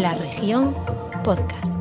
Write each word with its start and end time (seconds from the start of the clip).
La 0.00 0.14
región 0.14 0.74
podcast. 1.22 1.78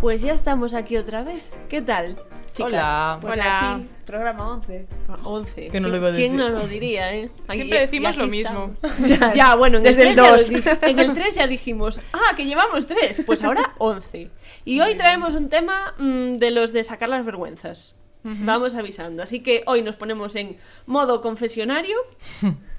Pues 0.00 0.20
ya 0.20 0.32
estamos 0.32 0.74
aquí 0.74 0.96
otra 0.96 1.22
vez. 1.22 1.48
¿Qué 1.68 1.80
tal? 1.80 2.16
Chicas? 2.52 2.72
Hola. 2.72 3.18
Pues 3.20 3.34
Hola. 3.34 3.74
aquí, 3.74 3.88
programa 4.04 4.50
11. 4.54 4.88
11. 5.22 5.68
Que 5.68 5.80
no 5.80 5.88
lo 5.88 5.92
¿Quién- 5.94 6.02
iba 6.02 6.08
a 6.08 6.16
¿Quién 6.16 6.36
decir. 6.36 6.52
no 6.52 6.58
lo 6.58 6.66
diría, 6.66 7.14
eh? 7.14 7.30
Aquí- 7.48 7.58
Siempre 7.58 7.80
decimos 7.80 8.16
y 8.16 8.18
lo 8.18 8.26
mismo. 8.26 8.74
Ya, 9.06 9.32
ya, 9.34 9.54
bueno, 9.54 9.78
en 9.78 9.82
Desde 9.84 10.02
el 10.02 10.08
el 10.08 10.14
3 10.14 10.28
dos. 10.30 10.48
ya 10.50 10.52
lo 10.74 10.80
di- 10.80 10.90
En 10.92 10.98
el 10.98 11.14
3 11.14 11.34
ya 11.34 11.46
dijimos, 11.46 12.00
ah, 12.12 12.34
que 12.36 12.44
llevamos 12.44 12.86
3. 12.86 13.22
Pues 13.26 13.42
ahora 13.42 13.74
11. 13.78 14.30
Y 14.64 14.80
hoy 14.80 14.94
traemos 14.96 15.34
un 15.34 15.48
tema 15.48 15.94
mm, 15.98 16.34
de 16.34 16.50
los 16.50 16.72
de 16.72 16.84
sacar 16.84 17.08
las 17.08 17.24
vergüenzas. 17.24 17.94
Vamos 18.22 18.74
avisando. 18.74 19.22
Así 19.22 19.40
que 19.40 19.64
hoy 19.66 19.82
nos 19.82 19.96
ponemos 19.96 20.34
en 20.34 20.56
modo 20.86 21.20
confesionario 21.20 21.96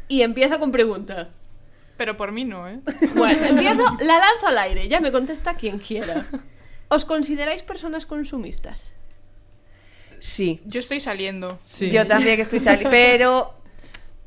y 0.07 0.23
empiezo 0.23 0.57
con 0.59 0.71
pregunta. 0.71 1.29
Pero 1.97 2.17
por 2.17 2.31
mí 2.31 2.43
no, 2.45 2.67
¿eh? 2.67 2.79
Bueno, 3.15 3.45
empiezo, 3.49 3.83
la 4.01 4.17
lanzo 4.17 4.47
al 4.47 4.57
aire, 4.57 4.87
ya 4.89 4.99
me 4.99 5.11
contesta 5.11 5.53
quien 5.55 5.77
quiera. 5.79 6.25
¿Os 6.87 7.05
consideráis 7.05 7.61
personas 7.63 8.05
consumistas? 8.05 8.91
Sí. 10.19 10.61
Yo 10.65 10.79
estoy 10.79 10.99
saliendo. 10.99 11.59
Sí. 11.63 11.89
Yo 11.91 12.05
también 12.07 12.35
que 12.35 12.41
estoy 12.43 12.59
saliendo, 12.59 12.89
pero 12.91 13.53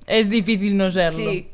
Es 0.07 0.29
difícil 0.31 0.77
no 0.77 0.91
serlo. 0.91 1.19
sí, 1.31 1.49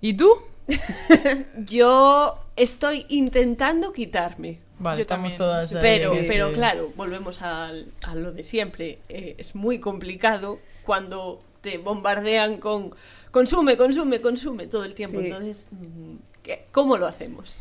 ¿Y 0.00 0.14
tú? 0.14 0.30
yo 1.66 2.38
estoy 2.56 3.06
intentando 3.08 3.92
quitarme. 3.92 4.60
Vale, 4.78 4.98
Yo 4.98 5.02
estamos 5.02 5.36
también. 5.36 5.38
todas 5.38 5.74
ahí, 5.74 5.80
Pero, 5.80 6.14
sí, 6.14 6.20
pero 6.26 6.48
sí. 6.48 6.54
claro, 6.54 6.92
volvemos 6.96 7.40
al- 7.42 7.92
a 8.06 8.14
lo 8.16 8.32
de 8.32 8.42
siempre. 8.42 8.98
Eh, 9.08 9.36
es 9.38 9.54
muy 9.54 9.78
complicado 9.78 10.58
cuando 10.84 11.38
te 11.60 11.78
bombardean 11.78 12.56
con 12.56 12.92
consume, 13.30 13.76
consume, 13.76 14.20
consume 14.20 14.66
todo 14.66 14.84
el 14.84 14.94
tiempo. 14.94 15.20
Sí. 15.20 15.26
Entonces, 15.26 15.68
mm, 15.70 16.14
¿qué- 16.16 16.31
¿cómo 16.72 16.96
lo 16.96 17.06
hacemos? 17.06 17.60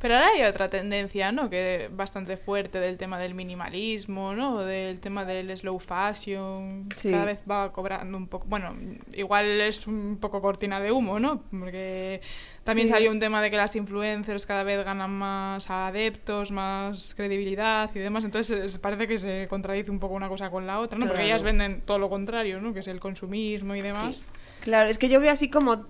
Pero 0.00 0.14
ahora 0.14 0.28
hay 0.28 0.42
otra 0.44 0.68
tendencia, 0.68 1.32
¿no? 1.32 1.50
Que 1.50 1.84
es 1.84 1.96
bastante 1.96 2.36
fuerte 2.36 2.80
del 2.80 2.96
tema 2.96 3.18
del 3.18 3.34
minimalismo, 3.34 4.34
¿no? 4.34 4.64
Del 4.64 5.00
tema 5.00 5.24
del 5.24 5.56
slow 5.56 5.78
fashion. 5.78 6.88
Sí. 6.96 7.10
Cada 7.10 7.24
vez 7.26 7.40
va 7.50 7.72
cobrando 7.72 8.16
un 8.16 8.26
poco. 8.28 8.46
Bueno, 8.48 8.74
igual 9.12 9.60
es 9.60 9.86
un 9.86 10.18
poco 10.20 10.40
cortina 10.40 10.80
de 10.80 10.92
humo, 10.92 11.18
¿no? 11.20 11.42
Porque 11.50 12.20
también 12.64 12.88
Sí. 12.88 12.94
salió 12.94 13.10
un 13.10 13.20
tema 13.20 13.42
de 13.42 13.50
que 13.50 13.56
las 13.56 13.76
influencers 13.76 14.46
cada 14.46 14.62
vez 14.62 14.84
ganan 14.84 15.10
más 15.10 15.68
adeptos, 15.70 16.50
más 16.50 17.14
credibilidad 17.14 17.90
y 17.94 17.98
demás. 17.98 18.24
Entonces 18.24 18.64
es- 18.74 18.78
parece 18.78 19.06
que 19.08 19.18
se 19.18 19.46
contradice 19.48 19.90
un 19.90 19.98
poco 19.98 20.14
una 20.14 20.28
cosa 20.28 20.50
con 20.50 20.66
la 20.66 20.78
otra, 20.80 20.98
¿no? 20.98 21.06
Porque 21.06 21.24
ellas 21.24 21.42
venden 21.42 21.82
todo 21.82 21.98
lo 21.98 22.08
contrario, 22.08 22.60
¿no? 22.60 22.72
Que 22.72 22.80
es 22.80 22.88
el 22.88 23.00
consumismo 23.00 23.74
y 23.74 23.82
demás. 23.82 24.26
Claro, 24.62 24.88
es 24.88 24.98
que 24.98 25.08
yo 25.08 25.18
veo 25.20 25.30
así 25.32 25.50
como, 25.50 25.86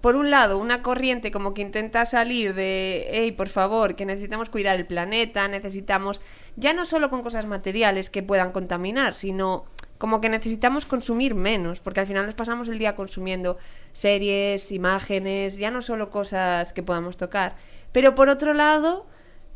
por 0.00 0.16
un 0.16 0.30
lado, 0.30 0.58
una 0.58 0.82
corriente 0.82 1.30
como 1.30 1.54
que 1.54 1.62
intenta 1.62 2.04
salir 2.04 2.54
de, 2.54 3.08
hey, 3.10 3.32
por 3.32 3.48
favor, 3.48 3.96
que 3.96 4.04
necesitamos 4.04 4.50
cuidar 4.50 4.76
el 4.76 4.86
planeta, 4.86 5.48
necesitamos, 5.48 6.20
ya 6.56 6.74
no 6.74 6.84
solo 6.84 7.08
con 7.08 7.22
cosas 7.22 7.46
materiales 7.46 8.10
que 8.10 8.22
puedan 8.22 8.52
contaminar, 8.52 9.14
sino 9.14 9.64
como 9.96 10.20
que 10.20 10.28
necesitamos 10.28 10.84
consumir 10.84 11.34
menos, 11.34 11.80
porque 11.80 12.00
al 12.00 12.06
final 12.06 12.26
nos 12.26 12.34
pasamos 12.34 12.68
el 12.68 12.78
día 12.78 12.94
consumiendo 12.94 13.56
series, 13.92 14.70
imágenes, 14.72 15.56
ya 15.56 15.70
no 15.70 15.82
solo 15.82 16.10
cosas 16.10 16.72
que 16.72 16.82
podamos 16.82 17.16
tocar. 17.16 17.56
Pero 17.90 18.14
por 18.14 18.28
otro 18.28 18.52
lado, 18.54 19.06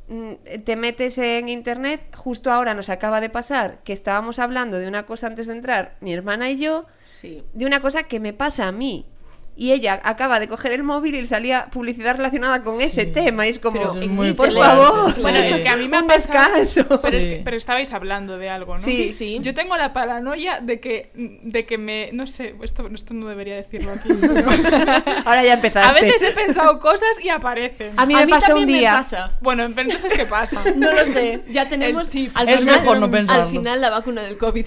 mm, 0.09 0.33
te 0.65 0.77
metes 0.77 1.19
en 1.19 1.51
internet, 1.51 2.03
justo 2.17 2.51
ahora 2.51 2.75
nos 2.75 2.89
acaba 2.89 3.21
de 3.21 3.29
pasar 3.31 3.81
que 3.85 3.93
estábamos 3.93 4.39
hablando 4.39 4.79
de 4.79 4.89
una 4.89 5.05
cosa 5.05 5.27
antes 5.27 5.47
de 5.47 5.53
entrar, 5.53 5.97
mi 6.01 6.13
hermana 6.13 6.51
y 6.51 6.57
yo, 6.57 6.87
Sí. 7.07 7.45
de 7.53 7.67
una 7.67 7.81
cosa 7.81 8.05
que 8.05 8.19
me 8.19 8.33
pasa 8.33 8.67
a 8.67 8.73
mí. 8.73 9.07
Y 9.55 9.73
ella 9.73 10.01
acaba 10.03 10.41
de 10.41 10.49
coger 10.49 10.73
el 10.73 10.83
móvil 10.83 11.15
y 11.15 11.21
le 11.21 11.27
salía 11.27 11.67
publicidad 11.71 12.17
relacionada 12.17 12.63
con 12.63 12.81
ese 12.81 13.05
tema. 13.05 13.47
Y 13.47 13.51
es 13.51 13.59
como, 13.59 13.79
Pero 13.79 13.91
es 13.91 14.03
en 14.03 14.15
muy 14.15 14.33
por 14.33 14.51
fuerte, 14.51 14.67
favor. 14.77 15.13
sí. 15.15 15.21
Bueno, 15.21 15.39
es 15.41 15.61
que 15.61 15.69
a 15.69 15.77
mí 15.77 15.89
me 15.89 15.97
ha 15.99 16.01
un 16.01 16.07
pasado- 16.07 16.55
descanso. 16.55 17.01
Pero, 17.03 17.19
es 17.19 17.25
Sí. 17.25 17.31
que, 17.31 17.41
pero 17.45 17.57
estabais 17.59 17.93
hablando 17.93 18.39
de 18.39 18.49
algo, 18.49 18.75
¿no? 18.77 18.81
Sí, 18.83 19.09
sí. 19.09 19.39
Yo 19.43 19.53
tengo 19.55 19.77
la 19.77 19.93
paranoia 19.93 20.61
de 20.61 20.81
que, 20.81 21.11
de 21.15 21.67
que 21.67 21.77
me... 21.77 22.11
No 22.13 22.27
sé, 22.27 22.55
esto, 22.63 22.89
esto 22.95 23.13
no 23.13 23.29
debería 23.29 23.55
decirlo 23.57 23.93
aquí. 23.93 24.09
Ahora 25.27 25.45
ya 25.45 25.53
empezaste. 25.53 25.99
a 25.99 26.03
veces 26.03 26.23
he 26.23 26.33
pensado 26.33 26.79
cosas 26.81 27.23
y 27.23 27.29
aparecen. 27.29 27.93
A 27.99 28.07
mí 28.07 28.15
me 28.15 28.27
pasó 28.29 28.53
un 28.55 28.61
también 28.61 28.69
me 28.77 28.79
día. 28.79 28.93
pasa. 28.95 29.31
Bueno, 29.43 29.69
pero 29.75 29.91
entonces, 29.91 30.15
¿qué 30.19 30.27
pasa? 30.27 30.63
No 30.77 30.91
lo 30.93 31.05
sé, 31.07 31.43
ya 31.51 31.69
tenemos. 31.69 32.07
El 32.09 32.11
chip. 32.13 32.33
al 32.37 32.49
Es 32.49 32.61
final, 32.61 32.81
mejor 32.81 32.99
no 33.01 33.11
pensarlo. 33.11 33.43
Al 33.45 33.51
final, 33.51 33.81
la 33.83 33.91
vacuna 33.91 34.23
del 34.23 34.39
COVID 34.39 34.65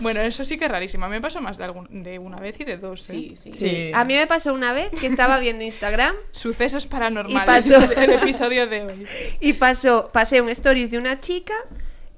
Bueno, 0.00 0.20
eso 0.20 0.44
sí 0.44 0.58
que 0.58 0.64
es 0.64 0.70
rarísimo. 0.70 1.04
A 1.04 1.08
mí 1.08 1.14
me 1.14 1.20
pasó 1.20 1.40
más 1.40 1.58
de, 1.58 1.64
algún, 1.64 2.02
de 2.02 2.18
una 2.18 2.40
vez 2.40 2.58
y 2.60 2.64
de 2.64 2.76
dos, 2.76 3.08
¿eh? 3.10 3.12
Sí, 3.12 3.34
sí. 3.36 3.52
Sí. 3.52 3.90
A 3.94 4.04
mí 4.04 4.14
me 4.14 4.26
pasó 4.26 4.54
una 4.54 4.72
vez 4.72 4.90
que 4.90 5.06
estaba 5.06 5.38
viendo 5.38 5.64
Instagram 5.64 6.14
Sucesos 6.32 6.86
paranormales. 6.86 7.66
Y 7.66 7.70
pasó. 7.70 7.92
El 8.00 8.12
episodio 8.12 8.66
de 8.66 8.82
hoy. 8.82 9.06
y 9.40 9.52
pasó, 9.54 10.10
pasé 10.12 10.40
un 10.40 10.48
stories 10.48 10.90
de 10.90 10.98
una 10.98 11.20
chica 11.20 11.54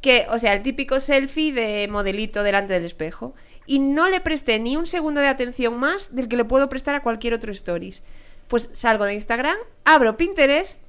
que, 0.00 0.27
o 0.31 0.39
sea, 0.39 0.53
el 0.53 0.62
típico 0.62 1.00
selfie 1.00 1.53
de 1.53 1.89
modelito 1.89 2.43
delante 2.43 2.75
del 2.75 2.84
espejo. 2.84 3.34
Y 3.67 3.78
no 3.78 4.09
le 4.11 4.21
presté 4.21 4.59
ni 4.59 4.77
un 4.77 4.87
segundo 4.87 5.21
de 5.23 5.28
atención 5.28 5.78
más 5.78 6.15
del 6.15 6.28
que 6.28 6.37
le 6.37 6.44
puedo 6.44 6.69
prestar 6.69 6.94
a 6.94 7.03
cualquier 7.03 7.33
otro 7.33 7.50
stories. 7.53 8.03
Pues 8.49 8.69
salgo 8.75 9.06
de 9.06 9.15
Instagram, 9.15 9.56
abro 9.84 10.19
Pinterest 10.19 10.81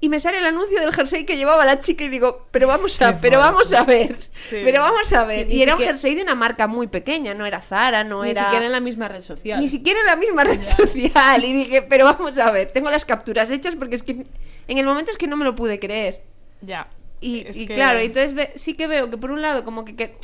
y 0.00 0.08
me 0.10 0.20
sale 0.20 0.38
el 0.38 0.46
anuncio 0.46 0.78
del 0.80 0.92
jersey 0.92 1.24
que 1.24 1.36
llevaba 1.36 1.64
la 1.64 1.78
chica 1.78 2.04
y 2.04 2.08
digo, 2.08 2.46
pero 2.50 2.68
vamos 2.68 3.00
a, 3.00 3.18
pero 3.20 3.38
vamos 3.38 3.72
a 3.72 3.82
ver, 3.84 4.14
Sí. 4.30 4.60
pero 4.64 4.82
vamos 4.82 5.10
a 5.12 5.24
ver. 5.24 5.46
Sí, 5.46 5.52
ni 5.54 5.58
y 5.58 5.62
era 5.62 5.74
un 5.74 5.80
jersey 5.82 6.14
de 6.14 6.22
una 6.22 6.34
marca 6.34 6.66
muy 6.66 6.86
pequeña, 6.86 7.32
no 7.34 7.46
era 7.46 7.60
Zara, 7.62 8.04
no 8.04 8.22
Ni 8.22 8.30
era... 8.30 8.44
siquiera 8.44 8.66
en 8.66 8.72
la 8.72 8.80
misma 8.80 9.08
red 9.08 9.22
social. 9.22 9.58
Ni 9.58 9.68
siquiera 9.68 9.98
en 10.00 10.06
la 10.06 10.16
misma 10.16 10.44
red 10.44 10.62
social. 10.62 11.44
Y 11.44 11.52
dije, 11.52 11.82
pero 11.82 12.04
vamos 12.04 12.36
a 12.38 12.50
ver, 12.50 12.70
tengo 12.72 12.90
las 12.90 13.04
capturas 13.06 13.50
hechas 13.50 13.74
porque 13.74 13.96
es 13.96 14.02
que 14.02 14.26
en 14.68 14.78
el 14.78 14.84
momento 14.84 15.10
es 15.10 15.16
que 15.16 15.26
no 15.26 15.36
me 15.36 15.44
lo 15.44 15.54
pude 15.54 15.78
creer. 15.78 16.20
Ya. 16.60 16.86
Y, 17.22 17.46
Es 17.46 17.56
y 17.56 17.66
que- 17.66 17.74
claro, 17.74 17.98
entonces 17.98 18.34
ve- 18.34 18.52
sí 18.56 18.74
que 18.74 18.86
veo 18.86 19.08
que 19.10 19.16
por 19.16 19.30
un 19.30 19.40
lado 19.40 19.64
como 19.64 19.84
que, 19.86 19.96
que 19.96 20.14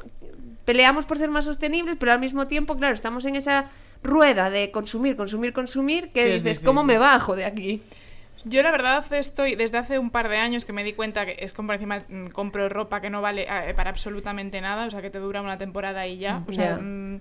peleamos 0.66 1.06
por 1.06 1.19
ser 1.19 1.31
más 1.31 1.47
sostenibles, 1.47 1.97
pero 1.99 2.12
al 2.12 2.21
mismo 2.21 2.47
tiempo, 2.47 2.77
claro, 2.77 2.94
estamos 2.94 3.25
en 3.25 3.37
esa 3.37 3.71
rueda 4.03 4.50
de 4.50 4.71
consumir, 4.71 5.16
consumir, 5.16 5.53
consumir, 5.53 6.11
que 6.11 6.25
Sí, 6.27 6.32
dices, 6.34 6.61
¿cómo 6.61 6.84
me 6.84 6.99
bajo 6.99 7.34
de 7.37 7.44
aquí? 7.47 7.82
Yo 8.45 8.63
la 8.63 8.71
verdad 8.71 9.05
estoy, 9.13 9.55
desde 9.55 9.79
hace 9.79 9.99
un 9.99 10.11
par 10.11 10.29
de 10.29 10.37
años 10.37 10.65
que 10.65 10.73
me 10.73 10.83
di 10.85 10.93
cuenta 10.93 11.25
que 11.25 11.37
es 11.39 11.53
como 11.53 11.73
encima 11.73 12.03
mm, 12.09 12.27
compro 12.27 12.69
ropa 12.69 13.01
que 13.01 13.11
no 13.11 13.23
vale 13.23 13.47
eh, 13.49 13.75
para 13.75 13.91
absolutamente 13.91 14.61
nada, 14.61 14.87
o 14.87 14.91
sea 14.91 15.01
que 15.03 15.11
te 15.11 15.19
dura 15.19 15.43
una 15.43 15.59
temporada 15.59 16.07
y 16.07 16.19
ya. 16.19 16.43
O 16.49 16.53
sea, 16.53 16.77
mm, 16.77 17.21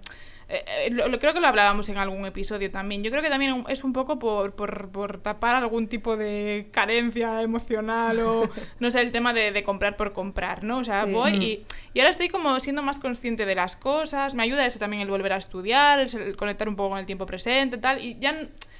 eh, 0.53 0.89
lo- 0.91 1.07
lo- 1.07 1.19
creo 1.19 1.33
que 1.33 1.39
lo 1.39 1.47
hablábamos 1.47 1.87
en 1.89 1.97
algún 1.97 2.25
episodio 2.25 2.69
también. 2.71 3.03
Yo 3.03 3.11
creo 3.11 3.23
que 3.23 3.29
también 3.29 3.63
es 3.69 3.83
un 3.83 3.93
poco 3.93 4.19
por, 4.19 4.53
por, 4.55 4.89
por 4.89 5.17
tapar 5.19 5.55
algún 5.55 5.87
tipo 5.87 6.17
de 6.17 6.67
carencia 6.71 7.41
emocional 7.41 8.19
o 8.19 8.49
no 8.79 8.91
sé, 8.91 9.01
el 9.01 9.11
tema 9.11 9.33
de, 9.33 9.51
de 9.51 9.63
comprar 9.63 9.97
por 9.97 10.13
comprar, 10.13 10.63
¿no? 10.63 10.79
O 10.79 10.83
sea, 10.83 11.05
Sí. 11.05 11.11
voy 11.11 11.31
Mm. 11.37 11.41
y, 11.41 11.65
y 11.93 11.99
ahora 11.99 12.09
estoy 12.11 12.29
como 12.29 12.59
siendo 12.59 12.81
más 12.83 12.99
consciente 12.99 13.45
de 13.45 13.55
las 13.55 13.75
cosas, 13.75 14.33
me 14.35 14.43
ayuda 14.43 14.65
eso 14.65 14.79
también 14.79 15.01
el 15.01 15.09
volver 15.09 15.33
a 15.33 15.37
estudiar, 15.37 15.99
el, 15.99 16.13
el 16.15 16.35
conectar 16.37 16.67
un 16.67 16.75
poco 16.75 16.89
con 16.91 16.99
el 16.99 17.05
tiempo 17.05 17.25
presente, 17.25 17.77
tal, 17.77 18.03
y 18.03 18.17
ya 18.19 18.35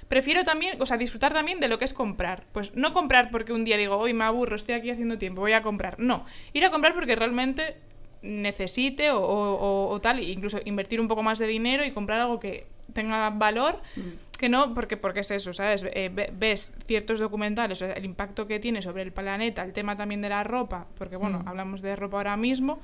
prefiero 0.07 0.43
también, 0.43 0.81
o 0.81 0.85
sea, 0.85 0.97
disfrutar 0.97 1.31
también 1.33 1.59
de 1.59 1.67
lo 1.69 1.79
que 1.79 1.85
es 1.85 1.93
comprar. 1.93 2.43
Pues 2.51 2.75
no 2.75 2.93
comprar 2.93 3.31
porque 3.31 3.53
un 3.53 3.63
día 3.63 3.77
digo, 3.77 3.95
hoy 3.97 4.13
me 4.13 4.25
aburro, 4.25 4.55
estoy 4.57 4.75
aquí 4.75 4.89
haciendo 4.89 5.17
tiempo, 5.17 5.39
voy 5.41 5.53
a 5.53 5.61
comprar. 5.61 5.99
No, 5.99 6.25
ir 6.53 6.65
a 6.65 6.69
comprar 6.71 6.93
porque 6.93 7.15
realmente 7.15 7.77
necesite 8.21 9.11
o, 9.11 9.19
o- 9.19 9.55
o- 9.55 9.89
o 9.89 10.01
tal, 10.01 10.19
e 10.19 10.31
incluso 10.31 10.59
invertir 10.65 10.99
un 11.01 11.07
poco 11.07 11.23
más 11.23 11.39
de 11.39 11.47
dinero 11.47 11.83
y 11.85 11.91
comprar 11.91 12.19
algo 12.21 12.39
que 12.39 12.65
tenga 12.93 13.29
valor, 13.29 13.79
que 14.37 14.49
no, 14.49 14.73
porque, 14.73 14.97
porque 14.97 15.21
es 15.21 15.31
eso, 15.31 15.53
¿sabes? 15.53 15.85
Eh, 15.93 16.09
ve- 16.13 16.31
ves 16.37 16.73
ciertos 16.87 17.19
documentales, 17.19 17.81
o 17.81 17.85
sea, 17.85 17.93
el 17.93 18.05
impacto 18.05 18.47
que 18.47 18.59
tiene 18.59 18.81
sobre 18.81 19.03
el 19.03 19.11
planeta, 19.11 19.63
el 19.63 19.72
tema 19.73 19.96
también 19.96 20.22
de 20.22 20.29
la 20.29 20.43
ropa, 20.43 20.87
porque 20.97 21.16
bueno, 21.16 21.41
hablamos 21.46 21.81
de 21.81 21.96
ropa 21.96 22.17
ahora 22.17 22.37
mismo, 22.37 22.79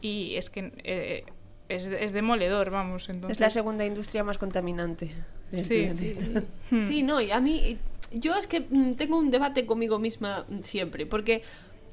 y 0.00 0.36
es 0.36 0.48
que 0.48 0.72
eh, 0.84 1.24
es, 1.68 1.84
es 1.86 2.12
demoledor, 2.12 2.70
vamos, 2.70 3.08
entonces... 3.08 3.36
Es 3.36 3.40
la 3.40 3.50
segunda 3.50 3.84
industria 3.84 4.22
más 4.24 4.38
contaminante. 4.38 5.10
del 5.50 5.62
Sí, 5.64 5.86
planeta. 5.86 6.46
sí. 6.70 6.84
Sí, 6.86 7.02
no, 7.02 7.20
y 7.20 7.30
a 7.30 7.40
mí, 7.40 7.78
yo 8.12 8.36
es 8.36 8.46
que 8.46 8.60
mm, 8.60 8.92
tengo 8.94 9.18
un 9.18 9.30
debate 9.30 9.66
conmigo 9.66 9.98
misma 9.98 10.44
mm, 10.48 10.60
siempre, 10.60 11.04
porque 11.06 11.42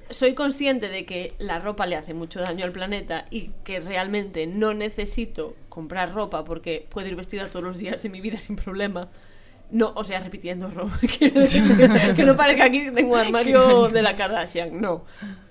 soy 0.09 0.33
consciente 0.33 0.89
de 0.89 1.05
que 1.05 1.33
la 1.39 1.59
ropa 1.59 1.85
le 1.85 1.95
hace 1.95 2.13
mucho 2.13 2.39
daño 2.39 2.65
al 2.65 2.71
planeta 2.71 3.25
y 3.31 3.51
que 3.63 3.79
realmente 3.79 4.47
no 4.47 4.73
necesito 4.73 5.55
comprar 5.69 6.13
ropa 6.13 6.43
porque 6.45 6.87
puedo 6.89 7.07
ir 7.07 7.15
vestida 7.15 7.47
todos 7.47 7.63
los 7.63 7.77
días 7.77 8.03
de 8.03 8.09
mi 8.09 8.21
vida 8.21 8.37
sin 8.41 8.55
problema. 8.55 9.09
No, 9.71 9.93
o 9.95 10.03
sea, 10.03 10.19
repitiendo 10.19 10.69
ropa. 10.69 10.99
que 11.19 12.23
no 12.23 12.37
parezca 12.37 12.69
que 12.69 12.87
aquí 12.87 12.91
tengo 12.93 13.17
armario 13.17 13.87
de 13.93 14.01
la 14.03 14.15
Kardashian, 14.15 14.79
no. 14.79 15.05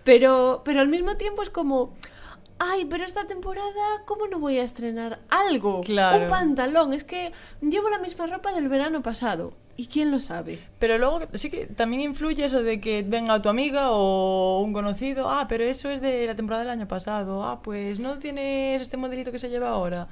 Pero, 0.04 0.62
pero 0.64 0.80
al 0.80 0.88
mismo 0.88 1.16
tiempo 1.16 1.42
es 1.42 1.50
como, 1.50 1.96
ay, 2.58 2.84
pero 2.86 3.04
esta 3.04 3.26
temporada, 3.26 4.02
¿cómo 4.06 4.26
no 4.26 4.38
voy 4.38 4.58
a 4.58 4.64
estrenar 4.64 5.20
algo? 5.28 5.80
Claro. 5.82 6.24
Un 6.24 6.30
pantalón, 6.30 6.92
es 6.92 7.04
que 7.04 7.32
llevo 7.60 7.88
la 7.90 7.98
misma 7.98 8.26
ropa 8.26 8.52
del 8.52 8.68
verano 8.68 9.02
pasado. 9.02 9.54
¿Y 9.76 9.86
quién 9.88 10.12
lo 10.12 10.20
sabe? 10.20 10.60
Pero 10.78 10.98
luego 10.98 11.20
sí 11.34 11.50
que 11.50 11.66
también 11.66 12.02
influye 12.02 12.44
eso 12.44 12.62
de 12.62 12.80
que 12.80 13.02
venga 13.02 13.42
tu 13.42 13.48
amiga 13.48 13.90
o 13.90 14.60
un 14.60 14.72
conocido, 14.72 15.28
ah, 15.28 15.46
pero 15.48 15.64
eso 15.64 15.90
es 15.90 16.00
de 16.00 16.26
la 16.26 16.36
temporada 16.36 16.62
del 16.62 16.70
año 16.70 16.86
pasado, 16.86 17.42
ah, 17.42 17.60
pues 17.60 17.98
no 17.98 18.18
tienes 18.20 18.80
este 18.80 18.96
modelito 18.96 19.32
que 19.32 19.40
se 19.40 19.50
lleva 19.50 19.70
ahora. 19.70 20.06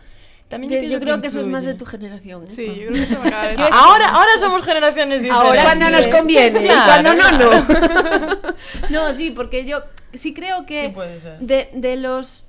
También 0.53 0.71
Yo, 0.75 0.79
pienso 0.81 1.01
creo 1.01 1.21
que, 1.23 1.29
eso 1.29 1.41
es 1.41 1.47
más 1.47 1.65
de 1.65 1.73
tu 1.75 1.87
generación. 1.87 2.43
¿eh? 2.43 2.51
Sí, 2.51 2.67
yo 2.67 2.75
creo 2.89 2.93
que 2.93 3.01
eso 3.03 3.21
me 3.21 3.29
acaba 3.29 3.47
de 3.47 3.55
Ahora, 3.73 4.09
ahora 4.11 4.31
somos 4.39 4.63
generaciones 4.63 5.23
diferentes. 5.23 5.49
Ahora 5.51 5.65
cuando 5.65 5.91
nos 5.91 6.07
conviene 6.09 6.61
y 6.61 6.65
Claro, 6.69 6.85
cuando 6.85 7.15
no, 7.15 7.39
no. 7.39 8.55
No, 8.91 9.15
sí, 9.15 9.31
porque 9.31 9.65
yo 9.65 9.79
sí 10.13 10.35
creo 10.35 10.67
que 10.67 10.83
Sí 10.83 10.89
puede 10.93 11.19
ser. 11.21 11.39
de, 11.39 11.71
de 11.73 11.97
los 11.97 12.45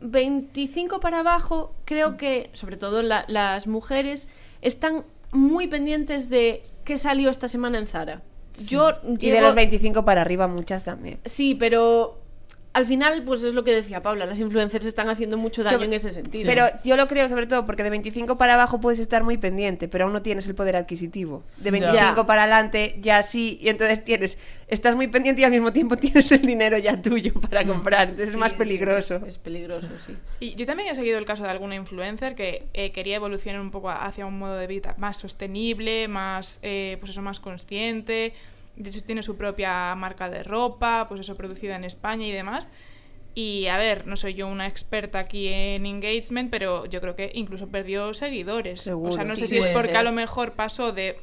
25 0.00 1.00
para 1.00 1.18
abajo, 1.20 1.74
creo 1.84 2.16
que, 2.16 2.50
sobre 2.52 2.76
todo 2.76 3.02
la- 3.02 3.24
las 3.26 3.66
mujeres, 3.66 4.28
están 4.62 5.04
muy 5.32 5.66
pendientes 5.66 6.30
de 6.30 6.62
qué 6.84 6.96
salió 6.96 7.28
esta 7.30 7.48
semana 7.48 7.78
en 7.78 7.88
Zara. 7.88 8.22
Yo 8.68 8.92
Y 9.18 9.30
de 9.30 9.40
los 9.40 9.54
25 9.56 10.04
para 10.04 10.22
arriba 10.22 10.46
muchas 10.46 10.84
también. 10.84 11.18
Sí, 11.24 11.54
pero 11.54 12.20
al 12.72 12.86
final, 12.86 13.22
pues 13.24 13.42
es 13.42 13.54
lo 13.54 13.64
que 13.64 13.72
decía 13.72 14.02
Paula, 14.02 14.26
las 14.26 14.38
influencers 14.38 14.86
están 14.86 15.08
haciendo 15.08 15.36
mucho 15.38 15.62
daño 15.62 15.82
en 15.84 15.92
ese 15.92 16.12
sentido. 16.12 16.44
Pero 16.46 16.66
yo 16.84 16.96
lo 16.96 17.08
creo 17.08 17.28
sobre 17.28 17.46
todo 17.46 17.66
porque 17.66 17.82
de 17.82 17.90
25 17.90 18.38
para 18.38 18.54
abajo 18.54 18.80
puedes 18.80 18.98
estar 19.00 19.24
muy 19.24 19.36
pendiente, 19.38 19.88
pero 19.88 20.04
aún 20.04 20.12
no 20.12 20.22
tienes 20.22 20.46
el 20.46 20.54
poder 20.54 20.76
adquisitivo. 20.76 21.42
De 21.56 21.70
25 21.70 22.14
Ya. 22.16 22.26
para 22.26 22.42
adelante 22.42 22.96
ya 23.00 23.22
sí, 23.22 23.58
y 23.62 23.68
entonces 23.68 24.04
tienes, 24.04 24.38
estás 24.68 24.94
muy 24.94 25.08
pendiente 25.08 25.40
y 25.40 25.44
al 25.44 25.50
mismo 25.50 25.72
tiempo 25.72 25.96
tienes 25.98 26.30
el 26.30 26.42
dinero 26.42 26.78
ya 26.78 27.00
tuyo 27.00 27.32
para 27.34 27.64
comprar, 27.66 28.02
entonces 28.10 28.28
es 28.28 28.36
más 28.36 28.52
Sí, 28.52 28.58
peligroso. 28.58 29.16
Es, 29.16 29.22
es 29.22 29.38
peligroso, 29.38 29.88
sí. 30.06 30.16
Y 30.40 30.54
yo 30.54 30.66
también 30.66 30.88
he 30.90 30.94
seguido 30.94 31.18
el 31.18 31.24
caso 31.26 31.42
de 31.44 31.50
alguna 31.50 31.74
influencer 31.74 32.34
que 32.34 32.66
eh, 32.74 32.92
quería 32.92 33.16
evolucionar 33.16 33.60
un 33.60 33.70
poco 33.70 33.88
hacia 33.90 34.26
un 34.26 34.38
modo 34.38 34.56
de 34.56 34.66
vida 34.66 34.94
más 34.98 35.16
sostenible, 35.16 36.06
más, 36.08 36.58
eh, 36.62 36.96
pues 37.00 37.10
eso, 37.12 37.22
más 37.22 37.40
consciente. 37.40 38.34
De 38.78 38.90
hecho, 38.90 39.02
tiene 39.04 39.22
su 39.22 39.36
propia 39.36 39.94
marca 39.96 40.28
de 40.30 40.42
ropa, 40.42 41.06
pues 41.08 41.20
eso, 41.20 41.36
producida 41.36 41.76
en 41.76 41.84
España 41.84 42.26
y 42.26 42.32
demás. 42.32 42.68
Y 43.34 43.66
a 43.66 43.76
ver, 43.76 44.06
no 44.06 44.16
soy 44.16 44.34
yo 44.34 44.48
una 44.48 44.66
experta 44.66 45.18
aquí 45.20 45.48
en 45.48 45.86
engagement, 45.86 46.50
pero 46.50 46.86
yo 46.86 47.00
creo 47.00 47.14
que 47.14 47.30
incluso 47.34 47.68
perdió 47.68 48.12
seguidores. 48.14 48.82
Seguro, 48.82 49.10
o 49.12 49.14
sea, 49.14 49.24
no 49.24 49.34
sí, 49.34 49.42
sé 49.42 49.46
si 49.48 49.58
es 49.58 49.66
porque 49.66 49.96
a 49.96 50.02
lo 50.02 50.12
mejor 50.12 50.52
pasó 50.52 50.92
de 50.92 51.18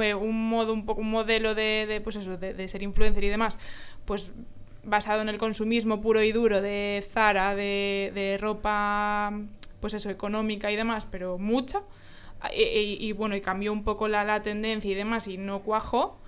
eh, 0.00 0.14
un 0.14 0.48
modo, 0.48 0.72
un 0.72 0.86
poco 0.86 1.00
un 1.00 1.10
modelo 1.10 1.54
de, 1.54 1.86
de, 1.86 2.00
pues 2.00 2.16
eso, 2.16 2.36
de, 2.36 2.54
de 2.54 2.68
ser 2.68 2.82
influencer 2.82 3.24
y 3.24 3.28
demás, 3.28 3.58
pues 4.06 4.30
basado 4.84 5.20
en 5.22 5.28
el 5.28 5.38
consumismo 5.38 6.00
puro 6.00 6.22
y 6.22 6.32
duro 6.32 6.60
de 6.62 7.04
Zara, 7.12 7.54
de, 7.54 8.12
de 8.14 8.38
ropa, 8.38 9.32
pues 9.80 9.94
eso, 9.94 10.10
económica 10.10 10.70
y 10.70 10.76
demás, 10.76 11.06
pero 11.10 11.38
mucha. 11.38 11.82
Y, 12.56 12.62
y- 12.62 12.96
y, 13.00 13.12
bueno, 13.12 13.36
y 13.36 13.40
cambió 13.40 13.72
un 13.72 13.84
poco 13.84 14.08
la, 14.08 14.24
la 14.24 14.42
tendencia 14.42 14.90
y 14.90 14.94
demás 14.94 15.28
y 15.28 15.36
no 15.38 15.60
cuajó. 15.60 16.18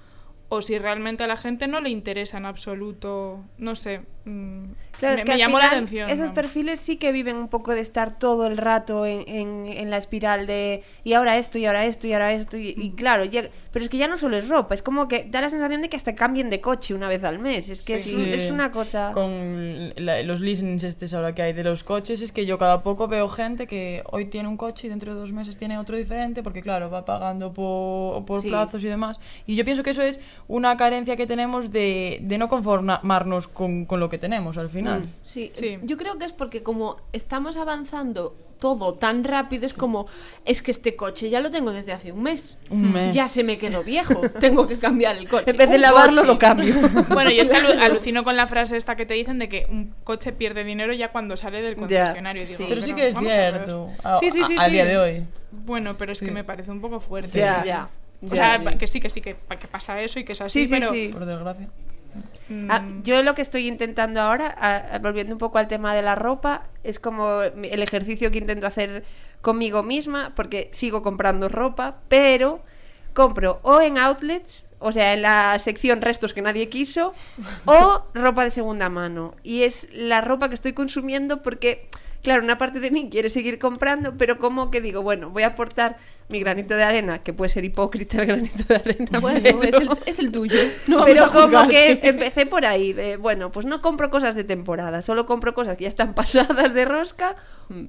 O 0.51 0.63
si 0.63 0.79
realmente 0.79 1.25
a 1.25 1.27
la 1.27 1.37
gente 1.37 1.67
no 1.67 1.81
le 1.81 1.91
interesa 1.91 2.39
en 2.39 2.47
absoluto, 2.47 3.41
no 3.59 3.75
sé. 3.77 4.03
mm, 4.27 4.65
Claro, 4.99 5.15
me, 5.17 5.21
es 5.21 5.23
que 5.25 5.29
me 5.31 5.33
al 5.35 5.39
llamó 5.41 5.59
la 5.59 5.67
atención. 5.67 6.09
Esos 6.09 6.29
¿no? 6.29 6.35
perfiles 6.35 6.81
sí 6.81 6.97
que 6.97 7.11
viven 7.13 7.37
un 7.37 7.49
poco 7.49 7.73
de 7.73 7.81
estar 7.81 8.19
todo 8.19 8.47
el 8.47 8.57
rato 8.57 9.05
en, 9.05 9.25
en- 9.29 9.67
en 9.67 9.91
la 9.91 9.97
espiral 9.99 10.47
de 10.47 10.83
y 11.03 11.13
ahora 11.15 11.37
esto, 11.37 11.59
y 11.59 11.67
ahora 11.67 11.85
esto, 11.85 12.07
y 12.07 12.13
ahora 12.15 12.33
esto. 12.33 12.57
Y, 12.57 12.75
y 12.79 12.93
claro, 12.93 13.25
llega- 13.25 13.51
pero 13.73 13.85
es 13.85 13.91
que 13.91 13.99
ya 13.99 14.07
no 14.09 14.17
solo 14.17 14.37
es 14.39 14.49
ropa, 14.49 14.75
es 14.75 14.83
como 14.83 15.09
que 15.09 15.27
da 15.29 15.41
la 15.43 15.51
sensación 15.51 15.83
de 15.83 15.89
que 15.91 15.97
hasta 15.97 16.15
cambien 16.15 16.49
de 16.49 16.61
coche 16.61 16.95
una 16.95 17.09
vez 17.09 17.23
al 17.25 17.39
mes. 17.39 17.69
Es 17.69 17.83
que 17.85 17.99
Sí. 17.99 18.11
es, 18.11 18.17
un- 18.17 18.25
es 18.25 18.51
una 18.51 18.71
cosa. 18.71 19.11
Con 19.13 19.93
la- 19.97 20.23
los 20.23 20.41
listenings 20.41 20.85
estos 20.85 21.13
ahora 21.13 21.35
que 21.35 21.43
hay 21.43 21.53
de 21.53 21.65
los 21.65 21.83
coches, 21.85 22.23
es 22.23 22.33
que 22.33 22.47
yo 22.47 22.57
cada 22.57 22.83
poco 22.83 23.09
veo 23.09 23.29
gente 23.29 23.67
que 23.67 24.03
hoy 24.11 24.27
tiene 24.27 24.49
un 24.49 24.57
coche 24.57 24.87
y 24.87 24.91
dentro 24.91 25.13
de 25.13 25.21
dos 25.21 25.33
meses 25.33 25.59
tiene 25.59 25.77
otro 25.77 25.97
diferente, 25.97 26.43
porque 26.43 26.63
claro, 26.63 26.89
va 26.89 27.05
pagando 27.05 27.53
por, 27.53 28.25
por 28.25 28.41
Sí. 28.41 28.49
plazos 28.49 28.83
y 28.85 28.89
demás. 28.89 29.19
Y 29.47 29.57
yo 29.57 29.65
pienso 29.65 29.83
que 29.83 29.91
eso 29.91 30.03
es 30.03 30.21
una 30.49 30.77
carencia 30.77 31.17
que 31.17 31.27
tenemos 31.27 31.71
de, 31.71 32.19
de 32.23 32.39
no 32.39 32.49
conformarnos 32.49 33.49
con, 33.49 33.85
con 33.87 34.01
lo 34.01 34.09
que 34.09 34.19
tenemos 34.19 34.59
al 34.59 34.71
final. 34.71 35.01
Mm. 35.03 35.11
Sí, 35.23 35.51
Sí. 35.55 35.79
yo 35.83 35.97
creo 35.97 36.19
que 36.19 36.25
es 36.27 36.33
porque 36.33 36.63
como 36.63 36.97
estamos 37.13 37.57
avanzando 37.57 38.37
todo 38.61 38.95
tan 38.95 39.25
rápido, 39.25 39.67
es 39.67 39.75
como, 39.75 40.07
es 40.47 40.63
que 40.63 40.71
este 40.71 40.97
coche 40.97 41.29
ya 41.29 41.41
lo 41.41 41.51
tengo 41.51 41.71
desde 41.73 41.93
hace 41.93 42.13
un 42.13 42.23
mes. 42.23 42.57
Un 42.71 42.93
mes. 42.93 43.15
Ya 43.15 43.29
se 43.29 43.45
me 43.45 43.59
quedó 43.59 43.83
viejo, 43.85 44.21
tengo 44.41 44.67
que 44.67 44.79
cambiar 44.79 45.17
el 45.17 45.29
coche. 45.29 45.51
En 45.51 45.57
vez 45.59 45.69
de 45.69 45.77
lavarlo, 45.79 46.23
coche. 46.23 46.27
lo 46.29 46.39
cambio. 46.39 46.75
Bueno, 47.13 47.31
yo 47.31 47.43
es 47.43 47.51
que 47.51 47.57
alu- 47.59 47.79
alucino 47.79 48.25
con 48.25 48.37
la 48.37 48.47
frase 48.47 48.79
esta 48.79 48.97
que 48.97 49.05
te 49.05 49.15
dicen 49.15 49.39
de 49.39 49.49
que 49.51 49.67
un 49.71 49.95
coche 50.05 50.33
pierde 50.33 50.65
dinero 50.65 50.95
ya 50.95 51.13
cuando 51.13 51.37
sale 51.37 51.61
del 51.61 51.77
concesionario. 51.77 52.45
Digo, 52.47 52.57
Sí. 52.57 52.65
Pero 52.69 52.81
sí 52.81 52.95
que 52.95 53.09
es 53.09 53.19
cierto. 53.19 53.91
A, 54.03 54.19
Sí, 54.21 54.31
sí, 54.31 54.43
sí, 54.47 54.57
a- 54.59 54.69
día 54.69 54.85
de 54.87 54.97
hoy. 54.97 55.23
Bueno, 55.51 55.97
pero 55.99 56.13
es 56.13 56.19
Sí. 56.19 56.25
que 56.27 56.31
me 56.31 56.45
parece 56.45 56.71
un 56.71 56.81
poco 56.81 57.01
fuerte. 57.01 57.39
Ya. 57.39 57.63
Ya. 57.67 57.89
O 58.27 58.35
sea, 58.35 58.59
sí. 58.59 58.79
que 58.79 58.87
sí, 58.87 59.01
que 59.01 59.11
sí, 59.11 59.21
que, 59.21 59.37
que 59.61 59.69
pasa 59.69 60.01
eso 60.03 60.19
y 60.19 60.25
que 60.25 60.33
es 60.33 60.41
así, 60.41 60.61
Sí, 60.61 60.67
sí, 60.67 60.75
pero... 60.81 60.91
sí. 60.93 61.09
Por 61.13 61.25
desgracia. 61.27 61.69
mm, 62.49 62.71
Ah, 62.71 62.83
yo 63.03 63.23
lo 63.23 63.35
que 63.35 63.43
estoy 63.43 63.67
intentando 63.69 64.21
ahora, 64.21 64.55
a- 64.59 64.95
a- 64.95 64.99
volviendo 64.99 65.35
un 65.35 65.39
poco 65.39 65.59
al 65.59 65.67
tema 65.69 65.95
de 65.95 66.03
la 66.03 66.15
ropa, 66.15 66.65
es 66.83 66.99
como 66.99 67.43
el 67.43 67.83
ejercicio 67.83 68.31
que 68.31 68.39
intento 68.39 68.67
hacer 68.67 69.05
conmigo 69.41 69.83
misma, 69.83 70.33
porque 70.35 70.69
sigo 70.73 71.03
comprando 71.03 71.49
ropa, 71.49 71.97
pero 72.09 72.61
compro 73.13 73.61
o 73.63 73.81
en 73.81 73.99
outlets, 73.99 74.67
o 74.81 74.91
sea, 74.93 75.15
en 75.15 75.23
la 75.23 75.59
sección 75.59 76.01
restos 76.03 76.35
que 76.35 76.43
nadie 76.43 76.69
quiso, 76.69 77.13
o 77.65 78.03
ropa 78.15 78.45
de 78.45 78.51
segunda 78.51 78.89
mano. 78.91 79.35
Y 79.43 79.63
es 79.63 79.89
la 79.93 80.21
ropa 80.21 80.49
que 80.49 80.55
estoy 80.55 80.73
consumiendo 80.73 81.43
porque, 81.43 81.89
claro, 82.25 82.43
una 82.43 82.59
parte 82.59 82.81
de 82.81 82.91
mí 82.91 83.09
quiere 83.11 83.29
seguir 83.29 83.61
comprando, 83.61 84.19
pero 84.19 84.39
como 84.39 84.73
que 84.73 84.81
digo, 84.81 85.03
bueno, 85.03 85.31
voy 85.31 85.45
a 85.45 85.49
aportar 85.49 85.97
mi 86.29 86.41
granito 86.41 86.75
de 86.75 86.83
arena, 86.83 87.23
que 87.23 87.33
puede 87.33 87.51
ser 87.51 87.65
hipócrita 87.65 88.23
el 88.23 88.27
granito 88.27 88.65
de 88.67 88.75
arena. 88.77 89.21
Bueno, 89.21 89.41
pero- 89.43 89.63
es 89.63 89.75
el, 89.75 89.91
es 90.07 90.19
el 90.19 90.33
tuyo. 90.33 90.59
No 90.89 91.05
pero 91.05 91.29
como 91.31 91.69
que 91.69 92.01
empecé 92.03 92.47
por 92.47 92.65
ahí, 92.67 92.93
de 92.93 93.17
bueno, 93.19 93.53
pues 93.53 93.67
no 93.67 93.81
compro 93.81 94.11
cosas 94.11 94.35
de 94.35 94.43
temporada, 94.43 95.03
solo 95.03 95.27
compro 95.27 95.55
cosas 95.55 95.77
que 95.77 95.83
ya 95.85 95.89
están 95.89 96.15
pasadas 96.15 96.75
de 96.75 96.85
rosca 96.87 97.37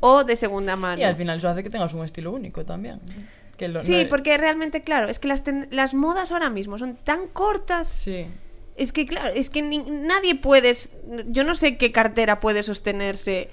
o 0.01 0.23
de 0.23 0.35
segunda 0.35 0.75
mano. 0.75 0.99
Y 1.01 1.03
al 1.05 1.15
final 1.15 1.37
eso 1.39 1.49
hace 1.49 1.63
que 1.63 1.69
tengas 1.71 1.93
un 1.93 2.03
estilo 2.05 2.31
único 2.31 2.63
también. 2.65 2.99
Que 3.57 3.69
lo- 3.69 3.81
Sí, 3.83 4.03
no- 4.03 4.09
porque 4.09 4.37
realmente, 4.37 4.83
claro, 4.83 5.07
es 5.07 5.17
que 5.17 5.29
las, 5.29 5.43
ten- 5.45 5.69
las 5.71 5.93
modas 5.93 6.31
ahora 6.33 6.49
mismo 6.49 6.77
son 6.77 6.97
tan 6.97 7.27
cortas. 7.27 7.87
Sí. 7.87 8.27
Es 8.75 8.91
que, 8.91 9.05
claro, 9.05 9.31
es 9.33 9.49
que 9.49 9.61
ni- 9.61 9.77
nadie 9.79 10.35
puedes. 10.35 10.91
Yo 11.27 11.45
no 11.45 11.55
sé 11.55 11.77
qué 11.77 11.93
cartera 11.93 12.41
puede 12.41 12.63
sostenerse 12.63 13.49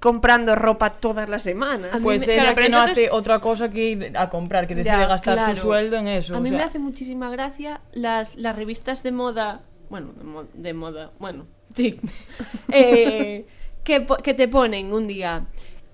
comprando 0.00 0.54
ropa 0.54 0.90
todas 0.90 1.28
las 1.28 1.42
semanas. 1.42 1.92
A 1.94 1.98
Pues 1.98 2.26
me- 2.26 2.34
esa 2.34 2.42
claro, 2.42 2.54
pero 2.54 2.66
que 2.66 2.70
no 2.70 2.78
entonces- 2.82 3.04
hace 3.08 3.16
otra 3.16 3.40
cosa 3.40 3.68
que 3.70 3.84
ir 3.90 4.12
a 4.16 4.30
comprar, 4.30 4.66
que 4.66 4.74
decide 4.74 4.92
Ya, 4.96 5.06
gastar 5.06 5.34
Claro. 5.36 5.54
su 5.56 5.62
sueldo 5.62 5.96
en 5.96 6.06
eso. 6.08 6.34
A 6.34 6.38
o 6.38 6.40
mí 6.40 6.48
sea, 6.50 6.58
me 6.58 6.64
hace 6.64 6.78
muchísima 6.78 7.30
gracia 7.30 7.80
las, 7.92 8.36
las 8.36 8.54
revistas 8.56 9.02
de 9.02 9.12
moda, 9.12 9.62
bueno, 9.90 10.12
de, 10.16 10.24
mo- 10.24 10.46
de 10.54 10.74
moda, 10.74 11.10
bueno, 11.18 11.46
sí, 11.74 11.98
Eh, 12.72 13.46
que, 13.84 14.00
po- 14.02 14.16
que 14.18 14.34
te 14.34 14.46
ponen 14.48 14.92
un 14.92 15.06
día, 15.06 15.46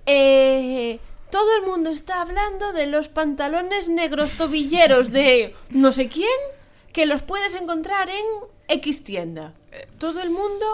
eh, 0.06 0.98
todo 1.30 1.56
el 1.56 1.62
mundo 1.66 1.90
está 1.90 2.20
hablando 2.20 2.72
de 2.72 2.86
los 2.86 3.08
pantalones 3.08 3.88
negros 3.88 4.32
tobilleros 4.32 5.10
de 5.12 5.54
no 5.70 5.92
sé 5.92 6.08
quién, 6.08 6.28
que 6.92 7.06
los 7.06 7.22
puedes 7.22 7.54
encontrar 7.54 8.08
en 8.08 8.24
X 8.68 9.02
tienda. 9.02 9.52
Todo 9.98 10.22
el 10.22 10.30
mundo... 10.30 10.66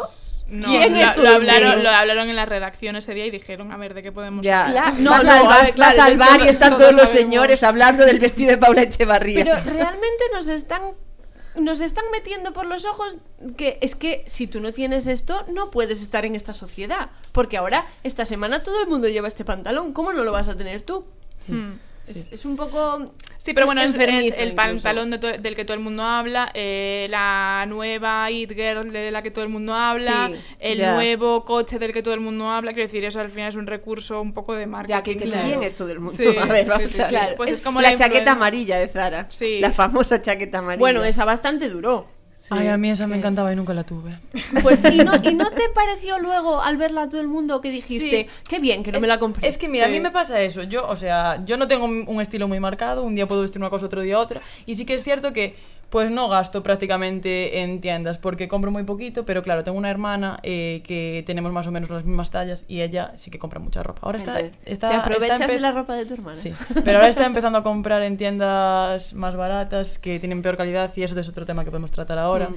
No, 0.50 0.66
¿Quién 0.66 0.94
lo, 0.94 0.98
es 0.98 1.14
tu 1.14 1.22
lo 1.22 1.30
hablaron, 1.30 1.82
lo 1.82 1.90
hablaron 1.90 2.28
en 2.28 2.34
la 2.36 2.44
redacción 2.44 2.96
ese 2.96 3.14
día 3.14 3.24
y 3.24 3.30
dijeron, 3.30 3.70
a 3.70 3.76
ver, 3.76 3.94
¿de 3.94 4.02
qué 4.02 4.10
podemos 4.10 4.44
Ya, 4.44 4.64
Claro, 4.64 4.96
no, 4.98 5.10
vas, 5.10 5.24
no, 5.24 5.32
al 5.32 5.42
bar, 5.44 5.74
claro, 5.74 6.18
bar 6.18 6.40
y 6.44 6.48
están 6.48 6.70
todos 6.70 6.82
todos 6.82 6.92
los 6.94 7.10
sabemos. 7.10 7.20
señores 7.20 7.62
hablando 7.62 8.04
del 8.04 8.18
vestido 8.18 8.50
de 8.50 8.58
Paula 8.58 8.82
Echevarría. 8.82 9.44
Pero 9.44 9.54
realmente 9.64 10.24
nos 10.32 10.48
están 10.48 10.82
nos 11.54 11.80
están 11.80 12.04
metiendo 12.12 12.52
por 12.52 12.66
los 12.66 12.84
ojos 12.84 13.18
que 13.56 13.78
es 13.80 13.94
que 13.94 14.24
si 14.26 14.46
tú 14.46 14.60
no 14.60 14.72
tienes 14.72 15.06
esto 15.06 15.44
no 15.52 15.70
puedes 15.70 16.00
estar 16.00 16.24
en 16.24 16.34
esta 16.34 16.52
sociedad, 16.52 17.10
porque 17.32 17.56
ahora 17.56 17.86
esta 18.02 18.24
semana 18.24 18.62
todo 18.62 18.80
el 18.82 18.88
mundo 18.88 19.08
lleva 19.08 19.28
este 19.28 19.44
pantalón, 19.44 19.92
¿cómo 19.92 20.12
no 20.12 20.24
lo 20.24 20.32
vas 20.32 20.48
a 20.48 20.56
tener 20.56 20.82
tú? 20.82 21.04
Hmm. 21.48 21.72
Es, 22.10 22.32
es 22.32 22.44
un 22.44 22.56
poco 22.56 23.12
Sí, 23.38 23.54
pero 23.54 23.64
bueno, 23.66 23.80
es, 23.80 23.94
es 23.94 23.98
el 23.98 24.10
incluso. 24.50 24.54
pantalón 24.54 25.10
de 25.10 25.18
del 25.38 25.56
que 25.56 25.64
todo 25.64 25.74
el 25.74 25.82
mundo 25.82 26.02
habla, 26.02 26.50
eh, 26.54 27.06
la 27.10 27.64
nueva 27.68 28.30
It 28.30 28.52
Girl 28.52 28.92
de 28.92 29.10
la 29.10 29.22
que 29.22 29.30
todo 29.30 29.44
el 29.44 29.50
mundo 29.50 29.74
habla, 29.74 30.28
Sí, 30.32 30.40
el 30.58 30.78
ya. 30.78 30.92
nuevo 30.94 31.44
coche 31.44 31.78
del 31.78 31.92
que 31.92 32.02
todo 32.02 32.12
el 32.14 32.20
mundo 32.20 32.48
habla. 32.50 32.72
Quiero 32.74 32.86
decir, 32.86 33.04
eso 33.04 33.18
al 33.20 33.30
final 33.30 33.48
es 33.48 33.56
un 33.56 33.66
recurso 33.66 34.20
un 34.20 34.34
poco 34.34 34.54
de 34.54 34.66
marketing. 34.66 34.94
Ya, 34.96 35.02
que, 35.02 35.16
que 35.16 35.24
Claro. 35.24 35.48
quién 35.48 35.62
es 35.62 35.74
todo 35.74 35.88
el 35.90 36.00
mundo. 36.00 36.14
Sí, 36.16 36.26
a 36.38 36.44
ver, 36.44 36.68
vamos 36.68 36.90
sí, 36.90 37.00
a 37.00 37.08
sí. 37.08 37.14
ver. 37.14 37.34
Pues 37.36 37.50
es 37.52 37.60
como 37.62 37.80
la, 37.80 37.92
la 37.92 37.96
chaqueta 37.96 38.32
amarilla 38.32 38.76
de 38.78 38.88
Zara. 38.88 39.26
Sí. 39.30 39.58
La 39.60 39.72
famosa 39.72 40.20
chaqueta 40.20 40.58
amarilla. 40.58 40.80
bueno, 40.80 41.04
esa 41.04 41.24
bastante 41.24 41.68
duró. 41.70 42.06
Ay, 42.48 42.66
a 42.68 42.76
mí 42.76 42.90
esa 42.90 43.06
me 43.06 43.16
encantaba 43.16 43.52
y 43.52 43.56
nunca 43.56 43.74
la 43.74 43.84
tuve. 43.84 44.18
Pues 44.62 44.80
¿y 44.90 44.98
no, 44.98 45.12
y 45.22 45.34
no 45.34 45.50
te 45.50 45.68
pareció 45.74 46.18
luego 46.18 46.60
al 46.62 46.76
verla 46.76 47.02
a 47.02 47.08
todo 47.08 47.20
el 47.20 47.28
mundo 47.28 47.60
que 47.60 47.70
dijiste, 47.70 48.24
Sí. 48.24 48.40
qué 48.48 48.58
bien 48.58 48.82
que 48.82 48.90
no 48.90 48.98
es, 48.98 49.02
me 49.02 49.08
la 49.08 49.18
compré? 49.18 49.46
Es 49.46 49.56
que 49.58 49.68
mira, 49.68 49.86
a 49.86 49.88
mí 49.88 50.00
me 50.00 50.10
pasa 50.10 50.40
eso. 50.40 50.62
Yo, 50.62 50.86
o 50.88 50.96
sea, 50.96 51.44
yo 51.44 51.56
no 51.56 51.68
tengo 51.68 51.84
un 51.84 52.20
estilo 52.20 52.48
muy 52.48 52.58
marcado. 52.58 53.02
Un 53.04 53.14
día 53.14 53.28
puedo 53.28 53.42
vestir 53.42 53.60
una 53.60 53.70
cosa, 53.70 53.86
otro 53.86 54.02
día 54.02 54.18
otra. 54.18 54.40
Y 54.66 54.74
sí 54.74 54.84
que 54.84 54.94
es 54.94 55.04
cierto 55.04 55.32
que 55.32 55.54
Pues 55.90 56.10
no 56.10 56.28
gasto 56.28 56.62
prácticamente 56.62 57.60
en 57.62 57.80
tiendas 57.80 58.18
porque 58.18 58.48
compro 58.48 58.70
muy 58.70 58.84
poquito, 58.84 59.24
pero 59.24 59.42
claro, 59.42 59.64
tengo 59.64 59.76
una 59.76 59.90
hermana 59.90 60.38
eh, 60.42 60.82
que 60.86 61.24
tenemos 61.26 61.52
más 61.52 61.66
o 61.66 61.72
menos 61.72 61.90
las 61.90 62.04
mismas 62.04 62.30
tallas 62.30 62.64
y 62.68 62.80
ella 62.80 63.12
sí 63.16 63.30
que 63.30 63.38
compra 63.38 63.58
mucha 63.58 63.82
ropa. 63.82 64.00
Ahora 64.02 64.18
está, 64.18 64.38
Entonces, 64.38 64.58
está 64.64 64.88
¿Te 64.90 64.96
está 64.96 65.04
aprovechas 65.04 65.48
de 65.48 65.60
la 65.60 65.72
ropa 65.72 65.94
de 65.94 66.06
tu 66.06 66.14
hermana? 66.14 66.36
Sí, 66.36 66.52
pero 66.84 66.98
ahora 66.98 67.08
está 67.08 67.26
empezando 67.30 67.58
a 67.58 67.62
comprar 67.62 68.02
en 68.02 68.16
tiendas 68.16 69.14
más 69.14 69.34
baratas 69.34 69.98
que 69.98 70.20
tienen 70.20 70.42
peor 70.42 70.56
calidad 70.56 70.92
y 70.94 71.02
eso 71.02 71.18
es 71.18 71.28
otro 71.28 71.44
tema 71.44 71.64
que 71.64 71.70
podemos 71.70 71.90
tratar 71.90 72.18
ahora. 72.18 72.48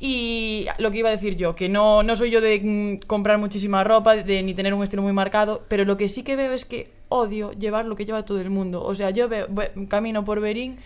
Y 0.00 0.66
lo 0.78 0.90
que 0.90 0.98
iba 0.98 1.08
a 1.08 1.12
decir 1.12 1.36
yo, 1.36 1.56
que 1.56 1.68
no, 1.68 2.02
no 2.02 2.14
soy 2.14 2.30
yo 2.30 2.40
de 2.40 2.60
mm, 2.62 3.06
comprar 3.06 3.38
muchísima 3.38 3.82
ropa 3.82 4.14
de, 4.14 4.42
ni 4.42 4.54
tener 4.54 4.72
un 4.72 4.82
estilo 4.82 5.02
muy 5.02 5.12
marcado, 5.12 5.64
pero 5.68 5.84
lo 5.84 5.96
que 5.96 6.08
sí 6.08 6.22
que 6.22 6.36
veo 6.36 6.52
es 6.52 6.64
que 6.64 6.90
odio 7.08 7.52
llevar 7.52 7.84
lo 7.86 7.96
que 7.96 8.04
lleva 8.04 8.24
todo 8.24 8.40
el 8.40 8.50
mundo. 8.50 8.82
O 8.84 8.94
sea, 8.94 9.10
yo 9.10 9.28
veo, 9.28 9.48
camino 9.88 10.24
por 10.24 10.40
Berín, 10.40 10.78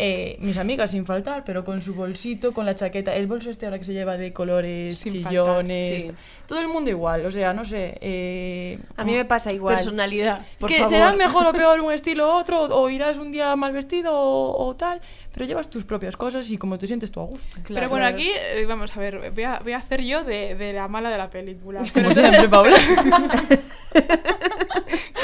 eh, 0.00 0.36
mis 0.40 0.56
amigas 0.58 0.92
sin 0.92 1.04
faltar, 1.04 1.42
pero 1.44 1.64
con 1.64 1.82
su 1.82 1.92
bolsito, 1.94 2.52
con 2.54 2.64
la 2.64 2.74
chaqueta, 2.76 3.14
el 3.16 3.26
bolso 3.26 3.50
este 3.50 3.66
ahora 3.66 3.78
que 3.78 3.84
se 3.84 3.92
lleva 3.92 4.16
de 4.16 4.32
colores, 4.32 4.98
Sin 4.98 5.12
faltar, 5.12 5.30
chillones, 5.32 6.02
sí. 6.04 6.10
todo 6.46 6.60
el 6.60 6.68
mundo 6.68 6.88
igual, 6.90 7.26
o 7.26 7.30
sea, 7.32 7.52
no 7.52 7.64
sé. 7.64 7.98
eh, 8.00 8.78
A 8.96 9.04
mí 9.04 9.12
me 9.14 9.24
pasa 9.24 9.52
igual. 9.52 9.74
Personalidad, 9.76 10.46
por 10.60 10.68
que 10.70 10.76
favor. 10.76 10.90
será 10.90 11.12
mejor 11.14 11.46
o 11.46 11.52
peor 11.52 11.80
un 11.80 11.92
estilo 11.98 12.26
u 12.28 12.38
otro, 12.38 12.62
o 12.62 12.88
irás 12.88 13.18
un 13.18 13.32
día 13.32 13.54
mal 13.56 13.72
vestido 13.72 14.12
o, 14.14 14.66
o 14.68 14.76
tal, 14.76 15.00
pero 15.34 15.46
llevas 15.46 15.68
tus 15.68 15.84
propias 15.84 16.16
cosas 16.16 16.48
y 16.50 16.58
como 16.58 16.78
te 16.78 16.86
sientes 16.86 17.10
tú 17.10 17.20
a 17.20 17.24
gusto. 17.24 17.46
Pero 17.66 17.88
bueno, 17.88 18.06
aquí, 18.06 18.30
eh, 18.32 18.64
vamos 18.66 18.96
a 18.96 19.00
ver, 19.00 19.32
voy 19.32 19.42
a, 19.44 19.58
voy 19.62 19.72
a 19.72 19.78
hacer 19.78 20.02
yo 20.02 20.22
de, 20.24 20.54
de 20.54 20.72
la 20.72 20.86
mala 20.88 21.10
de 21.10 21.18
la 21.18 21.28
película. 21.28 21.82
Como 21.92 22.12
siempre, 22.12 22.48
Paula. 22.48 22.76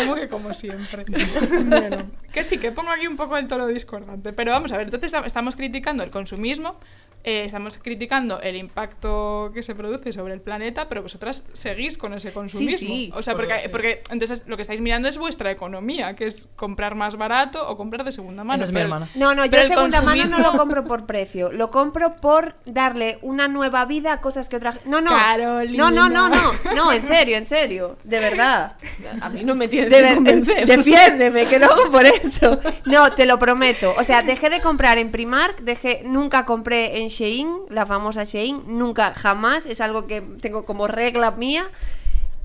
como 0.04 0.14
que 0.16 0.28
como 0.28 0.54
siempre. 0.54 1.04
Bueno, 1.66 2.04
que 2.32 2.44
sí, 2.44 2.58
que 2.58 2.72
pongo 2.72 2.90
aquí 2.90 3.06
un 3.06 3.16
poco 3.16 3.36
el 3.36 3.46
tono 3.48 3.66
discordante. 3.66 4.32
Pero 4.32 4.52
vamos 4.52 4.72
a 4.72 4.76
ver, 4.76 4.86
entonces 4.86 5.12
estam- 5.12 5.24
estamos 5.26 5.56
criticando 5.56 6.02
el 6.02 6.10
consumismo, 6.10 6.76
eh, 7.24 7.44
estamos 7.46 7.78
criticando 7.78 8.40
el 8.40 8.54
impacto 8.56 9.50
que 9.54 9.62
se 9.62 9.74
produce 9.74 10.12
sobre 10.12 10.34
el 10.34 10.40
planeta, 10.40 10.88
pero 10.88 11.02
vosotras 11.02 11.42
seguís 11.54 11.96
con 11.98 12.12
ese 12.14 12.32
consumismo. 12.32 12.78
sí, 12.78 13.10
o 13.14 13.22
sea, 13.22 13.32
sí, 13.34 13.36
porque, 13.40 13.60
sí. 13.62 13.68
porque 13.70 14.02
entonces 14.10 14.44
lo 14.46 14.56
que 14.56 14.62
estáis 14.62 14.80
mirando 14.80 15.08
es 15.08 15.16
vuestra 15.16 15.50
economía, 15.50 16.16
que 16.16 16.26
es 16.26 16.48
comprar 16.54 16.94
más 16.94 17.16
barato 17.16 17.66
o 17.68 17.76
comprar 17.76 18.04
de 18.04 18.12
segunda 18.12 18.44
mano. 18.44 18.56
Esa 18.62 18.64
es 18.70 18.72
mi 18.72 18.80
hermana. 18.80 19.08
No, 19.14 19.34
no, 19.34 19.46
yo 19.46 19.58
el 19.58 19.66
segunda 19.66 20.02
mano 20.02 20.24
no 20.26 20.38
lo 20.38 20.52
compro 20.58 20.84
por 20.84 21.06
precio, 21.06 21.50
lo 21.50 21.70
compro 21.70 22.16
por 22.16 22.56
darle 22.66 23.18
una 23.22 23.48
nueva 23.48 23.84
vida 23.86 24.12
a 24.12 24.20
cosas 24.20 24.48
que 24.48 24.56
otra 24.56 24.74
No, 24.84 25.00
no. 25.00 25.10
Carolina. 25.10 25.90
No, 25.90 25.90
no, 25.90 26.08
no, 26.08 26.28
no. 26.28 26.52
No, 26.74 26.92
en 26.92 27.04
serio, 27.06 27.36
en 27.38 27.46
serio, 27.46 27.96
de 28.04 28.20
verdad. 28.20 28.76
A 29.20 29.28
mí 29.30 29.42
no 29.44 29.54
me 29.54 29.68
tienes 29.68 29.90
De 29.90 29.96
que 29.96 30.02
ver- 30.02 30.14
convencer. 30.16 30.66
defiéndeme, 30.66 31.46
que 31.46 31.58
lo 31.58 31.66
hago 31.66 31.90
por 31.90 32.04
eso. 32.04 32.60
No, 32.84 33.12
te 33.12 33.24
lo 33.26 33.38
prometo. 33.38 33.94
O 33.98 34.04
sea, 34.04 34.22
dejé 34.22 34.50
de 34.50 34.60
comprar 34.60 34.98
en 34.98 35.10
Primark, 35.10 35.60
dejé, 35.60 36.02
nunca 36.04 36.44
compré 36.44 37.00
en 37.02 37.08
Shein, 37.14 37.48
la 37.70 37.86
famosa 37.86 38.24
Shein, 38.24 38.62
nunca, 38.66 39.14
jamás. 39.14 39.66
Es 39.66 39.80
algo 39.80 40.06
que 40.06 40.20
tengo 40.40 40.64
como 40.66 40.86
regla 40.86 41.30
mía. 41.32 41.70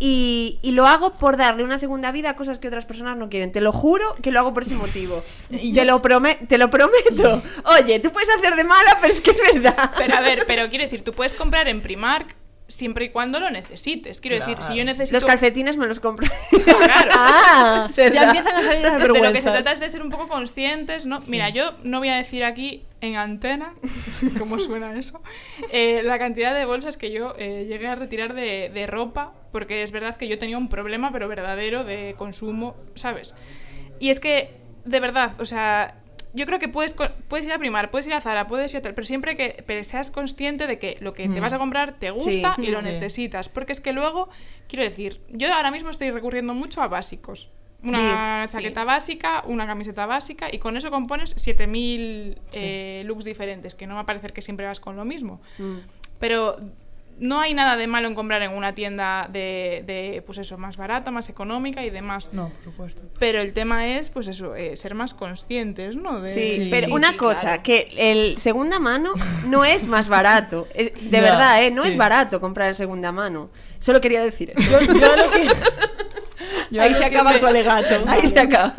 Y, 0.02 0.60
y 0.62 0.72
lo 0.72 0.88
hago 0.88 1.12
por 1.16 1.36
darle 1.36 1.64
una 1.64 1.78
segunda 1.78 2.14
vida 2.14 2.30
a 2.30 2.36
cosas 2.38 2.58
que 2.58 2.70
otras 2.70 2.86
personas 2.86 3.18
no 3.18 3.30
quieren. 3.30 3.52
Te 3.52 3.60
lo 3.60 3.74
juro 3.74 4.16
que 4.22 4.32
lo 4.32 4.40
hago 4.40 4.54
por 4.54 4.64
ese 4.64 4.76
motivo. 4.76 5.22
Y 5.50 5.74
te, 5.74 5.84
lo 5.84 6.02
te 6.48 6.58
lo 6.58 6.72
prometo. 6.72 7.42
Oye, 7.66 8.00
tú 8.00 8.12
puedes 8.12 8.30
hacer 8.30 8.56
de 8.56 8.64
mala, 8.64 8.98
pero 9.02 9.14
es 9.14 9.20
que 9.20 9.32
es 9.32 9.38
verdad. 9.54 9.92
Pero 9.98 10.16
a 10.16 10.22
ver, 10.22 10.46
pero 10.48 10.70
quiero 10.70 10.86
decir, 10.86 11.04
tú 11.04 11.14
puedes 11.14 11.34
comprar 11.34 11.68
en 11.68 11.82
Primark 11.82 12.39
siempre 12.70 13.06
y 13.06 13.10
cuando 13.10 13.40
lo 13.40 13.50
necesites. 13.50 14.22
Quiero 14.22 14.40
decir, 14.40 14.58
si 14.64 14.76
yo 14.76 14.86
necesito... 14.86 15.16
Los 15.18 15.26
calcetines 15.26 15.76
me 15.76 15.88
los 15.88 16.00
compro. 16.00 16.28
Claro. 16.64 17.12
ah, 17.16 17.90
Ya 17.98 18.24
empiezan 18.26 18.56
a 18.56 18.64
salir 18.64 18.84
las 18.84 19.00
De 19.02 19.08
lo 19.08 19.14
que 19.14 19.20
se 19.20 19.24
vergüenzas. 19.24 19.54
trata 19.54 19.72
es 19.74 19.80
de 19.80 19.90
ser 19.90 20.02
un 20.02 20.10
poco 20.10 20.28
conscientes, 20.28 21.06
¿no? 21.06 21.18
Mira, 21.28 21.50
yo 21.50 21.74
no 21.84 22.00
voy 22.00 22.10
a 22.10 22.16
decir 22.16 22.44
aquí 22.44 22.86
en 23.02 23.16
antena, 23.16 23.74
cómo 24.38 24.60
suena 24.60 24.98
eso, 24.98 25.22
eh, 25.72 26.02
la 26.04 26.20
cantidad 26.20 26.54
de 26.54 26.66
bolsas 26.66 26.98
que 26.98 27.12
yo 27.12 27.34
eh, 27.38 27.66
llegué 27.68 27.88
a 27.88 27.96
retirar 27.96 28.34
de, 28.34 28.70
de 28.74 28.88
ropa, 28.88 29.34
porque 29.52 29.84
es 29.84 29.92
verdad 29.92 30.18
que 30.18 30.28
yo 30.28 30.38
tenía 30.38 30.58
un 30.58 30.70
problema, 30.70 31.12
pero 31.12 31.28
verdadero, 31.28 31.84
de 31.86 32.16
consumo, 32.18 32.76
¿sabes? 32.96 33.34
Y 34.00 34.10
es 34.10 34.20
que, 34.20 34.52
de 34.86 35.00
verdad, 35.00 35.40
o 35.40 35.46
sea, 35.46 35.96
yo 36.34 36.46
creo 36.46 36.60
que 36.60 36.68
puedes, 36.68 36.96
puedes 37.28 37.46
ir 37.46 37.52
a 37.52 37.58
Primar, 37.58 37.92
puedes 37.92 38.08
ir 38.08 38.14
a 38.14 38.22
Zara, 38.22 38.48
puedes 38.48 38.72
ir 38.74 38.78
a 38.78 38.82
tal, 38.82 38.94
pero 38.94 39.06
siempre 39.06 39.36
que 39.36 39.64
pero 39.66 39.84
seas 39.84 40.12
consciente 40.12 40.68
de 40.68 40.78
que 40.80 40.98
lo 41.00 41.14
que 41.14 41.28
te 41.28 41.40
vas 41.40 41.54
a 41.54 41.58
comprar 41.58 41.94
te 42.00 42.12
gusta 42.12 42.56
y 42.60 42.68
lo 42.68 42.80
sí. 42.80 42.86
necesitas. 42.86 43.50
Porque 43.50 43.74
es 43.74 43.82
que 43.82 43.94
luego, 43.94 44.30
quiero 44.68 44.84
decir, 44.84 45.22
yo 45.30 45.54
ahora 45.54 45.72
mismo 45.72 45.90
estoy 45.90 46.12
recurriendo 46.12 46.54
mucho 46.54 46.82
a 46.82 46.88
básicos. 46.88 47.50
Una 47.82 48.46
Sí, 48.46 48.54
chaqueta 48.54 48.84
básica, 48.84 49.44
una 49.48 49.66
camiseta 49.66 50.06
básica 50.06 50.48
y 50.52 50.60
con 50.60 50.76
eso 50.76 50.92
compones 50.92 51.32
7000 51.38 52.38
eh, 52.52 53.04
looks 53.06 53.24
diferentes, 53.24 53.74
que 53.74 53.88
no 53.88 53.96
va 53.96 54.02
a 54.02 54.06
parecer 54.06 54.34
que 54.34 54.42
siempre 54.42 54.66
vas 54.66 54.80
con 54.82 54.98
lo 54.98 55.06
mismo. 55.06 55.42
Mm. 55.58 55.78
Pero 56.20 56.58
no 57.20 57.40
hay 57.42 57.54
nada 57.54 57.76
de 57.78 57.86
malo 57.88 58.08
en 58.08 58.16
comprar 58.16 58.42
en 58.42 58.52
una 58.52 58.74
tienda 58.74 59.28
de, 59.32 59.84
de, 59.86 60.24
pues 60.26 60.38
eso, 60.38 60.58
más 60.58 60.78
barata, 60.78 61.12
más 61.12 61.30
económica 61.30 61.84
y 61.84 61.90
demás. 61.90 62.30
No, 62.32 62.50
por 62.50 62.64
supuesto. 62.64 63.02
Pero 63.20 63.42
el 63.42 63.54
tema 63.54 63.88
es, 63.88 64.10
pues 64.10 64.28
eso, 64.28 64.56
eh, 64.56 64.76
ser 64.78 64.96
más 64.96 65.14
conscientes, 65.14 65.96
¿no? 65.96 66.22
De... 66.22 66.34
Sí, 66.34 66.50
Sí, 66.56 66.68
pero 66.72 66.88
sí, 66.88 66.92
una 66.94 67.12
sí, 67.12 67.18
cosa, 67.18 67.42
claro. 67.42 67.64
que 67.64 67.90
el 67.98 68.38
segunda 68.38 68.80
mano 68.80 69.14
no 69.48 69.66
es 69.66 69.86
más 69.86 70.08
barato. 70.08 70.68
Eh, 70.76 70.94
De 71.02 71.20
verdad, 71.22 71.62
¿eh? 71.64 71.72
No 71.72 71.84
sí. 71.84 71.90
es 71.90 71.98
barato 71.98 72.40
comprar 72.40 72.70
en 72.70 72.76
segunda 72.76 73.12
mano. 73.12 73.50
Solo 73.80 74.00
quería 74.02 74.24
decir 74.24 74.54
eso. 74.56 74.80
Yo, 74.80 75.16
lo 75.16 75.30
que... 75.32 75.48
yo 76.72 76.82
Ahí 76.82 76.92
lo 76.92 76.98
se 76.98 77.06
acaba 77.06 77.34
me- 77.34 77.40
tu 77.40 77.48
alegato. 77.48 77.96
Ahí 78.08 78.28
se 78.28 78.40
acaba. 78.40 78.74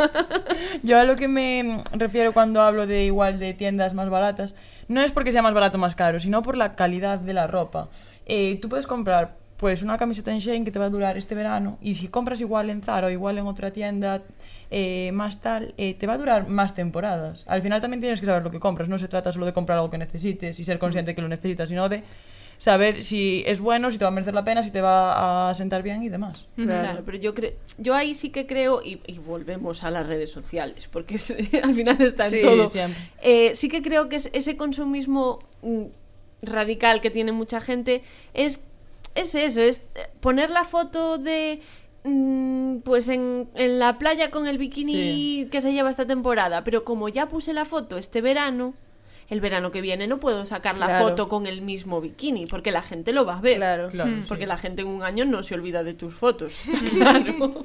Yo 0.82 0.98
a 0.98 1.04
lo 1.04 1.16
que 1.16 1.28
me 1.28 1.82
refiero 1.92 2.32
cuando 2.32 2.62
hablo 2.62 2.86
de 2.86 3.04
igual 3.04 3.38
de 3.38 3.52
tiendas 3.54 3.92
más 3.94 4.08
baratas, 4.08 4.54
no 4.88 5.02
es 5.02 5.12
porque 5.12 5.30
sea 5.32 5.42
más 5.42 5.52
barato 5.54 5.76
o 5.76 5.80
más 5.80 5.94
caro, 5.94 6.20
sino 6.20 6.42
por 6.42 6.56
la 6.56 6.74
calidad 6.74 7.18
de 7.18 7.34
la 7.34 7.46
ropa. 7.46 7.88
Eh, 8.32 8.58
tú 8.62 8.68
puedes 8.68 8.86
comprar 8.86 9.36
pues 9.56 9.82
una 9.82 9.98
camiseta 9.98 10.30
en 10.32 10.38
Shein 10.38 10.64
que 10.64 10.70
te 10.70 10.78
va 10.78 10.86
a 10.86 10.88
durar 10.88 11.18
este 11.18 11.34
verano 11.34 11.76
y 11.82 11.94
si 11.96 12.08
compras 12.08 12.40
igual 12.40 12.70
en 12.70 12.80
Zara 12.80 13.08
o 13.08 13.10
igual 13.10 13.36
en 13.38 13.46
otra 13.46 13.72
tienda 13.72 14.22
eh, 14.70 15.10
más 15.12 15.40
tal, 15.42 15.74
eh, 15.76 15.94
te 15.94 16.06
va 16.06 16.14
a 16.14 16.18
durar 16.18 16.48
más 16.48 16.72
temporadas. 16.74 17.44
Al 17.48 17.60
final 17.60 17.80
también 17.80 18.00
tienes 18.00 18.20
que 18.20 18.26
saber 18.26 18.42
lo 18.42 18.50
que 18.50 18.58
compras, 18.60 18.88
no 18.88 18.96
se 18.98 19.08
trata 19.08 19.32
solo 19.32 19.44
de 19.46 19.52
comprar 19.52 19.76
algo 19.78 19.90
que 19.90 19.98
necesites 19.98 20.58
y 20.60 20.64
ser 20.64 20.78
consciente 20.78 21.14
que 21.14 21.20
lo 21.22 21.28
necesitas, 21.28 21.68
sino 21.68 21.88
de 21.90 22.04
saber 22.56 23.02
si 23.04 23.42
es 23.46 23.60
bueno, 23.60 23.90
si 23.90 23.98
te 23.98 24.04
va 24.04 24.08
a 24.08 24.12
merecer 24.12 24.32
la 24.34 24.44
pena, 24.44 24.62
si 24.62 24.70
te 24.70 24.80
va 24.80 25.50
a 25.50 25.54
sentar 25.54 25.82
bien 25.82 26.02
y 26.02 26.08
demás. 26.08 26.46
Claro, 26.56 27.02
pero 27.04 27.18
yo 27.18 27.34
creo, 27.34 27.52
yo 27.78 27.94
ahí 27.94 28.14
sí 28.14 28.30
que 28.30 28.46
creo, 28.46 28.80
y, 28.82 29.00
y 29.06 29.18
volvemos 29.18 29.82
a 29.84 29.90
las 29.90 30.06
redes 30.06 30.30
sociales, 30.30 30.88
porque 30.90 31.16
es- 31.16 31.34
al 31.62 31.74
final 31.74 32.00
está 32.00 32.24
en 32.24 32.30
Sí, 32.30 32.40
todo. 32.40 32.70
Eh, 33.22 33.52
sí 33.56 33.68
que 33.68 33.82
creo 33.82 34.08
que 34.08 34.16
es- 34.16 34.30
ese 34.32 34.56
consumismo 34.56 35.38
mm, 35.62 35.84
radical 36.42 37.00
que 37.00 37.10
tiene 37.10 37.32
mucha 37.32 37.60
gente 37.60 38.02
es, 38.34 38.60
es 39.14 39.34
eso, 39.34 39.60
es 39.60 39.82
poner 40.20 40.50
la 40.50 40.64
foto 40.64 41.18
de 41.18 41.60
mm, 42.04 42.78
pues 42.78 43.08
en, 43.08 43.48
en 43.54 43.78
la 43.78 43.98
playa 43.98 44.30
con 44.30 44.46
el 44.48 44.58
bikini 44.58 44.92
Sí. 44.94 45.48
que 45.50 45.60
se 45.60 45.72
lleva 45.72 45.90
esta 45.90 46.06
temporada, 46.06 46.64
pero 46.64 46.84
como 46.84 47.08
ya 47.08 47.26
puse 47.28 47.52
la 47.52 47.64
foto 47.64 47.98
este 47.98 48.20
verano, 48.20 48.74
el 49.28 49.40
verano 49.40 49.70
que 49.70 49.80
viene 49.80 50.06
no 50.08 50.18
puedo 50.18 50.44
sacar 50.46 50.76
la 50.78 50.86
Claro. 50.86 51.08
foto 51.08 51.28
con 51.28 51.46
el 51.46 51.62
mismo 51.62 52.00
bikini, 52.00 52.46
porque 52.46 52.72
la 52.72 52.82
gente 52.82 53.12
lo 53.12 53.24
va 53.24 53.38
a 53.38 53.40
ver. 53.40 53.56
Claro. 53.58 53.88
Claro, 53.88 54.10
sí. 54.22 54.24
Porque 54.28 54.46
la 54.46 54.56
gente 54.56 54.82
en 54.82 54.88
un 54.88 55.02
año 55.04 55.24
no 55.24 55.42
se 55.42 55.54
olvida 55.54 55.84
de 55.84 55.94
tus 55.94 56.14
fotos, 56.14 56.66
está 56.68 56.78
claro. 56.90 57.64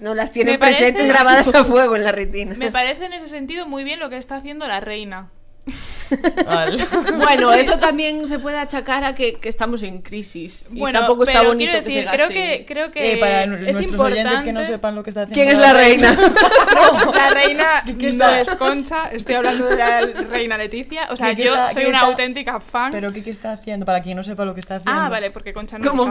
No 0.00 0.14
las 0.14 0.30
parece- 0.30 0.58
presentes 0.58 1.06
grabadas 1.06 1.54
a 1.54 1.64
fuego 1.64 1.96
en 1.96 2.04
la 2.04 2.12
retina. 2.12 2.54
Me 2.56 2.70
parece 2.70 3.06
en 3.06 3.14
ese 3.14 3.28
sentido 3.28 3.66
muy 3.66 3.82
bien 3.84 3.98
lo 3.98 4.08
que 4.10 4.16
está 4.18 4.36
haciendo 4.36 4.66
la 4.66 4.80
reina. 4.80 5.30
Bueno, 7.16 7.52
eso 7.52 7.76
también 7.78 8.28
se 8.28 8.38
puede 8.38 8.56
achacar 8.58 9.02
a 9.04 9.14
que, 9.14 9.34
que 9.34 9.48
estamos 9.48 9.82
en 9.82 10.00
crisis. 10.02 10.66
Y 10.72 10.78
Bueno, 10.78 11.00
tampoco 11.00 11.24
está 11.24 11.40
pero 11.40 11.50
bonito 11.50 11.70
quiero 11.72 11.84
que 11.84 11.90
decir, 11.90 12.04
se 12.08 12.16
creo 12.16 12.28
que, 12.28 12.64
creo 12.66 12.92
que 12.92 13.12
Eh, 13.12 13.16
para 13.18 13.42
es 13.42 13.48
nuestros 13.48 13.82
importante... 13.84 14.20
oyentes 14.20 14.42
que 14.42 14.52
no 14.52 14.64
sepan 14.66 14.94
lo 14.94 15.02
que 15.02 15.10
está 15.10 15.22
haciendo 15.22 15.42
¿Quién 15.42 15.56
es 15.56 15.60
la 15.60 15.72
reina? 15.72 16.16
La 17.16 17.30
reina 17.30 17.82
¿Qué 17.98 18.12
no 18.12 18.28
es 18.28 18.48
Concha, 18.54 19.08
estoy 19.10 19.34
hablando 19.34 19.66
de 19.66 19.76
la 19.76 20.00
reina 20.28 20.56
Leticia. 20.56 21.08
O 21.10 21.16
sea, 21.16 21.30
¿Qué- 21.30 21.36
qué 21.36 21.44
yo 21.44 21.54
está- 21.54 21.72
soy 21.72 21.84
una 21.86 21.98
está- 21.98 22.06
auténtica 22.10 22.60
fan. 22.60 22.92
Pero 22.92 23.10
¿qué, 23.10 23.22
qué 23.24 23.30
está 23.30 23.52
haciendo? 23.52 23.84
Para 23.86 24.02
quien 24.02 24.16
no 24.16 24.22
sepa 24.24 24.44
lo 24.44 24.54
que 24.54 24.60
está 24.60 24.76
haciendo. 24.76 25.00
Ah, 25.00 25.08
vale, 25.08 25.30
porque 25.32 25.52
Concha 25.52 25.78
no 25.78 25.90
como 25.90 26.08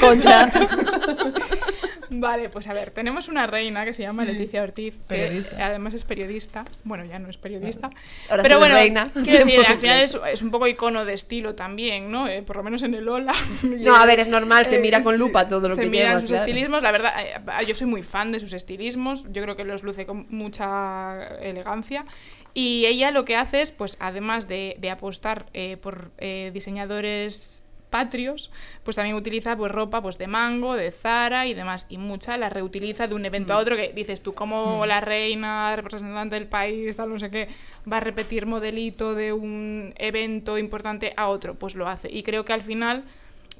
concha. 0.00 0.50
Vale, 2.10 2.48
pues 2.48 2.66
a 2.68 2.72
ver, 2.72 2.90
tenemos 2.90 3.28
una 3.28 3.46
reina 3.46 3.84
que 3.84 3.92
se 3.92 4.02
llama 4.02 4.24
Leticia 4.24 4.62
Ortiz, 4.62 4.94
que 4.94 5.02
Periodista. 5.08 5.66
además 5.66 5.94
es 5.94 6.04
periodista. 6.04 6.64
Bueno, 6.84 7.04
ya 7.04 7.18
no 7.18 7.28
es 7.28 7.36
periodista. 7.36 7.90
Ahora 8.30 8.42
pero 8.42 8.58
bueno, 8.58 8.74
reina. 8.74 9.10
quiero 9.12 9.44
decir, 9.44 9.60
al 9.66 9.78
final 9.78 10.00
es, 10.00 10.18
es 10.32 10.42
un 10.42 10.50
poco 10.50 10.66
icono 10.66 11.04
de 11.04 11.14
estilo 11.14 11.54
también, 11.54 12.10
¿no? 12.10 12.28
Eh, 12.28 12.42
por 12.42 12.56
lo 12.56 12.62
menos 12.62 12.82
en 12.82 12.94
el 12.94 13.08
Ola. 13.08 13.32
No, 13.62 13.94
a 13.96 14.06
ver, 14.06 14.20
es 14.20 14.28
normal, 14.28 14.66
se 14.66 14.76
Eh, 14.76 14.80
mira 14.80 15.02
con 15.02 15.18
lupa 15.18 15.48
todo 15.48 15.68
lo 15.68 15.74
se 15.74 15.82
que 15.82 15.90
miran 15.90 16.08
lleva. 16.08 16.20
sus 16.20 16.30
claro. 16.30 16.44
estilismos, 16.44 16.82
la 16.82 16.92
verdad, 16.92 17.12
eh, 17.20 17.66
yo 17.66 17.74
soy 17.74 17.86
muy 17.86 18.02
fan 18.02 18.32
de 18.32 18.40
sus 18.40 18.52
estilismos, 18.52 19.24
yo 19.30 19.42
creo 19.42 19.56
que 19.56 19.64
los 19.64 19.82
luce 19.82 20.06
con 20.06 20.26
mucha 20.30 21.36
elegancia. 21.40 22.04
Y 22.54 22.86
ella 22.86 23.10
lo 23.10 23.24
que 23.24 23.36
hace 23.36 23.62
es, 23.62 23.72
pues 23.72 23.96
además 24.00 24.48
de, 24.48 24.76
de 24.80 24.90
apostar 24.90 25.46
eh, 25.52 25.76
por 25.76 26.10
diseñadores 26.52 27.64
patrios, 27.90 28.50
pues 28.84 28.96
también 28.96 29.16
utiliza 29.16 29.56
pues 29.56 29.72
ropa 29.72 30.02
pues 30.02 30.18
de 30.18 30.26
Mango, 30.26 30.74
de 30.74 30.92
Zara 30.92 31.46
y 31.46 31.54
demás. 31.54 31.86
Y 31.88 31.98
mucha 31.98 32.36
la 32.36 32.48
reutiliza 32.48 33.06
de 33.06 33.14
un 33.14 33.24
evento 33.24 33.52
a 33.52 33.58
otro 33.58 33.76
que 33.76 33.92
dices 33.92 34.22
tú, 34.22 34.34
como 34.34 34.86
la 34.86 35.00
reina, 35.00 35.74
representante 35.76 36.34
del 36.36 36.46
país, 36.46 36.96
tal, 36.96 37.10
no 37.10 37.18
sé 37.18 37.30
qué, 37.30 37.48
va 37.90 37.98
a 37.98 38.00
repetir 38.00 38.46
modelito 38.46 39.14
de 39.14 39.32
un 39.32 39.94
evento 39.96 40.58
importante 40.58 41.12
a 41.16 41.28
otro, 41.28 41.54
pues 41.54 41.74
lo 41.74 41.88
hace. 41.88 42.10
Y 42.10 42.22
creo 42.22 42.44
que 42.44 42.52
al 42.52 42.62
final 42.62 43.04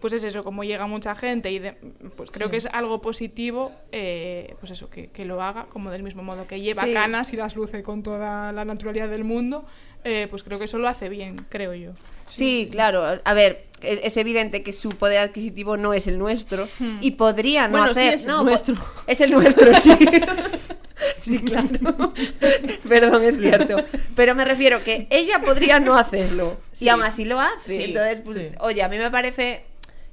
pues 0.00 0.12
es 0.12 0.24
eso, 0.24 0.44
como 0.44 0.64
llega 0.64 0.86
mucha 0.86 1.14
gente 1.14 1.50
y 1.50 1.58
de- 1.58 1.72
pues 2.16 2.30
creo 2.30 2.48
Sí. 2.48 2.52
que 2.52 2.56
es 2.58 2.66
algo 2.66 3.00
positivo, 3.00 3.72
eh, 3.92 4.54
pues 4.60 4.72
eso, 4.72 4.88
que, 4.90 5.08
que 5.08 5.24
lo 5.24 5.42
haga, 5.42 5.66
como 5.66 5.90
del 5.90 6.02
mismo 6.02 6.22
modo 6.22 6.46
que 6.46 6.60
lleva 6.60 6.84
Sí. 6.84 6.92
canas 6.92 7.32
y 7.32 7.36
las 7.36 7.56
luce 7.56 7.82
con 7.82 8.02
toda 8.02 8.52
la 8.52 8.64
naturalidad 8.64 9.08
del 9.08 9.24
mundo, 9.24 9.64
eh, 10.04 10.26
pues 10.30 10.42
creo 10.42 10.58
que 10.58 10.66
eso 10.66 10.78
lo 10.78 10.88
hace 10.88 11.08
bien, 11.08 11.36
creo 11.48 11.74
yo. 11.74 11.92
Sí, 12.24 12.68
claro. 12.70 13.04
A 13.24 13.34
ver, 13.34 13.64
es, 13.82 14.00
es 14.02 14.16
evidente 14.16 14.62
que 14.62 14.72
su 14.72 14.90
poder 14.90 15.18
adquisitivo 15.20 15.76
no 15.76 15.92
es 15.94 16.06
el 16.06 16.18
nuestro 16.18 16.68
y 17.00 17.12
podría 17.12 17.66
no 17.68 17.78
Bueno, 17.78 17.90
hacer. 17.92 18.14
es 18.14 18.22
el 18.22 18.28
no, 18.28 18.44
nuestro. 18.44 18.74
Es 19.06 19.20
el 19.20 19.30
nuestro, 19.30 19.74
sí. 19.74 19.90
sí, 21.22 21.38
claro. 21.40 21.68
Perdón, 22.88 23.22
es 23.24 23.38
cierto. 23.38 23.76
Pero 24.16 24.34
me 24.34 24.44
refiero 24.44 24.82
que 24.82 25.06
ella 25.10 25.40
podría 25.40 25.80
no 25.80 25.96
hacerlo 25.96 26.58
y 26.80 26.88
aún 26.88 27.02
así 27.02 27.24
lo 27.24 27.40
hace. 27.40 27.74
Sí, 27.76 27.82
Entonces, 27.84 28.20
pues, 28.24 28.38
sí. 28.38 28.48
oye, 28.60 28.82
a 28.82 28.88
mí 28.88 28.98
me 28.98 29.10
parece 29.10 29.62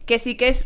que 0.06 0.20
sí 0.20 0.36
que 0.36 0.48
es 0.50 0.66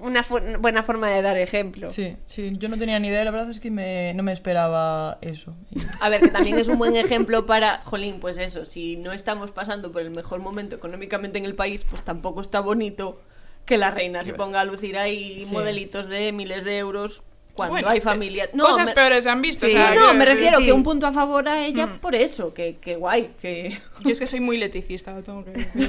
una 0.00 0.22
fu- 0.22 0.38
buena 0.60 0.84
forma 0.84 1.08
de 1.10 1.22
dar 1.22 1.36
ejemplo. 1.36 1.88
Sí, 1.88 2.16
sí, 2.28 2.52
yo 2.56 2.68
no 2.68 2.78
tenía 2.78 2.98
ni 3.00 3.08
idea, 3.08 3.24
la 3.24 3.32
verdad 3.32 3.50
es 3.50 3.58
que 3.58 3.70
me, 3.70 4.14
no 4.14 4.22
me 4.22 4.32
esperaba 4.32 5.18
eso. 5.22 5.56
A 6.00 6.08
ver, 6.08 6.20
que 6.20 6.28
también 6.28 6.56
es 6.58 6.68
un 6.68 6.78
buen 6.78 6.94
ejemplo 6.94 7.46
para, 7.46 7.80
jolín, 7.84 8.20
pues 8.20 8.38
eso, 8.38 8.64
si 8.64 8.96
no 8.96 9.10
estamos 9.12 9.50
pasando 9.50 9.90
por 9.90 10.02
el 10.02 10.10
mejor 10.10 10.38
momento 10.40 10.76
económicamente 10.76 11.38
en 11.38 11.44
el 11.44 11.54
país, 11.56 11.84
pues 11.90 12.02
tampoco 12.04 12.40
está 12.42 12.60
bonito 12.60 13.20
que 13.64 13.76
la 13.76 13.90
reina 13.90 14.22
se 14.22 14.32
ponga 14.34 14.60
a 14.60 14.64
lucir 14.64 14.96
ahí 14.96 15.44
Sí. 15.44 15.52
modelitos 15.52 16.08
de 16.08 16.30
miles 16.32 16.62
de 16.64 16.78
euros 16.78 17.22
cuando 17.54 17.72
Bueno, 17.72 17.88
hay 17.88 17.98
eh, 17.98 18.00
familia. 18.00 18.48
cosas 18.56 18.86
me- 18.86 18.94
peores 18.94 19.24
se 19.24 19.30
han 19.30 19.42
visto. 19.42 19.66
Sí, 19.66 19.72
o 19.74 19.76
sea, 19.76 19.94
No, 19.96 20.06
no, 20.06 20.14
me 20.14 20.24
refiero 20.24 20.58
sí. 20.58 20.66
que 20.66 20.72
un 20.72 20.84
punto 20.84 21.08
a 21.08 21.12
favor 21.12 21.48
a 21.48 21.66
ella 21.66 21.98
por 22.00 22.14
eso, 22.14 22.54
que, 22.54 22.76
que 22.80 22.94
guay, 22.94 23.30
que... 23.42 23.76
Yo 24.04 24.10
es 24.12 24.20
que 24.20 24.28
soy 24.28 24.38
muy 24.38 24.58
leticista, 24.58 25.12
lo 25.12 25.24
tengo 25.24 25.44
que 25.44 25.50
decir. 25.54 25.88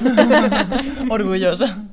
orgullosa. 1.10 1.86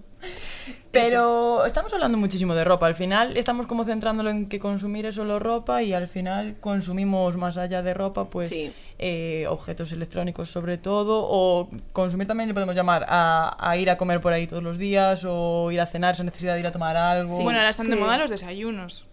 Pero 1.00 1.64
estamos 1.66 1.92
hablando 1.92 2.16
muchísimo 2.18 2.54
de 2.54 2.64
ropa. 2.64 2.86
Al 2.86 2.94
final 2.94 3.36
estamos 3.36 3.66
como 3.66 3.84
centrándolo 3.84 4.30
en 4.30 4.48
que 4.48 4.58
consumir 4.58 5.06
es 5.06 5.14
solo 5.14 5.38
ropa 5.38 5.82
y 5.82 5.92
al 5.92 6.08
final 6.08 6.56
consumimos 6.60 7.36
más 7.36 7.56
allá 7.56 7.82
de 7.82 7.92
ropa, 7.94 8.30
pues 8.30 8.48
Sí. 8.48 8.72
eh, 8.98 9.46
objetos 9.48 9.92
electrónicos 9.92 10.50
sobre 10.50 10.78
todo. 10.78 11.24
O 11.28 11.68
consumir 11.92 12.26
también 12.26 12.48
le 12.48 12.54
podemos 12.54 12.74
llamar 12.74 13.04
a, 13.08 13.56
a 13.58 13.76
ir 13.76 13.90
a 13.90 13.96
comer 13.98 14.20
por 14.20 14.32
ahí 14.32 14.46
todos 14.46 14.62
los 14.62 14.78
días 14.78 15.24
o 15.26 15.70
ir 15.70 15.80
a 15.80 15.86
cenar 15.86 16.16
sin 16.16 16.26
necesidad 16.26 16.54
de 16.54 16.60
ir 16.60 16.66
a 16.66 16.72
tomar 16.72 16.96
algo. 16.96 17.36
Bueno, 17.42 17.58
ahora 17.58 17.70
están 17.70 17.88
de 17.90 17.96
Sí. 17.96 18.00
moda 18.02 18.18
los 18.18 18.30
desayunos. 18.30 19.04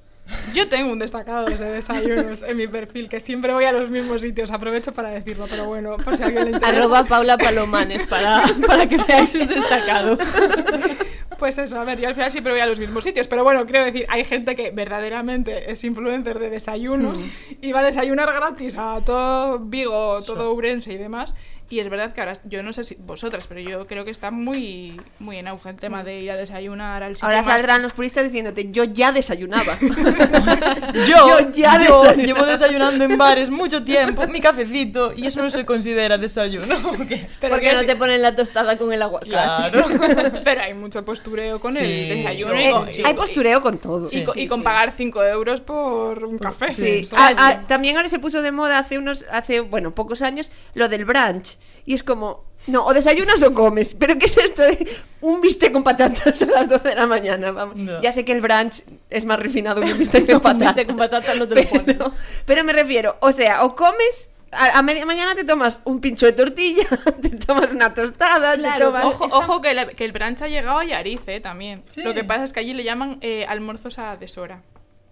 Yo 0.53 0.69
tengo 0.69 0.89
un 0.89 0.99
destacado 0.99 1.43
de 1.45 1.57
desayunos 1.71 2.43
en 2.43 2.55
mi 2.55 2.65
perfil, 2.65 3.09
que 3.09 3.19
siempre 3.19 3.51
voy 3.53 3.65
a 3.65 3.73
los 3.73 3.89
mismos 3.89 4.21
sitios. 4.21 4.51
Aprovecho 4.51 4.93
para 4.93 5.09
decirlo, 5.09 5.47
pero 5.49 5.65
bueno, 5.65 5.97
por 5.97 6.15
si 6.15 6.23
a 6.23 6.27
alguien 6.27 6.45
le 6.45 6.51
interesa. 6.51 6.77
Arroba 6.79 7.03
Paula 7.03 7.37
Palomanes 7.37 8.07
para, 8.07 8.41
para 8.65 8.87
que 8.87 8.95
veáis 8.97 9.33
sus 9.33 9.45
destacados. 9.45 10.19
Pues 11.43 11.57
eso, 11.57 11.77
a 11.77 11.83
ver, 11.83 12.00
yo 12.00 12.07
al 12.07 12.13
final 12.15 12.31
siempre 12.31 12.53
voy 12.53 12.62
a 12.62 12.65
los 12.65 12.79
mismos 12.79 13.03
sitios, 13.03 13.27
pero 13.27 13.43
bueno, 13.43 13.65
quiero 13.65 13.83
decir, 13.83 14.05
hay 14.07 14.23
gente 14.23 14.55
que 14.55 14.71
verdaderamente 14.71 15.69
es 15.69 15.83
influencer 15.83 16.39
de 16.39 16.50
desayunos 16.50 17.21
Hmm. 17.21 17.55
y 17.59 17.73
va 17.73 17.81
a 17.81 17.83
desayunar 17.83 18.31
gratis 18.31 18.77
a 18.77 19.01
todo 19.05 19.59
Vigo, 19.59 20.21
todo 20.23 20.53
Urense 20.53 20.93
y 20.93 20.97
demás. 20.97 21.35
Y 21.73 21.79
es 21.79 21.89
verdad 21.89 22.13
que 22.13 22.21
ahora, 22.21 22.33
yo 22.43 22.61
no 22.61 22.71
sé 22.71 22.83
si 22.83 22.93
vosotras, 22.99 23.47
pero 23.47 23.59
yo 23.59 23.87
creo 23.87 24.05
que 24.05 24.11
está 24.11 24.29
muy, 24.29 25.01
muy 25.17 25.37
en 25.37 25.47
auge 25.47 25.69
el 25.71 25.75
tema 25.75 26.03
de 26.03 26.19
ir 26.21 26.29
a 26.29 26.37
desayunar 26.37 27.01
al 27.01 27.15
sitio 27.15 27.27
Ahora 27.27 27.41
más- 27.41 27.47
saldrán 27.47 27.81
los 27.81 27.93
puristas 27.93 28.25
diciéndote, 28.25 28.69
yo 28.71 28.83
ya 28.83 29.11
desayunaba. 29.11 29.75
Yo, 31.07 31.39
Yo 31.39 31.49
ya 31.51 31.83
yo 31.83 32.13
llevo 32.13 32.45
desayunando 32.45 33.03
en 33.05 33.17
bares 33.17 33.49
mucho 33.49 33.83
tiempo, 33.83 34.27
mi 34.27 34.39
cafecito, 34.39 35.11
y 35.15 35.25
eso 35.25 35.41
no 35.41 35.49
se 35.49 35.65
considera 35.65 36.17
desayuno. 36.19 36.75
¿o 36.89 37.07
qué? 37.07 37.27
Pero 37.39 37.55
Porque 37.55 37.69
que- 37.69 37.75
no 37.75 37.85
te 37.85 37.95
ponen 37.95 38.21
la 38.21 38.35
tostada 38.35 38.77
con 38.77 38.93
el 38.93 39.01
aguacate. 39.01 39.31
Claro. 39.31 39.85
Pero 40.43 40.61
hay 40.61 40.73
mucho 40.75 41.03
postureo 41.03 41.59
con 41.59 41.73
Sí, 41.73 41.79
el 41.83 42.09
desayuno 42.17 42.53
con, 42.79 42.89
y- 42.89 43.03
Hay 43.03 43.13
postureo 43.15 43.61
con 43.61 43.77
todo. 43.79 44.07
y, 44.11 44.23
con- 44.23 44.37
y 44.37 44.47
pagar 44.47 44.91
5 44.91 45.23
euros 45.23 45.61
por 45.61 46.23
un 46.25 46.37
café. 46.37 47.07
Ah, 47.13 47.31
ah, 47.37 47.61
también 47.67 47.95
ahora 47.97 48.09
se 48.09 48.19
puso 48.19 48.41
de 48.43 48.51
moda 48.51 48.77
hace 48.77 48.97
unos, 48.99 49.25
hace, 49.31 49.61
bueno, 49.61 49.95
pocos 49.95 50.21
años, 50.21 50.51
lo 50.75 50.87
del 50.89 51.05
brunch. 51.05 51.57
Y 51.86 51.93
es 51.93 52.03
como, 52.03 52.46
no, 52.67 52.86
o 52.86 52.93
desayunas 52.93 53.43
o 53.43 53.53
comes. 53.53 53.93
Pero 53.93 54.17
¿qué 54.17 54.27
es 54.27 54.38
esto 54.38 54.62
de 54.63 54.88
un 55.22 55.41
bistec 55.41 55.72
con 55.74 55.84
patatas 55.84 56.41
a 56.41 56.45
las 56.45 56.69
12 56.69 56.89
de 56.89 56.95
la 56.95 57.08
mañana? 57.08 57.52
Vamos. 57.52 57.76
No. 57.76 58.02
Ya 58.02 58.12
sé 58.12 58.23
que 58.23 58.32
el 58.32 58.39
brunch 58.41 58.84
es 59.10 59.26
más 59.26 59.39
refinado 59.39 59.82
que 59.82 59.91
un 59.91 59.97
bistec 59.99 60.26
con 60.26 60.36
Un 60.36 60.41
patatas. 60.41 60.67
bistec 60.76 60.88
con 60.88 60.97
patatas 60.97 61.38
no 61.38 61.47
te 61.47 61.56
lo 61.63 61.69
ponen. 61.69 61.86
pero, 61.86 62.12
pero 62.45 62.63
me 62.63 62.71
refiero, 62.73 63.17
o 63.19 63.32
sea, 63.32 63.63
o 63.63 63.76
comes... 63.76 64.30
A, 64.56 64.84
media 64.84 65.04
mañana 65.04 65.34
te 65.34 65.43
tomas 65.45 65.80
un 65.84 65.99
pincho 65.99 66.28
de 66.28 66.34
tortilla, 66.34 66.84
te 67.23 67.30
tomas 67.32 67.71
una 67.71 67.91
tostada, 67.91 68.54
te 68.54 68.60
Claro, 68.60 68.86
tomas... 68.86 69.06
Ojo, 69.06 69.26
ojo 69.32 69.62
que, 69.63 69.73
la- 69.73 69.88
que 69.88 70.06
el 70.06 70.12
brunch 70.12 70.43
ha 70.43 70.47
llegado 70.47 70.78
a 70.78 70.86
Yariz, 70.86 71.21
eh, 71.26 71.39
también. 71.41 71.82
Sí. 71.88 72.04
Lo 72.04 72.13
que 72.13 72.23
pasa 72.23 72.43
es 72.43 72.54
que 72.54 72.60
allí 72.60 72.73
le 72.76 72.84
llaman 72.84 73.17
eh, 73.21 73.45
almuerzos 73.49 73.97
a 73.97 74.15
deshora. 74.15 74.62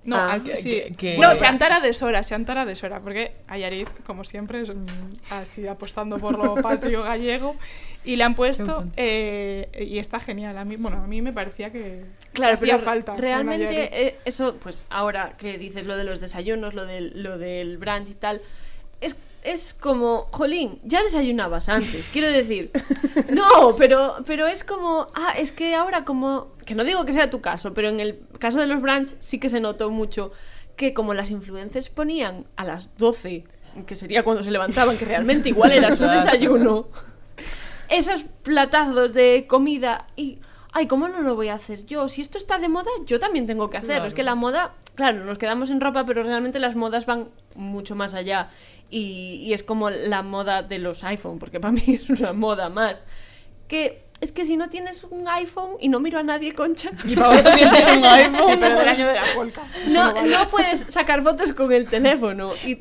No, 0.04 0.16
Ah. 0.16 0.32
al- 0.34 0.44
Que- 0.44 0.58
sí. 0.58 0.70
que- 0.70 0.94
que- 0.98 1.12
no, 1.12 1.18
Bueno, 1.18 1.36
Seantara 1.36 1.80
deshora, 1.80 2.24
Seantara 2.24 2.66
deshora, 2.66 3.00
porque 3.02 3.34
a 3.48 3.58
Yariz, 3.60 3.88
como 4.06 4.24
siempre, 4.24 4.62
es 4.64 4.70
mm, 4.74 4.86
así 5.30 5.68
apostando 5.68 6.18
por 6.18 6.40
lo 6.44 6.56
patrio 6.90 7.04
gallego, 7.04 7.56
y 8.04 8.16
le 8.16 8.24
han 8.24 8.34
puesto, 8.34 8.86
eh, 8.98 9.70
y 9.88 10.00
está 10.00 10.20
genial. 10.20 10.58
A 10.58 10.66
mí, 10.66 10.76
bueno, 10.76 10.98
a 11.04 11.08
mí 11.08 11.22
me 11.22 11.32
parecía 11.34 11.72
que 11.72 12.04
Claro, 12.34 12.56
hacía 12.56 12.78
pero 12.78 12.84
falta. 12.84 13.16
realmente 13.16 14.08
eh, 14.08 14.16
eso, 14.26 14.56
pues 14.56 14.88
ahora 14.90 15.34
que 15.38 15.60
dices 15.60 15.86
lo 15.86 15.96
de 15.96 16.04
los 16.04 16.20
desayunos, 16.20 16.74
lo 16.74 16.88
del, 16.88 17.22
lo 17.22 17.38
del 17.38 17.78
brunch 17.78 18.10
y 18.10 18.16
tal, 18.16 18.42
es, 19.02 19.16
es 19.44 19.74
como, 19.74 20.28
jolín, 20.32 20.80
ya 20.84 21.04
desayunabas 21.04 21.70
antes, 21.70 22.08
quiero 22.12 22.28
decir. 22.28 22.72
No, 23.30 23.76
pero, 23.78 24.18
pero 24.26 24.48
es 24.48 24.64
como, 24.64 25.08
ah, 25.14 25.34
es 25.38 25.52
que 25.52 25.76
ahora 25.76 26.06
como, 26.06 26.54
que 26.66 26.76
no 26.76 26.84
digo 26.84 27.06
que 27.06 27.14
sea 27.14 27.30
tu 27.30 27.42
caso, 27.42 27.74
pero 27.74 27.90
en 27.90 28.00
el 28.00 28.20
caso 28.40 28.60
de 28.60 28.68
los 28.68 28.82
brunch 28.82 29.16
sí 29.20 29.40
que 29.40 29.50
se 29.50 29.60
notó 29.60 29.90
mucho 29.90 30.32
que 30.76 30.94
como 30.94 31.14
las 31.14 31.32
influencers 31.32 31.90
ponían 31.90 32.46
a 32.56 32.64
las 32.66 32.96
12, 32.98 33.46
que 33.86 33.96
sería 33.96 34.24
cuando 34.24 34.44
se 34.44 34.52
levantaban, 34.52 34.98
que 34.98 35.06
realmente 35.06 35.50
igual 35.50 35.72
era 35.72 35.96
su 35.96 36.04
desayuno, 36.04 36.88
esos 37.90 38.24
platazos 38.44 39.14
de 39.14 39.46
comida 39.48 40.08
y 40.16 40.40
ay, 40.72 40.88
¿cómo 40.88 41.08
no 41.08 41.22
lo 41.22 41.36
voy 41.36 41.50
a 41.50 41.56
hacer 41.56 41.86
yo? 41.86 42.08
Si 42.10 42.22
esto 42.22 42.38
está 42.38 42.58
de 42.58 42.70
moda, 42.70 42.90
yo 43.06 43.20
también 43.20 43.46
tengo 43.46 43.70
que 43.70 43.78
hacerlo. 43.78 43.96
Claro. 43.96 44.08
Es 44.08 44.14
que 44.14 44.24
la 44.24 44.36
moda, 44.36 44.74
claro, 44.96 45.24
nos 45.26 45.38
quedamos 45.38 45.70
en 45.70 45.82
ropa, 45.82 46.06
pero 46.06 46.24
realmente 46.24 46.60
las 46.60 46.76
modas 46.76 47.06
van 47.06 47.30
mucho 47.56 47.96
más 47.96 48.14
allá. 48.14 48.50
Y, 48.92 49.42
y 49.46 49.54
es 49.54 49.64
como 49.64 49.90
la 49.90 50.22
moda 50.22 50.62
de 50.64 50.78
los 50.78 51.04
iPhone, 51.06 51.40
porque 51.40 51.60
para 51.60 51.72
mí 51.72 51.82
es 51.88 52.10
una 52.10 52.34
moda 52.34 52.70
más. 52.70 53.04
Que 53.68 54.04
es 54.20 54.32
que 54.32 54.46
si 54.46 54.56
no 54.58 54.70
tienes 54.70 55.04
un 55.06 55.28
iPhone 55.28 55.78
y 55.80 55.88
no 55.90 56.00
miro 56.00 56.20
a 56.20 56.24
nadie, 56.24 56.54
concha, 56.54 56.92
Y 57.06 57.16
Paola 57.16 57.42
también 57.42 57.72
tiene 57.72 57.98
un 57.98 58.06
iPhone. 58.06 58.58
Pero 58.60 58.76
del 58.80 58.88
año 58.88 59.08
de 59.08 59.14
la 59.16 59.24
polka. 59.34 59.62
no, 59.88 60.14
no 60.26 60.50
puedes 60.50 60.86
sacar 60.90 61.24
fotos 61.24 61.54
con 61.54 61.72
el 61.72 61.88
teléfono. 61.88 62.52
Y, 62.66 62.78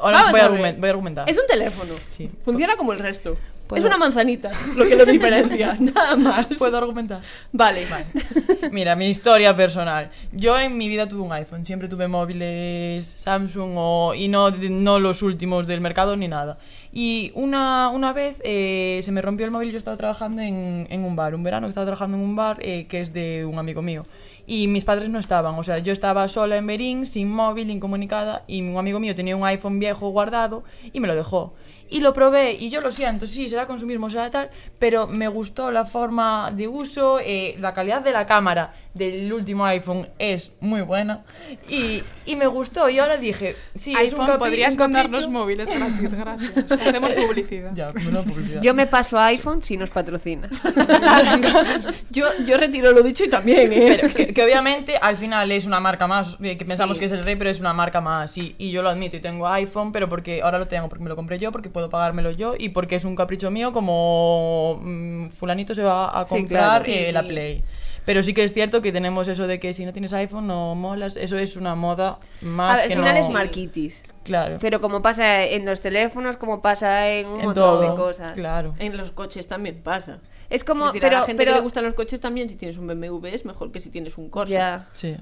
Ahora 0.00 0.18
Vamos 0.18 0.30
voy 0.30 0.40
a, 0.40 0.44
a 0.44 0.48
ver. 0.48 0.60
argumen- 0.60 0.80
voy 0.80 0.86
a 0.86 0.90
argumentar. 0.90 1.28
Es 1.30 1.36
un 1.38 1.46
teléfono. 1.46 1.92
Sí. 2.06 2.30
Funciona 2.44 2.76
como 2.76 2.92
el 2.92 3.00
resto. 3.00 3.34
Puedo- 3.68 3.80
Es 3.82 3.86
una 3.86 3.98
manzanita 3.98 4.50
lo 4.76 4.86
que 4.86 4.96
lo 4.96 5.04
diferencia, 5.04 5.76
nada 5.80 6.16
más. 6.16 6.46
¿Puedo 6.58 6.78
argumentar? 6.78 7.20
Vale. 7.52 7.86
Mira, 8.72 8.96
mi 8.96 9.08
historia 9.08 9.54
personal. 9.54 10.10
Yo 10.32 10.58
en 10.58 10.76
mi 10.78 10.88
vida 10.88 11.06
tuve 11.06 11.20
un 11.20 11.32
iPhone, 11.32 11.64
siempre 11.64 11.86
tuve 11.88 12.08
móviles 12.08 13.04
Samsung 13.16 13.72
o, 13.76 14.14
y 14.14 14.28
no, 14.28 14.50
no 14.50 14.98
los 14.98 15.22
últimos 15.22 15.66
del 15.66 15.80
mercado 15.80 16.16
ni 16.16 16.28
nada. 16.28 16.58
Y 16.92 17.30
una, 17.34 17.90
una 17.90 18.12
vez 18.12 18.36
eh, 18.42 19.00
se 19.02 19.12
me 19.12 19.20
rompió 19.20 19.44
el 19.44 19.52
móvil, 19.52 19.70
yo 19.70 19.78
estaba 19.78 19.96
trabajando 19.98 20.40
en, 20.42 20.86
en 20.90 21.04
un 21.04 21.14
bar, 21.14 21.34
un 21.34 21.42
verano 21.42 21.66
que 21.66 21.70
estaba 21.70 21.84
trabajando 21.86 22.16
en 22.16 22.22
un 22.22 22.34
bar 22.34 22.56
eh, 22.60 22.86
que 22.88 23.00
es 23.00 23.12
de 23.12 23.44
un 23.44 23.58
amigo 23.58 23.82
mío. 23.82 24.04
Y 24.50 24.66
mis 24.66 24.84
padres 24.84 25.10
no 25.10 25.18
estaban, 25.18 25.54
o 25.58 25.62
sea, 25.62 25.76
yo 25.78 25.92
estaba 25.92 26.26
sola 26.26 26.56
en 26.56 26.66
Berín, 26.66 27.04
sin 27.04 27.28
móvil, 27.30 27.68
incomunicada, 27.70 28.44
y 28.46 28.62
un 28.62 28.78
amigo 28.78 28.98
mío 28.98 29.14
tenía 29.14 29.36
un 29.36 29.44
iPhone 29.46 29.78
viejo 29.78 30.08
guardado 30.08 30.64
y 30.90 31.00
me 31.00 31.06
lo 31.06 31.14
dejó. 31.14 31.54
Y 31.90 32.00
lo 32.00 32.12
probé, 32.12 32.52
y 32.52 32.68
yo 32.68 32.82
lo 32.82 32.90
siento, 32.90 33.26
sí, 33.26 33.48
será 33.48 33.66
consumismo, 33.66 34.10
será 34.10 34.30
tal, 34.30 34.50
pero 34.78 35.06
me 35.06 35.26
gustó 35.28 35.70
la 35.70 35.86
forma 35.86 36.50
de 36.54 36.68
uso, 36.68 37.18
eh, 37.18 37.56
la 37.60 37.72
calidad 37.72 38.02
de 38.02 38.12
la 38.12 38.26
cámara 38.26 38.74
del 38.92 39.32
último 39.32 39.64
iPhone 39.64 40.06
es 40.18 40.52
muy 40.60 40.82
buena, 40.82 41.24
y, 41.66 42.02
y 42.26 42.36
me 42.36 42.46
gustó, 42.46 42.90
y 42.90 42.98
ahora 42.98 43.16
dije, 43.16 43.56
sí, 43.74 43.92
es 43.92 44.12
un 44.12 44.20
iPhone, 44.20 44.26
capi- 44.26 44.38
podrías 44.38 44.74
un 44.76 44.78
capricho. 44.92 45.30
móviles 45.30 45.68
gratis, 45.70 46.12
gracias. 46.12 46.70
Hacemos 46.72 47.12
publicidad. 47.14 47.70
Ya, 47.74 47.92
no, 48.12 48.22
publicidad. 48.22 48.60
Yo 48.60 48.74
me 48.74 48.86
paso 48.86 49.16
a 49.18 49.26
iPhone 49.26 49.62
si 49.62 49.78
nos 49.78 49.88
patrocina. 49.88 50.50
Yo, 52.10 52.26
yo 52.46 52.56
retiro 52.56 52.92
lo 52.92 53.02
dicho 53.02 53.24
y 53.24 53.28
también, 53.28 53.72
¿eh? 53.72 53.98
Pero 54.00 54.14
que, 54.14 54.32
que 54.38 54.44
obviamente 54.44 54.96
al 55.02 55.16
final 55.16 55.50
es 55.50 55.66
una 55.66 55.80
marca 55.80 56.06
más, 56.06 56.36
eh, 56.40 56.56
que 56.56 56.64
pensamos 56.64 56.96
Sí. 56.96 57.00
que 57.00 57.06
es 57.06 57.12
el 57.12 57.24
rey, 57.24 57.34
pero 57.34 57.50
es 57.50 57.58
una 57.58 57.72
marca 57.72 58.00
más. 58.00 58.38
Y, 58.38 58.54
y 58.56 58.70
yo 58.70 58.82
lo 58.84 58.88
admito 58.88 59.16
y 59.16 59.20
tengo 59.20 59.48
iPhone, 59.48 59.90
pero 59.90 60.08
porque 60.08 60.42
ahora 60.42 60.58
lo 60.58 60.68
tengo 60.68 60.88
porque 60.88 61.02
me 61.02 61.08
lo 61.08 61.16
compré 61.16 61.40
yo, 61.40 61.50
porque 61.50 61.70
puedo 61.70 61.90
pagármelo 61.90 62.30
yo 62.30 62.54
y 62.56 62.68
porque 62.68 62.94
es 62.94 63.04
un 63.04 63.16
capricho 63.16 63.50
mío 63.50 63.72
como 63.72 64.78
mm, 64.80 65.30
fulanito 65.30 65.74
se 65.74 65.82
va 65.82 66.08
a 66.10 66.24
Sí, 66.24 66.34
comprar 66.36 66.62
claro, 66.62 66.84
sí, 66.84 66.92
eh, 66.92 67.06
sí. 67.06 67.12
la 67.12 67.24
Play. 67.24 67.64
Pero 68.04 68.22
sí 68.22 68.32
que 68.32 68.44
es 68.44 68.54
cierto 68.54 68.80
que 68.80 68.92
tenemos 68.92 69.26
eso 69.26 69.48
de 69.48 69.58
que 69.58 69.72
si 69.74 69.84
no 69.84 69.92
tienes 69.92 70.12
iPhone 70.12 70.46
no 70.46 70.76
molas, 70.76 71.16
eso 71.16 71.36
es 71.36 71.56
una 71.56 71.74
moda 71.74 72.20
más 72.40 72.76
ver, 72.78 72.86
que 72.86 72.94
al 72.94 73.00
final 73.00 73.14
no... 73.16 73.20
es 73.24 73.28
marquitis. 73.30 74.04
Claro. 74.22 74.58
Pero 74.60 74.80
como 74.80 75.02
pasa 75.02 75.44
en 75.46 75.64
los 75.66 75.80
teléfonos, 75.80 76.36
como 76.36 76.62
pasa 76.62 77.08
en 77.08 77.26
un 77.26 77.40
en 77.40 77.46
montón 77.46 77.54
todo, 77.64 77.80
de 77.80 77.88
cosas. 77.96 78.32
Claro. 78.34 78.74
En 78.78 78.96
los 78.96 79.10
coches 79.10 79.48
también 79.48 79.80
pasa. 79.82 80.18
Es 80.50 80.64
como, 80.64 80.86
Es 80.86 80.92
decir, 80.94 81.04
a 81.04 81.08
pero, 81.08 81.20
la 81.20 81.26
gente 81.26 81.40
pero 81.42 81.52
que 81.52 81.58
le 81.58 81.62
gustan 81.62 81.84
los 81.84 81.94
coches 81.94 82.20
también, 82.20 82.48
si 82.48 82.56
tienes 82.56 82.78
un 82.78 82.86
BMW 82.86 83.26
es 83.26 83.44
mejor 83.44 83.70
que 83.70 83.80
si 83.80 83.90
tienes 83.90 84.16
un 84.16 84.30
Corsa. 84.30 84.52
ya. 84.54 84.88
Sí. 84.94 85.14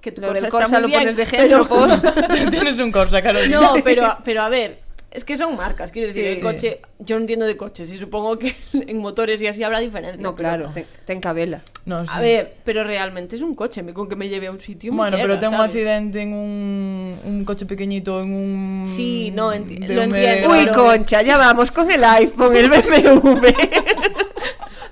Que 0.00 0.12
tu 0.12 0.20
Lo 0.20 0.32
del 0.32 0.42
Corsa 0.42 0.46
está 0.46 0.58
Corsa 0.58 0.72
muy 0.74 0.82
lo 0.82 0.88
bien, 0.88 1.00
pones 1.00 1.16
de 1.16 1.22
ejemplo, 1.22 1.66
pero- 1.68 2.00
por- 2.02 2.50
tienes 2.50 2.78
un 2.80 2.90
Corsa, 2.92 3.22
Carolina. 3.22 3.60
No, 3.60 3.74
pero, 3.84 4.18
pero 4.24 4.42
a 4.42 4.48
ver, 4.48 4.80
es 5.12 5.24
que 5.24 5.36
son 5.36 5.56
marcas, 5.56 5.92
quiero 5.92 6.08
decir, 6.08 6.24
Sí. 6.24 6.30
el 6.32 6.40
coche, 6.40 6.80
yo 6.98 7.14
no 7.16 7.20
entiendo 7.20 7.46
de 7.46 7.56
coches 7.56 7.88
y 7.92 7.96
supongo 7.96 8.36
que 8.38 8.54
en 8.72 8.98
motores 8.98 9.40
y 9.40 9.46
así 9.46 9.62
habrá 9.62 9.78
diferencia. 9.78 10.20
No, 10.20 10.34
pero- 10.34 10.48
claro, 10.48 10.70
te, 10.74 10.86
te 11.06 11.12
encabela. 11.12 11.60
No, 11.86 12.04
sí. 12.04 12.10
A 12.12 12.20
ver, 12.20 12.54
pero 12.64 12.82
realmente 12.82 13.36
es 13.36 13.42
un 13.42 13.54
coche, 13.54 13.82
me- 13.84 13.94
con 13.94 14.08
que 14.08 14.16
me 14.16 14.28
lleve 14.28 14.48
a 14.48 14.50
un 14.50 14.58
sitio. 14.60 14.92
Bueno, 14.92 15.16
pero 15.16 15.28
llega, 15.34 15.40
tengo 15.40 15.54
un 15.54 15.60
accidente 15.60 16.20
en 16.20 16.32
un, 16.34 17.20
un 17.24 17.44
coche 17.44 17.64
pequeñito, 17.64 18.20
en 18.20 18.34
un... 18.34 18.84
Sí, 18.88 19.30
no, 19.30 19.52
enti- 19.54 19.78
BMW 19.78 19.92
lo 19.94 20.02
entiendo. 20.02 20.50
Uy, 20.50 20.64
Claro. 20.64 20.82
concha, 20.84 21.22
ya 21.22 21.38
vamos 21.38 21.70
con 21.70 21.88
el 21.90 22.02
iPhone, 22.02 22.56
el 22.56 22.68
BMW. 22.70 23.46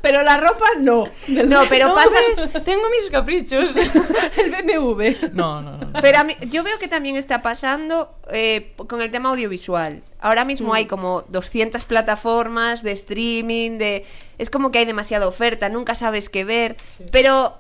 Pero 0.03 0.23
la 0.23 0.37
ropa 0.37 0.67
no. 0.79 1.07
No, 1.29 1.63
pero 1.69 1.89
No, 1.89 1.95
pasa... 1.95 2.11
ves, 2.37 2.65
Tengo 2.65 2.83
mis 2.91 3.09
caprichos. 3.11 3.71
el 4.37 4.51
BMW. 4.51 5.29
No, 5.33 5.63
no, 5.63 5.79
no. 5.79 5.87
no. 5.87 6.01
Pero 6.03 6.19
a 6.19 6.25
mí- 6.25 6.37
yo 6.51 6.63
veo 6.65 6.79
que 6.79 6.89
también 6.89 7.17
está 7.17 7.41
pasando 7.41 8.13
eh, 8.31 8.73
con 8.89 9.01
el 9.01 9.11
tema 9.11 9.31
audiovisual. 9.31 10.03
Ahora 10.21 10.45
mismo 10.45 10.75
hay 10.75 10.87
como 10.87 11.23
200 11.29 11.85
plataformas 11.85 12.83
de 12.83 12.93
streaming, 12.93 13.79
de 13.79 14.05
es 14.39 14.51
como 14.51 14.71
que 14.73 14.81
hay 14.81 14.85
demasiada 14.85 15.27
oferta, 15.27 15.69
nunca 15.69 15.95
sabes 15.95 16.29
qué 16.29 16.45
ver. 16.45 16.77
Pero 17.13 17.57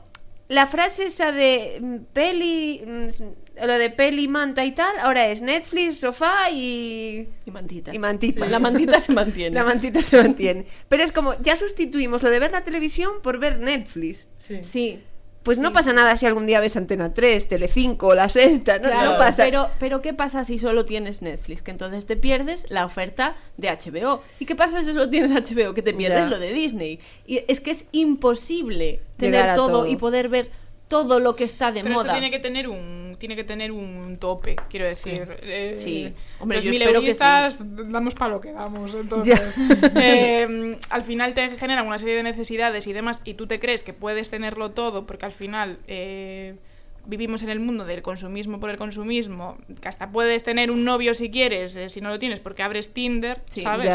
la 0.52 0.66
frase 0.66 1.06
esa 1.06 1.32
de 1.32 1.78
mm, 1.80 1.96
peli, 2.12 2.82
mm, 2.86 3.64
lo 3.64 3.78
de 3.78 3.88
peli, 3.90 4.28
manta 4.28 4.64
y 4.64 4.72
tal, 4.72 4.98
ahora 5.00 5.28
es 5.28 5.40
Netflix, 5.40 5.98
sofá 5.98 6.50
y... 6.50 7.26
Y 7.46 7.50
mantita. 7.50 7.94
Y 7.94 7.98
mantita. 7.98 8.46
La 8.46 8.58
mantita 8.58 9.00
se 9.00 9.12
mantiene. 9.12 9.54
La 9.58 9.64
mantita 9.64 10.02
se 10.02 10.22
mantiene. 10.22 10.66
Pero 10.88 11.04
es 11.04 11.12
como, 11.12 11.40
ya 11.40 11.56
sustituimos 11.56 12.22
lo 12.22 12.30
de 12.30 12.38
ver 12.38 12.52
la 12.52 12.64
televisión 12.64 13.14
por 13.22 13.38
ver 13.38 13.60
Netflix. 13.60 14.26
Sí. 14.36 14.60
Sí. 14.62 15.00
Pues 15.42 15.58
no 15.58 15.72
pasa 15.72 15.92
nada 15.92 16.16
si 16.16 16.24
algún 16.26 16.46
día 16.46 16.60
ves 16.60 16.76
Antena 16.76 17.12
3, 17.12 17.48
Telecinco 17.48 18.08
o 18.08 18.14
La 18.14 18.28
Sexta, 18.28 18.78
no, 18.78 18.88
Claro, 18.88 19.12
no 19.12 19.18
pasa. 19.18 19.42
Pero, 19.44 19.70
pero 19.80 20.00
¿qué 20.00 20.14
pasa 20.14 20.44
si 20.44 20.58
solo 20.58 20.84
tienes 20.84 21.20
Netflix? 21.20 21.62
Que 21.62 21.72
entonces 21.72 22.06
te 22.06 22.16
pierdes 22.16 22.64
la 22.70 22.84
oferta 22.84 23.34
de 23.56 23.68
HBO. 23.68 24.22
¿Y 24.38 24.44
qué 24.46 24.54
pasa 24.54 24.82
si 24.82 24.92
solo 24.92 25.10
tienes 25.10 25.32
HBO? 25.32 25.74
Que 25.74 25.82
te 25.82 25.92
pierdes 25.94 26.20
Ya. 26.20 26.26
lo 26.26 26.38
de 26.38 26.52
Disney. 26.52 27.00
Y 27.26 27.40
es 27.48 27.60
que 27.60 27.72
es 27.72 27.86
imposible 27.92 29.00
tener 29.16 29.54
todo, 29.56 29.68
todo. 29.82 29.86
y 29.88 29.96
poder 29.96 30.28
ver 30.28 30.50
todo 30.88 31.18
lo 31.20 31.34
que 31.34 31.44
está 31.44 31.72
de 31.72 31.82
Pero 31.82 31.94
moda. 31.94 32.04
esto 32.04 32.12
tiene 32.20 32.30
que 32.30 32.38
tener 32.38 32.68
un 32.68 33.01
tiene 33.22 33.36
que 33.36 33.44
tener 33.44 33.70
un 33.70 34.16
tope, 34.18 34.56
quiero 34.68 34.84
decir. 34.84 35.38
Eh, 35.42 35.76
Sí. 35.78 36.12
Hombre, 36.40 36.56
los 36.56 36.64
yo 36.64 36.72
espero 36.72 36.94
que 36.94 36.98
mileuristas 36.98 37.64
damos 37.88 38.14
para 38.14 38.32
lo 38.32 38.40
que 38.40 38.50
damos, 38.50 38.92
entonces. 38.94 39.40
eh, 39.94 40.76
al 40.90 41.04
final 41.04 41.32
te 41.32 41.56
generan 41.56 41.86
una 41.86 41.98
serie 41.98 42.16
de 42.16 42.24
necesidades 42.24 42.88
y 42.88 42.92
demás, 42.92 43.22
y 43.24 43.34
tú 43.34 43.46
te 43.46 43.60
crees 43.60 43.84
que 43.84 43.92
puedes 43.92 44.28
tenerlo 44.28 44.72
todo, 44.72 45.06
porque 45.06 45.24
al 45.24 45.30
final 45.30 45.78
eh, 45.86 46.56
vivimos 47.04 47.42
en 47.42 47.50
el 47.50 47.58
mundo 47.60 47.84
del 47.84 48.02
consumismo 48.02 48.60
por 48.60 48.70
el 48.70 48.76
consumismo, 48.76 49.58
que 49.80 49.88
hasta 49.88 50.10
puedes 50.10 50.44
tener 50.44 50.70
un 50.70 50.84
novio 50.84 51.14
si 51.14 51.30
quieres, 51.30 51.74
eh, 51.76 51.88
si 51.88 52.00
no 52.00 52.08
lo 52.10 52.18
tienes, 52.18 52.40
porque 52.40 52.62
abres 52.62 52.92
Tinder, 52.94 53.42
Sí, 53.48 53.60
¿sabes? 53.62 53.90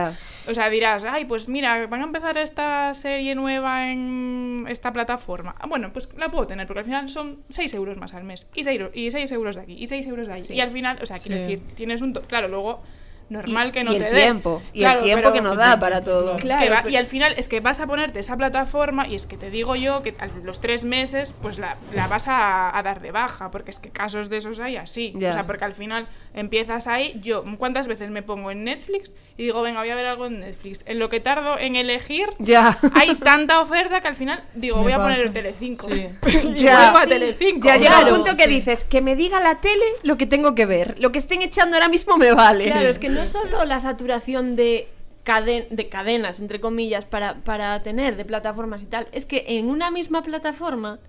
O 0.49 0.53
sea, 0.53 0.69
dirás, 0.69 1.05
ay, 1.05 1.25
pues 1.25 1.47
mira, 1.47 1.87
van 1.87 2.01
a 2.01 2.03
empezar 2.05 2.37
esta 2.37 2.93
serie 2.93 3.33
nueva 3.35 3.91
en 3.91 4.65
esta 4.67 4.91
plataforma. 4.93 5.55
Ah, 5.59 5.67
bueno, 5.67 5.91
pues 5.93 6.09
la 6.17 6.29
puedo 6.29 6.47
tener, 6.47 6.67
porque 6.67 6.79
al 6.79 6.85
final 6.85 7.09
son 7.09 7.43
6 7.49 7.73
euros 7.75 7.97
más 7.97 8.13
al 8.13 8.23
mes. 8.23 8.47
Y 8.53 8.63
6, 8.63 8.81
y 8.93 9.11
seis 9.11 9.31
euros 9.31 9.55
de 9.55 9.61
aquí, 9.61 9.73
y 9.79 9.87
6 9.87 10.07
euros 10.07 10.27
de. 10.27 10.41
Sí. 10.41 10.53
Y 10.53 10.61
al 10.61 10.71
final, 10.71 10.99
o 11.01 11.05
sea, 11.05 11.17
quiero 11.19 11.37
Sí. 11.37 11.41
decir, 11.43 11.61
tienes 11.75 12.01
un... 12.01 12.13
Claro, 12.13 12.47
luego, 12.47 12.81
normal 13.29 13.69
Y- 13.69 13.71
que 13.71 13.83
no 13.83 13.93
y 13.93 13.97
te 13.97 14.07
el 14.07 14.13
dé. 14.13 14.21
tiempo, 14.21 14.61
y 14.73 14.83
el 14.83 14.99
tiempo 14.99 15.23
pero- 15.23 15.33
que 15.33 15.41
nos 15.41 15.57
da 15.57 15.79
para 15.79 16.01
todo. 16.03 16.37
Claro, 16.37 16.63
que 16.63 16.69
va- 16.69 16.77
pero- 16.83 16.89
Y 16.89 16.95
al 16.97 17.05
final 17.05 17.33
es 17.37 17.47
que 17.47 17.59
vas 17.59 17.79
a 17.79 17.87
ponerte 17.87 18.19
esa 18.19 18.37
plataforma 18.37 19.07
y 19.07 19.15
es 19.15 19.25
que 19.27 19.37
te 19.37 19.49
digo 19.49 19.75
yo 19.75 20.01
que 20.03 20.15
a 20.19 20.27
los 20.43 20.59
tres 20.61 20.83
meses 20.83 21.33
pues 21.41 21.57
la, 21.57 21.77
la 21.93 22.07
vas 22.07 22.27
a, 22.27 22.77
a 22.77 22.83
dar 22.83 23.01
de 23.01 23.11
baja, 23.11 23.51
porque 23.51 23.71
es 23.71 23.79
que 23.79 23.89
casos 23.89 24.29
de 24.29 24.37
esos 24.37 24.59
hay 24.59 24.77
así. 24.77 25.13
Ya. 25.17 25.31
O 25.31 25.33
sea, 25.33 25.45
porque 25.45 25.65
al 25.65 25.73
final 25.73 26.07
empiezas 26.33 26.87
ahí, 26.87 27.19
yo 27.21 27.43
cuántas 27.57 27.87
veces 27.87 28.09
me 28.09 28.21
pongo 28.23 28.51
en 28.51 28.63
Netflix 28.63 29.11
y 29.37 29.43
digo, 29.43 29.61
venga, 29.61 29.79
voy 29.81 29.89
a 29.89 29.95
ver 29.95 30.05
algo 30.05 30.25
en 30.25 30.39
Netflix. 30.39 30.83
En 30.85 30.97
lo 30.99 31.09
que 31.09 31.19
tardo 31.19 31.59
en 31.59 31.75
elegir, 31.75 32.27
Ya. 32.39 32.77
hay 32.95 33.15
tanta 33.15 33.59
oferta 33.61 34.01
que 34.01 34.07
al 34.07 34.15
final 34.15 34.43
digo, 34.55 34.77
Me 34.77 34.83
voy 34.83 34.91
a 34.93 34.97
poner 34.97 35.19
el 35.19 35.33
Telecinco. 35.33 35.87
Sí. 35.91 36.07
y 36.55 36.63
Ya. 36.63 36.79
vuelvo 36.91 36.97
a 36.99 37.03
Sí. 37.03 37.09
Telecinco. 37.09 37.67
Ya 37.67 37.77
llega 37.77 37.89
Claro, 37.99 38.07
un 38.15 38.15
punto 38.23 38.35
que 38.37 38.43
sí. 38.45 38.49
dices, 38.49 38.83
que 38.83 39.01
me 39.01 39.15
diga 39.15 39.39
la 39.39 39.55
tele 39.55 39.85
lo 40.03 40.17
que 40.17 40.25
tengo 40.25 40.55
que 40.55 40.65
ver. 40.65 40.95
Lo 40.99 41.11
que 41.11 41.19
estén 41.19 41.41
echando 41.41 41.75
ahora 41.75 41.89
mismo 41.89 42.17
me 42.17 42.31
vale. 42.33 42.65
Claro, 42.65 42.87
es 42.89 42.99
que 42.99 43.09
no 43.17 43.25
solo 43.25 43.65
la 43.65 43.79
saturación 43.79 44.55
de, 44.55 44.87
caden- 45.25 45.67
de 45.69 45.89
cadenas, 45.89 46.39
entre 46.39 46.59
comillas, 46.59 47.05
para, 47.05 47.35
para 47.43 47.81
tener, 47.83 48.15
de 48.15 48.25
plataformas 48.25 48.81
y 48.83 48.85
tal, 48.85 49.07
es 49.11 49.25
que 49.25 49.43
en 49.47 49.69
una 49.69 49.91
misma 49.91 50.21
plataforma 50.21 50.99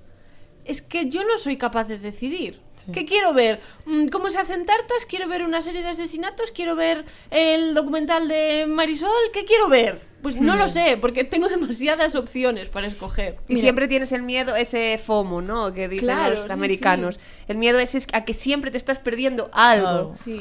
es 0.64 0.82
que 0.82 1.08
yo 1.08 1.24
no 1.24 1.38
soy 1.38 1.56
capaz 1.56 1.84
de 1.84 1.98
decidir. 1.98 2.60
¿Qué 2.92 3.04
quiero 3.04 3.34
ver? 3.34 3.60
Mm, 3.86 4.08
¿Cómo 4.08 4.30
se 4.30 4.38
hacen 4.38 4.64
tartas? 4.64 5.04
¿Quiero 5.06 5.28
ver 5.28 5.42
una 5.44 5.60
serie 5.62 5.82
de 5.82 5.88
asesinatos? 5.90 6.52
¿Quiero 6.52 6.74
ver 6.76 7.04
el 7.30 7.74
documental 7.74 8.28
de 8.28 8.66
Marisol? 8.66 9.10
¿Qué 9.32 9.44
quiero 9.44 9.68
ver? 9.68 10.00
Pues 10.22 10.34
no 10.36 10.56
lo 10.56 10.66
sé, 10.66 10.98
porque 11.00 11.22
tengo 11.22 11.48
demasiadas 11.48 12.16
opciones 12.16 12.68
para 12.68 12.88
escoger. 12.88 13.36
Y 13.48 13.56
siempre 13.56 13.86
tienes 13.86 14.10
el 14.12 14.22
miedo, 14.22 14.56
ese 14.56 14.98
FOMO, 14.98 15.42
¿no? 15.42 15.72
Que 15.72 15.88
dicen 15.88 16.06
Claro, 16.06 16.34
los 16.34 16.46
sí, 16.46 16.52
americanos. 16.52 17.20
El 17.46 17.56
miedo 17.56 17.78
ese 17.78 17.98
es 17.98 18.06
a 18.12 18.24
que 18.24 18.34
siempre 18.34 18.70
te 18.70 18.76
estás 18.76 18.98
perdiendo 18.98 19.48
algo. 19.52 19.86
Claro. 19.86 20.14
Sí. 20.22 20.40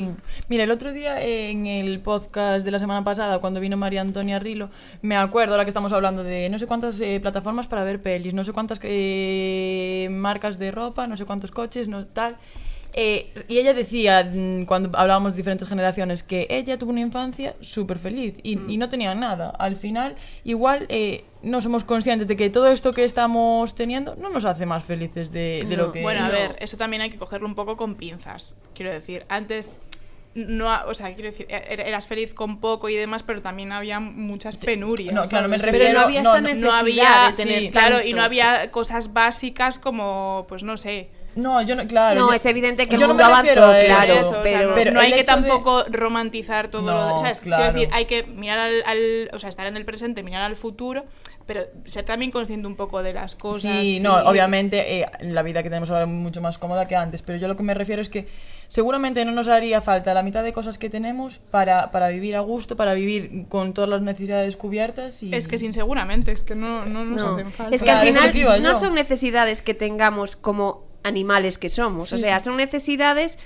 Mira, 0.50 0.63
el 0.63 0.72
otro 0.72 0.94
día 0.94 1.22
en 1.22 1.68
el 1.68 2.00
podcast 2.00 2.66
de 2.66 2.72
la 2.72 2.80
semana 2.80 3.04
pasada, 3.04 3.40
cuando 3.40 3.60
vino 3.60 3.78
María 3.78 4.02
Antonia 4.02 4.40
Rilo, 4.40 4.70
me 5.04 5.16
acuerdo, 5.16 5.54
ahora 5.54 5.66
que 5.66 5.70
estamos 5.70 5.94
hablando 5.94 6.24
de 6.24 6.50
no 6.50 6.58
sé 6.58 6.66
cuántas 6.66 7.00
eh, 7.00 7.20
plataformas 7.22 7.68
para 7.68 7.84
ver 7.84 8.02
pelis, 8.02 8.34
no 8.34 8.44
sé 8.44 8.54
cuántas 8.54 8.80
eh, 8.84 10.08
marcas 10.12 10.58
de 10.58 10.72
ropa, 10.72 11.06
no 11.06 11.16
sé 11.16 11.26
cuántos 11.26 11.52
coches, 11.52 11.88
no 11.88 12.06
tal. 12.06 12.38
Eh, 13.00 13.32
y 13.48 13.60
ella 13.60 13.76
decía, 13.76 14.24
mm, 14.34 14.66
cuando 14.66 14.90
hablábamos 14.98 15.34
de 15.34 15.38
diferentes 15.38 15.68
generaciones, 15.68 16.24
que 16.24 16.48
ella 16.50 16.80
tuvo 16.80 16.90
una 16.90 17.02
infancia 17.02 17.54
súper 17.62 18.00
feliz 18.00 18.38
y, 18.42 18.54
y 18.68 18.78
no 18.78 18.90
tenía 18.90 19.14
nada. 19.14 19.50
Al 19.52 19.76
final, 19.76 20.16
igual 20.44 20.88
eh, 20.90 21.24
no 21.44 21.62
somos 21.62 21.84
conscientes 21.84 22.28
de 22.28 22.36
que 22.36 22.50
todo 22.50 22.68
esto 22.72 22.92
que 22.92 23.04
estamos 23.04 23.76
teniendo 23.76 24.16
no 24.16 24.30
nos 24.30 24.46
hace 24.46 24.66
más 24.66 24.84
felices 24.84 25.32
de, 25.32 25.64
de 25.70 25.78
lo 25.78 25.92
que... 25.92 26.02
Bueno, 26.02 26.22
a 26.24 26.28
No. 26.28 26.32
ver, 26.34 26.56
eso 26.60 26.76
también 26.76 27.04
hay 27.04 27.12
que 27.12 27.18
cogerlo 27.18 27.46
un 27.48 27.54
poco 27.54 27.78
con 27.78 27.94
pinzas. 27.94 28.56
Quiero 28.74 28.92
decir, 28.92 29.26
antes 29.30 29.72
no, 30.34 30.68
o 30.88 30.94
sea, 30.96 31.14
quiero 31.14 31.30
decir, 31.32 31.48
er- 31.50 31.80
eras 31.82 32.08
feliz 32.08 32.34
con 32.34 32.60
poco 32.60 32.90
y 32.90 32.96
demás, 32.96 33.22
pero 33.24 33.42
también 33.44 33.72
había 33.72 34.00
muchas 34.00 34.58
penurias. 34.58 35.14
No, 35.14 35.24
claro, 35.26 35.48
me 35.50 35.58
refiero- 35.60 35.78
Pero 35.86 36.00
no 36.00 36.06
había 36.06 36.22
no, 36.24 36.36
esta 36.36 36.42
no- 36.42 36.48
necesidad 36.48 36.72
no 36.72 36.78
había, 36.80 37.28
de 37.32 37.38
tener 37.44 37.60
sí, 37.62 37.70
claro, 37.70 38.04
y 38.04 38.14
no 38.14 38.22
había 38.24 38.72
cosas 38.72 39.14
básicas 39.14 39.78
como, 39.78 40.46
pues 40.50 40.64
no 40.64 40.78
sé. 40.78 41.10
No, 41.38 41.62
yo 41.62 41.76
no, 41.76 41.88
claro. 41.88 42.19
No, 42.19 42.28
yo- 42.30 42.34
es 42.34 42.45
evidente 42.45 42.86
que 42.86 42.95
el 42.95 43.02
no 43.02 43.08
mundo 43.10 43.23
me 43.30 43.36
refiero 43.36 43.63
avanzó, 43.63 43.73
a 43.76 43.80
eso, 43.80 43.95
claro, 43.95 44.13
eso, 44.19 44.30
o 44.30 44.34
sea, 44.34 44.43
pero- 44.43 44.69
no, 44.69 44.76
pero 44.76 44.91
no 44.91 45.00
hay 45.00 45.12
que 45.12 45.17
de- 45.17 45.23
tampoco 45.23 45.86
romantizar 45.89 46.67
todo 46.69 46.82
lo 46.82 46.91
de, 47.08 47.13
No, 47.13 47.19
¿sabes? 47.19 47.41
claro. 47.41 47.63
Quiero 47.63 47.80
decir, 47.80 47.89
hay 47.93 48.06
que 48.06 48.23
mirar 48.23 48.60
al, 48.60 48.84
al- 48.86 49.30
o 49.34 49.39
sea, 49.39 49.50
estar 49.50 49.67
en 49.67 49.78
el 49.78 49.86
presente, 49.86 50.23
mirar 50.23 50.41
al 50.43 50.56
futuro, 50.56 51.06
pero 51.45 51.62
ser 51.86 52.04
también 52.04 52.32
consciente 52.32 52.67
un 52.67 52.76
poco 52.76 53.02
de 53.04 53.13
las 53.13 53.36
cosas. 53.36 53.62
Sí, 53.80 54.00
no, 54.02 54.15
obviamente 54.17 55.00
eh, 55.02 55.06
la 55.21 55.43
vida 55.43 55.63
que 55.63 55.69
tenemos 55.69 55.89
ahora 55.89 56.04
es 56.04 56.10
mucho 56.10 56.41
más 56.41 56.58
cómoda 56.58 56.88
que 56.88 56.95
antes, 56.95 57.21
pero 57.21 57.38
yo 57.38 57.47
lo 57.47 57.56
que 57.56 57.63
me 57.63 57.73
refiero 57.73 58.02
es 58.02 58.10
que 58.10 58.28
seguramente 58.67 59.23
no 59.23 59.32
nos 59.32 59.47
haría 59.47 59.80
falta 59.80 60.13
la 60.13 60.23
mitad 60.23 60.43
de 60.43 60.52
cosas 60.52 60.78
que 60.78 60.89
tenemos 60.89 61.39
para, 61.39 61.89
para 61.91 62.10
vivir 62.10 62.36
a 62.36 62.41
gusto, 62.41 62.76
para 62.76 62.93
vivir 62.93 63.45
con 63.47 63.73
todas 63.73 63.89
las 63.89 64.02
necesidades 64.02 64.58
cubiertas 64.58 65.23
y... 65.23 65.34
Es 65.34 65.47
que 65.47 65.58
sin 65.58 65.71
seguramente, 65.71 66.34
es 66.34 66.41
que 66.43 66.54
no, 66.56 66.86
no 66.86 67.06
nos 67.06 67.21
No. 67.21 67.36
hacen 67.36 67.52
falta. 67.52 67.73
Es 67.76 67.82
que 67.82 67.86
Claro, 67.86 68.02
al 68.02 68.08
final 68.08 68.32
que 68.34 68.43
no 68.62 68.73
yo. 68.73 68.76
son 68.78 68.93
necesidades 68.95 69.62
que 69.62 69.73
tengamos 69.73 70.36
como 70.36 70.87
animales 71.08 71.58
que 71.58 71.70
somos. 71.70 72.13
O 72.13 72.17
sea, 72.20 72.39
son 72.39 72.58
necesidades 72.58 73.39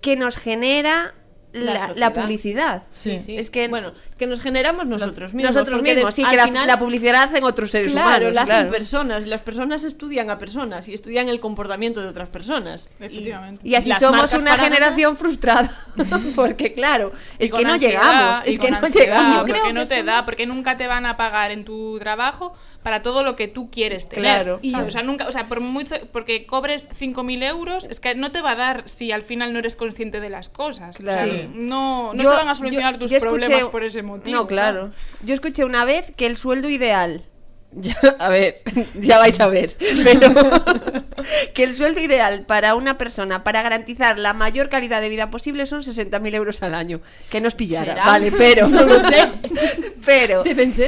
que 0.00 0.14
nos 0.16 0.36
genera 0.36 1.14
La 1.52 1.64
la, 1.64 1.72
la 1.74 1.86
sociedad. 1.88 2.12
publicidad. 2.14 2.82
Sí. 2.90 3.18
Sí. 3.24 3.36
Es 3.38 3.48
que 3.50 3.66
bueno, 3.68 3.92
que 4.18 4.26
nos 4.26 4.40
generamos 4.40 4.86
nosotros 4.86 5.32
mismos. 5.32 5.54
nosotros 5.54 5.80
mismos, 5.82 6.14
de- 6.14 6.22
sí, 6.22 6.28
que 6.28 6.36
la, 6.36 6.44
final- 6.46 6.66
la 6.66 6.78
publicidad 6.78 7.22
hacen 7.24 7.42
otros 7.42 7.70
seres 7.70 7.90
Claro, 7.90 8.08
humanos. 8.28 8.32
la 8.34 8.42
hacen 8.42 8.54
claro. 8.54 8.70
personas 8.70 9.24
y 9.26 9.28
las 9.30 9.40
personas 9.40 9.82
estudian 9.84 10.28
a 10.30 10.36
personas 10.38 10.88
y 10.88 10.94
estudian 10.94 11.28
el 11.30 11.40
comportamiento 11.40 12.02
de 12.02 12.08
otras 12.08 12.28
personas. 12.28 12.90
Efectivamente. 13.00 13.66
Y 13.66 13.74
así 13.76 13.90
somos 13.98 14.30
una 14.34 14.56
generación 14.58 15.16
frustrada. 15.16 15.72
Porque 16.36 16.74
claro, 16.74 17.12
es 17.38 17.50
que 17.52 17.64
no 17.64 17.72
ansiedad, 17.72 18.02
llegamos. 18.02 18.42
Es 18.44 18.58
que 18.58 18.70
no 18.70 18.76
ansiedad, 18.76 19.06
llegamos. 19.06 19.40
Porque 19.46 19.60
que 19.62 19.72
no 19.72 19.86
te 19.86 20.02
da, 20.02 20.22
porque 20.24 20.46
nunca 20.46 20.76
te 20.76 20.86
van 20.86 21.06
a 21.06 21.16
pagar 21.16 21.50
en 21.50 21.64
tu 21.64 21.98
trabajo 21.98 22.52
para 22.88 23.02
todo 23.02 23.22
lo 23.22 23.36
que 23.36 23.48
tú 23.48 23.70
quieres 23.70 24.08
tener. 24.08 24.22
Claro. 24.44 24.60
Y, 24.62 24.74
o 24.74 24.90
sea, 24.90 25.02
nunca, 25.02 25.28
o 25.28 25.32
sea, 25.32 25.44
por 25.46 25.60
mucho, 25.60 25.94
porque 26.10 26.46
cobres 26.46 26.88
5.000 26.98 27.42
euros, 27.46 27.84
es 27.90 28.00
que 28.00 28.14
no 28.14 28.32
te 28.32 28.40
va 28.40 28.52
a 28.52 28.56
dar 28.56 28.84
si 28.86 29.12
al 29.12 29.22
final 29.22 29.52
no 29.52 29.58
eres 29.58 29.76
consciente 29.76 30.20
de 30.20 30.30
las 30.30 30.48
cosas. 30.48 30.96
Claro. 30.96 31.30
O 31.30 31.34
sea, 31.34 31.42
Sí. 31.42 31.50
no, 31.52 32.14
no 32.14 32.22
Yo- 32.22 32.30
se 32.30 32.36
van 32.36 32.48
a 32.48 32.54
solucionar 32.54 32.94
yo- 32.94 33.00
tus 33.00 33.10
yo 33.10 33.18
escuché- 33.18 33.28
problemas 33.46 33.64
por 33.66 33.84
ese 33.84 34.02
motivo. 34.02 34.34
No, 34.34 34.46
claro. 34.46 34.92
Yo 35.22 35.34
escuché 35.34 35.66
una 35.66 35.84
vez 35.84 36.12
que 36.16 36.24
el 36.24 36.38
sueldo 36.38 36.70
ideal. 36.70 37.24
Ya, 37.70 37.94
a 38.18 38.30
ver, 38.30 38.62
ya 38.94 39.18
vais 39.18 39.38
a 39.40 39.46
ver. 39.48 39.76
Pero 40.02 40.32
que 41.52 41.64
el 41.64 41.76
sueldo 41.76 42.00
ideal 42.00 42.46
para 42.46 42.74
una 42.74 42.96
persona 42.96 43.44
para 43.44 43.60
garantizar 43.60 44.18
la 44.18 44.32
mayor 44.32 44.70
calidad 44.70 45.02
de 45.02 45.10
vida 45.10 45.30
posible 45.30 45.66
son 45.66 45.82
60.000 45.82 46.34
euros 46.34 46.62
al 46.62 46.74
año. 46.74 47.02
Que 47.28 47.42
nos 47.42 47.54
pillara, 47.54 47.92
¿Será? 47.92 48.06
vale, 48.06 48.32
pero. 48.32 48.68
No 48.68 48.82
lo 48.84 48.98
sé. 49.02 49.28
Pero. 50.06 50.44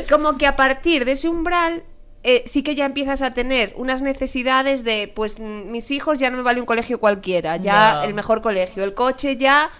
Como 0.08 0.38
que 0.38 0.46
a 0.46 0.56
partir 0.56 1.04
de 1.04 1.12
ese 1.12 1.28
umbral. 1.28 1.82
Eh, 2.22 2.42
sí 2.46 2.62
que 2.62 2.74
ya 2.74 2.85
empiezas 2.85 3.22
a 3.22 3.33
tener 3.33 3.72
unas 3.76 4.02
necesidades 4.02 4.85
de, 4.85 5.11
pues 5.14 5.38
mm, 5.38 5.70
mis 5.70 5.90
hijos 5.90 6.18
ya 6.18 6.30
no 6.30 6.37
me 6.37 6.42
vale 6.42 6.61
un 6.61 6.66
colegio 6.66 7.00
cualquiera, 7.00 7.56
ya 7.56 8.04
el 8.04 8.14
mejor 8.14 8.42
colegio, 8.42 8.85
el 8.85 8.94
coche 8.94 9.37
ya 9.37 9.70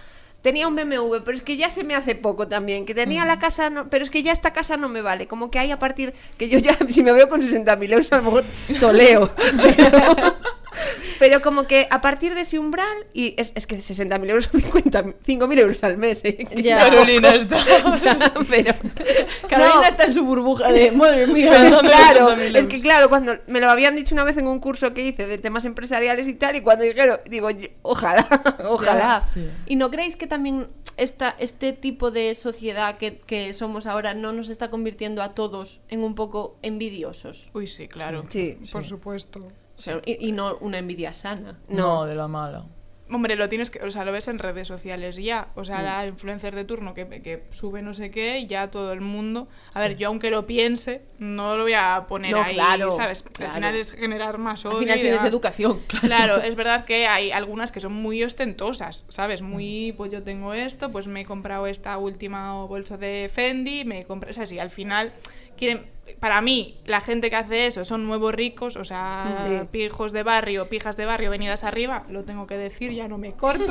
tenía 0.41 0.67
un 0.67 0.75
BMW, 0.75 1.17
pero 1.23 1.37
es 1.37 1.43
que 1.43 1.55
ya 1.55 1.69
se 1.69 1.83
me 1.83 1.93
hace 1.93 2.15
poco 2.15 2.47
también, 2.47 2.87
que 2.87 2.95
tenía 2.95 3.25
la 3.25 3.37
casa, 3.37 3.69
no- 3.69 3.89
pero 3.89 4.03
es 4.03 4.09
que 4.09 4.23
ya 4.23 4.31
esta 4.31 4.53
casa 4.53 4.75
no 4.75 4.89
me 4.89 5.01
vale, 5.03 5.27
como 5.27 5.51
que 5.51 5.59
hay 5.59 5.69
a 5.69 5.77
partir, 5.77 6.15
que 6.39 6.49
yo 6.49 6.57
ya, 6.57 6.75
si 6.89 7.03
me 7.03 7.11
veo 7.11 7.29
con 7.29 7.43
60.000 7.43 7.91
euros, 7.93 8.11
a 8.11 8.17
lo 8.17 8.23
mejor 8.23 8.43
toleo, 8.79 9.29
pero, 9.61 10.35
pero 11.19 11.41
como 11.41 11.67
que 11.67 11.87
a 11.89 12.01
partir 12.01 12.35
de 12.35 12.41
ese 12.41 12.59
umbral, 12.59 12.87
y 13.13 13.33
es, 13.37 13.51
es 13.55 13.67
que 13.67 13.77
60.000 13.77 14.29
euros 14.29 14.45
son 14.45 14.61
50 14.61 15.03
5.000 15.03 15.59
euros 15.59 15.83
al 15.83 15.97
mes, 15.97 16.19
¿eh? 16.23 16.45
Ya. 16.55 16.77
Carolina 16.89 17.35
está. 17.35 17.57
ya, 18.03 18.33
pero... 18.49 18.73
Carolina 19.49 19.75
No. 19.75 19.83
está 19.83 20.03
en 20.05 20.13
su 20.13 20.23
burbuja 20.23 20.71
de 20.71 20.91
madre 20.91 21.27
mía. 21.27 21.51
claro, 21.81 22.31
60.000 22.35 22.57
es 22.57 22.67
que 22.67 22.81
claro, 22.81 23.09
cuando 23.09 23.37
me 23.47 23.59
lo 23.59 23.69
habían 23.69 23.95
dicho 23.95 24.15
una 24.15 24.23
vez 24.23 24.37
en 24.37 24.47
un 24.47 24.59
curso 24.59 24.93
que 24.93 25.05
hice 25.07 25.27
de 25.27 25.37
temas 25.37 25.65
empresariales 25.65 26.27
y 26.27 26.33
tal, 26.33 26.55
y 26.55 26.61
cuando 26.61 26.83
dijeron, 26.85 27.19
digo, 27.29 27.49
"Ye- 27.51 27.73
ojalá, 27.81 28.27
ojalá. 28.67 29.23
Sí. 29.25 29.47
¿Y 29.67 29.75
no 29.75 29.91
creéis 29.91 30.15
que 30.15 30.27
también 30.27 30.67
esta, 30.97 31.35
este 31.39 31.73
tipo 31.73 32.11
de 32.11 32.35
sociedad 32.35 32.97
que, 32.97 33.17
que 33.19 33.53
somos 33.53 33.85
ahora 33.85 34.13
no 34.13 34.31
nos 34.33 34.49
está 34.49 34.69
convirtiendo 34.69 35.21
a 35.21 35.33
todos 35.33 35.81
en 35.89 36.03
un 36.03 36.15
poco 36.15 36.57
envidiosos? 36.61 37.49
Uy, 37.53 37.67
sí, 37.67 37.87
claro. 37.87 38.25
Sí. 38.29 38.57
Por 38.71 38.83
supuesto. 38.85 39.47
O 39.81 39.83
sea, 39.83 40.01
y, 40.05 40.27
y 40.27 40.31
no 40.31 40.57
una 40.57 40.77
envidia 40.77 41.11
sana. 41.11 41.57
No, 41.67 42.05
de 42.05 42.13
la 42.13 42.27
mala. 42.27 42.65
Hombre, 43.13 43.35
lo 43.35 43.49
tienes 43.49 43.69
que, 43.69 43.79
o 43.79 43.91
sea, 43.91 44.05
lo 44.05 44.13
ves 44.13 44.29
en 44.29 44.39
redes 44.39 44.69
sociales 44.69 45.17
ya. 45.17 45.49
O 45.55 45.65
sea, 45.65 45.81
la 45.81 46.07
influencer 46.07 46.55
de 46.55 46.63
turno 46.63 46.93
que, 46.93 47.05
que 47.21 47.43
sube 47.51 47.81
no 47.81 47.93
sé 47.93 48.09
qué, 48.09 48.39
y 48.39 48.47
ya 48.47 48.71
todo 48.71 48.93
el 48.93 49.01
mundo. 49.01 49.49
A 49.73 49.81
ver, 49.81 49.97
yo 49.97 50.07
aunque 50.07 50.29
lo 50.29 50.45
piense, 50.47 51.01
no 51.17 51.57
lo 51.57 51.63
voy 51.63 51.73
a 51.73 52.05
poner 52.07 52.31
No, 52.31 52.41
ahí, 52.41 52.53
claro, 52.53 52.93
¿sabes? 52.93 53.23
claro. 53.23 53.51
Al 53.51 53.55
final 53.57 53.75
es 53.75 53.91
generar 53.91 54.37
más 54.37 54.63
odio. 54.65 54.77
Al 54.77 54.83
final 54.83 55.01
tienes 55.01 55.23
educación. 55.25 55.79
Claro, 55.99 56.37
es 56.37 56.55
verdad 56.55 56.85
que 56.85 57.05
hay 57.07 57.31
algunas 57.33 57.73
que 57.73 57.81
son 57.81 57.91
muy 57.91 58.23
ostentosas, 58.23 59.03
¿sabes? 59.09 59.41
Muy, 59.41 59.93
pues 59.97 60.09
yo 60.11 60.23
tengo 60.23 60.53
esto, 60.53 60.89
pues 60.91 61.07
me 61.07 61.21
he 61.21 61.25
comprado 61.25 61.67
esta 61.67 61.97
última 61.97 62.63
bolsa 62.63 62.95
de 62.97 63.29
Fendi, 63.33 63.83
me 63.83 63.99
he 63.99 64.05
comprado, 64.05 64.31
o 64.31 64.33
sea, 64.35 64.45
sí, 64.45 64.57
al 64.57 64.71
final 64.71 65.11
quieren, 65.61 65.85
para 66.19 66.41
mí, 66.41 66.77
la 66.85 66.99
gente 67.01 67.29
que 67.29 67.35
hace 67.35 67.67
eso 67.67 67.85
son 67.85 68.05
nuevos 68.07 68.33
ricos, 68.33 68.75
o 68.75 68.83
sea, 68.83 69.37
Sí. 69.47 69.67
pijos 69.71 70.11
de 70.11 70.23
barrio, 70.23 70.67
pijas 70.67 70.97
de 70.97 71.05
barrio, 71.05 71.29
venidas 71.29 71.63
arriba, 71.63 72.03
lo 72.09 72.23
tengo 72.23 72.47
que 72.47 72.57
decir, 72.57 72.91
ya 72.91 73.07
no 73.07 73.17
me 73.19 73.33
corto. 73.33 73.65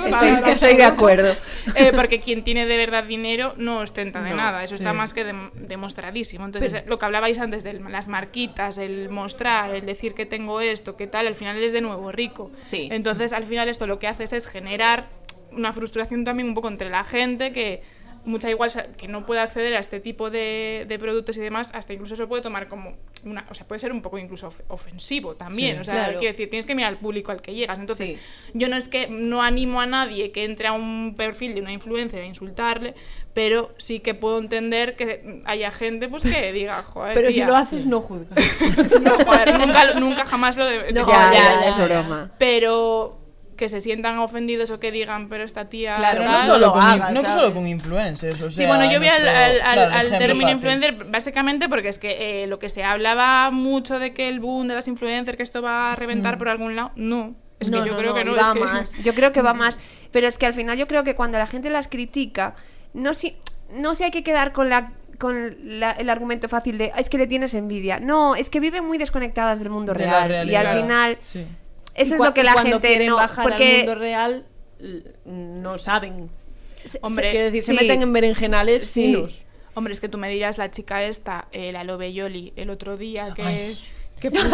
Estoy, 0.46 0.76
de 0.76 0.84
acuerdo. 0.84 1.34
eh, 1.74 1.92
porque 1.94 2.20
quien 2.20 2.44
tiene 2.44 2.66
de 2.66 2.76
verdad 2.76 3.04
dinero 3.04 3.54
no 3.56 3.78
ostenta 3.80 4.22
de 4.22 4.30
No, 4.30 4.36
nada, 4.36 4.62
eso 4.64 4.74
está 4.76 4.92
más 4.92 5.12
que 5.12 5.26
dem- 5.26 5.50
demostradísimo. 5.54 6.44
Entonces, 6.46 6.72
eh, 6.72 6.84
lo 6.86 6.98
que 6.98 7.04
hablabais 7.06 7.38
antes 7.38 7.64
de 7.64 7.74
las 7.74 8.06
marquitas, 8.08 8.78
el 8.78 9.10
mostrar, 9.10 9.74
el 9.74 9.84
decir 9.84 10.14
que 10.14 10.26
tengo 10.26 10.60
esto, 10.60 10.96
que 10.96 11.08
tal, 11.08 11.26
al 11.26 11.34
final 11.34 11.56
eres 11.56 11.72
de 11.72 11.80
nuevo 11.80 12.12
rico. 12.12 12.50
Sí. 12.62 12.88
Entonces, 12.92 13.32
al 13.32 13.46
final 13.46 13.68
esto 13.68 13.86
lo 13.88 13.98
que 13.98 14.06
haces 14.06 14.32
es 14.32 14.46
generar 14.46 15.08
una 15.52 15.72
frustración 15.72 16.24
también 16.24 16.48
un 16.48 16.54
poco 16.54 16.68
entre 16.68 16.90
la 16.90 17.02
gente 17.02 17.52
que 17.52 17.82
mucha 18.24 18.50
igual 18.50 18.70
que 18.98 19.08
no 19.08 19.24
puede 19.24 19.40
acceder 19.40 19.74
a 19.74 19.78
este 19.78 19.98
tipo 20.00 20.30
de, 20.30 20.84
de 20.88 20.98
productos 20.98 21.36
y 21.38 21.40
demás, 21.40 21.70
hasta 21.74 21.92
incluso 21.94 22.16
se 22.16 22.26
puede 22.26 22.42
tomar 22.42 22.68
como 22.68 22.96
una, 23.24 23.46
o 23.50 23.54
sea, 23.54 23.66
puede 23.66 23.78
ser 23.78 23.92
un 23.92 24.02
poco 24.02 24.18
incluso 24.18 24.48
of- 24.48 24.60
ofensivo 24.68 25.36
también, 25.36 25.76
Sí, 25.76 25.80
o 25.80 25.84
sea, 25.84 25.94
claro. 25.94 26.18
quiero 26.18 26.32
decir, 26.32 26.50
tienes 26.50 26.66
que 26.66 26.74
mirar 26.74 26.90
al 26.92 26.98
público 26.98 27.32
al 27.32 27.40
que 27.40 27.54
llegas. 27.54 27.78
Entonces, 27.78 28.10
Sí. 28.10 28.16
yo 28.54 28.68
no 28.68 28.76
es 28.76 28.88
que 28.88 29.08
no 29.08 29.42
animo 29.42 29.80
a 29.80 29.86
nadie 29.86 30.32
que 30.32 30.44
entre 30.44 30.68
a 30.68 30.72
un 30.72 31.14
perfil 31.16 31.54
de 31.54 31.60
una 31.62 31.72
influencer 31.72 32.22
a 32.22 32.26
insultarle, 32.26 32.94
pero 33.34 33.74
sí 33.78 34.00
que 34.00 34.14
puedo 34.14 34.38
entender 34.38 34.96
que 34.96 35.40
haya 35.46 35.70
gente 35.70 36.08
pues 36.08 36.22
que 36.22 36.52
diga, 36.52 36.82
joder, 36.82 37.14
Pero 37.14 37.32
si 37.32 37.42
lo 37.44 37.56
haces, 37.56 37.86
no 37.86 38.00
juzgas. 38.00 38.38
no, 39.02 39.12
joder, 39.24 39.58
nunca, 39.58 39.94
nunca 39.94 40.24
jamás 40.24 40.56
lo 40.56 40.66
de, 40.66 40.92
No, 40.92 41.04
de- 41.06 41.12
ya, 41.12 41.32
ya, 41.32 41.54
ya, 41.54 41.60
ya, 41.60 41.68
es 41.84 41.88
broma. 41.88 42.32
pero 42.38 43.19
que 43.60 43.68
se 43.68 43.80
sientan 43.80 44.18
ofendidos 44.18 44.72
o 44.72 44.80
que 44.80 44.90
digan, 44.90 45.28
pero 45.28 45.44
esta 45.44 45.68
tía 45.68 45.94
Claro, 45.96 46.18
Pero 46.22 46.30
tal". 46.32 46.40
no 46.40 46.46
solo, 46.54 46.66
lo 46.66 46.72
con, 46.72 46.82
hagas, 46.82 47.10
inf- 47.10 47.12
no 47.14 47.20
¿sabes? 47.20 47.36
solo 47.36 47.54
con 47.54 47.66
influencers, 47.68 48.40
o 48.42 48.50
sea... 48.50 48.64
Sí, 48.64 48.66
bueno, 48.66 48.90
yo 48.90 48.98
voy 48.98 49.06
al, 49.08 49.22
nuestro- 49.22 49.30
al- 49.44 49.50
al- 49.52 49.60
claro, 49.60 49.80
al 49.92 50.06
ejemplo 50.06 50.18
término 50.18 50.40
fácil. 50.48 50.56
influencer 50.56 51.04
básicamente 51.04 51.68
porque 51.68 51.88
es 51.90 51.98
que 51.98 52.42
eh, 52.42 52.46
lo 52.48 52.58
que 52.58 52.68
se 52.68 52.82
hablaba 52.82 53.50
mucho 53.52 53.98
de 54.00 54.12
que 54.12 54.26
el 54.28 54.40
boom 54.40 54.66
de 54.66 54.74
las 54.74 54.88
influencers, 54.88 55.36
que 55.36 55.42
esto 55.44 55.62
va 55.62 55.92
a 55.92 55.96
reventar 55.96 56.38
por 56.38 56.48
algún 56.48 56.74
lado, 56.74 56.90
no. 56.96 57.36
Es 57.60 57.70
No, 57.70 57.82
que 57.82 57.88
yo 57.90 57.92
no, 57.92 57.98
creo 58.00 58.10
no, 58.10 58.16
que 58.16 58.24
no. 58.24 58.34
va 58.34 58.40
es 58.40 58.48
que... 58.54 58.58
más. 58.60 58.98
Yo 59.04 59.14
creo 59.14 59.32
que 59.32 59.42
va 59.42 59.52
más. 59.52 59.78
Pero 60.10 60.26
es 60.26 60.38
que 60.38 60.46
al 60.46 60.54
final 60.54 60.78
yo 60.78 60.88
creo 60.88 61.04
que 61.04 61.14
cuando 61.14 61.36
la 61.38 61.46
gente 61.46 61.68
las 61.68 61.86
critica, 61.88 62.54
no 62.94 63.12
si, 63.14 63.36
no 63.70 63.94
se 63.94 64.04
hay 64.04 64.10
que 64.10 64.24
quedar 64.24 64.52
con 64.52 64.70
la 64.70 64.92
con 65.18 65.54
la- 65.78 65.90
el 65.92 66.08
argumento 66.08 66.48
fácil 66.48 66.78
de 66.78 66.90
"Ah, 66.94 66.98
es 67.00 67.10
que 67.10 67.18
le 67.18 67.26
tienes 67.26 67.52
envidia. 67.52 68.00
No, 68.00 68.34
es 68.34 68.48
que 68.48 68.58
viven 68.58 68.86
muy 68.86 68.96
desconectadas 68.96 69.58
del 69.58 69.68
mundo 69.68 69.92
De 69.92 69.98
real. 69.98 70.48
Y 70.48 70.54
al 70.54 70.68
final, 70.80 71.16
Sí. 71.20 71.44
Eso 71.94 72.14
es 72.14 72.20
lo 72.20 72.34
que 72.34 72.42
la 72.44 72.52
gente 72.62 72.80
quieren 72.88 73.08
no. 73.08 73.16
bajar 73.16 73.44
al 73.44 73.50
Porque 73.50 73.76
mundo 73.78 73.94
real 73.96 74.44
no 75.24 75.78
saben. 75.78 76.30
Hombre, 77.02 77.30
quiero 77.30 77.46
decir, 77.46 77.62
se 77.62 77.72
sí. 77.72 77.78
meten 77.78 78.02
en 78.02 78.12
berenjenales 78.12 78.82
Sí. 78.82 79.02
finos. 79.14 79.42
Hombre, 79.74 79.92
es 79.92 80.00
que 80.00 80.08
tú 80.08 80.18
me 80.18 80.28
dirás 80.30 80.58
la 80.58 80.70
chica 80.70 81.02
esta, 81.04 81.46
eh, 81.52 81.72
la 81.72 81.84
Lobe 81.84 82.12
Yoli, 82.12 82.52
el 82.56 82.70
otro 82.70 82.96
día 82.96 83.32
que... 83.34 83.42
Ay. 83.42 83.78
que 84.20 84.30
puso- 84.32 84.50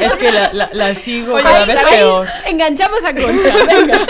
Es 0.00 0.16
que 0.16 0.32
la, 0.32 0.52
la, 0.52 0.70
la 0.72 0.94
sigo 0.94 1.34
Oye, 1.34 1.44
cada 1.44 1.64
vez 1.64 1.76
peor. 1.90 2.26
Enganchamos 2.46 3.04
a 3.04 3.14
Concha, 3.14 3.54
venga. 3.66 4.06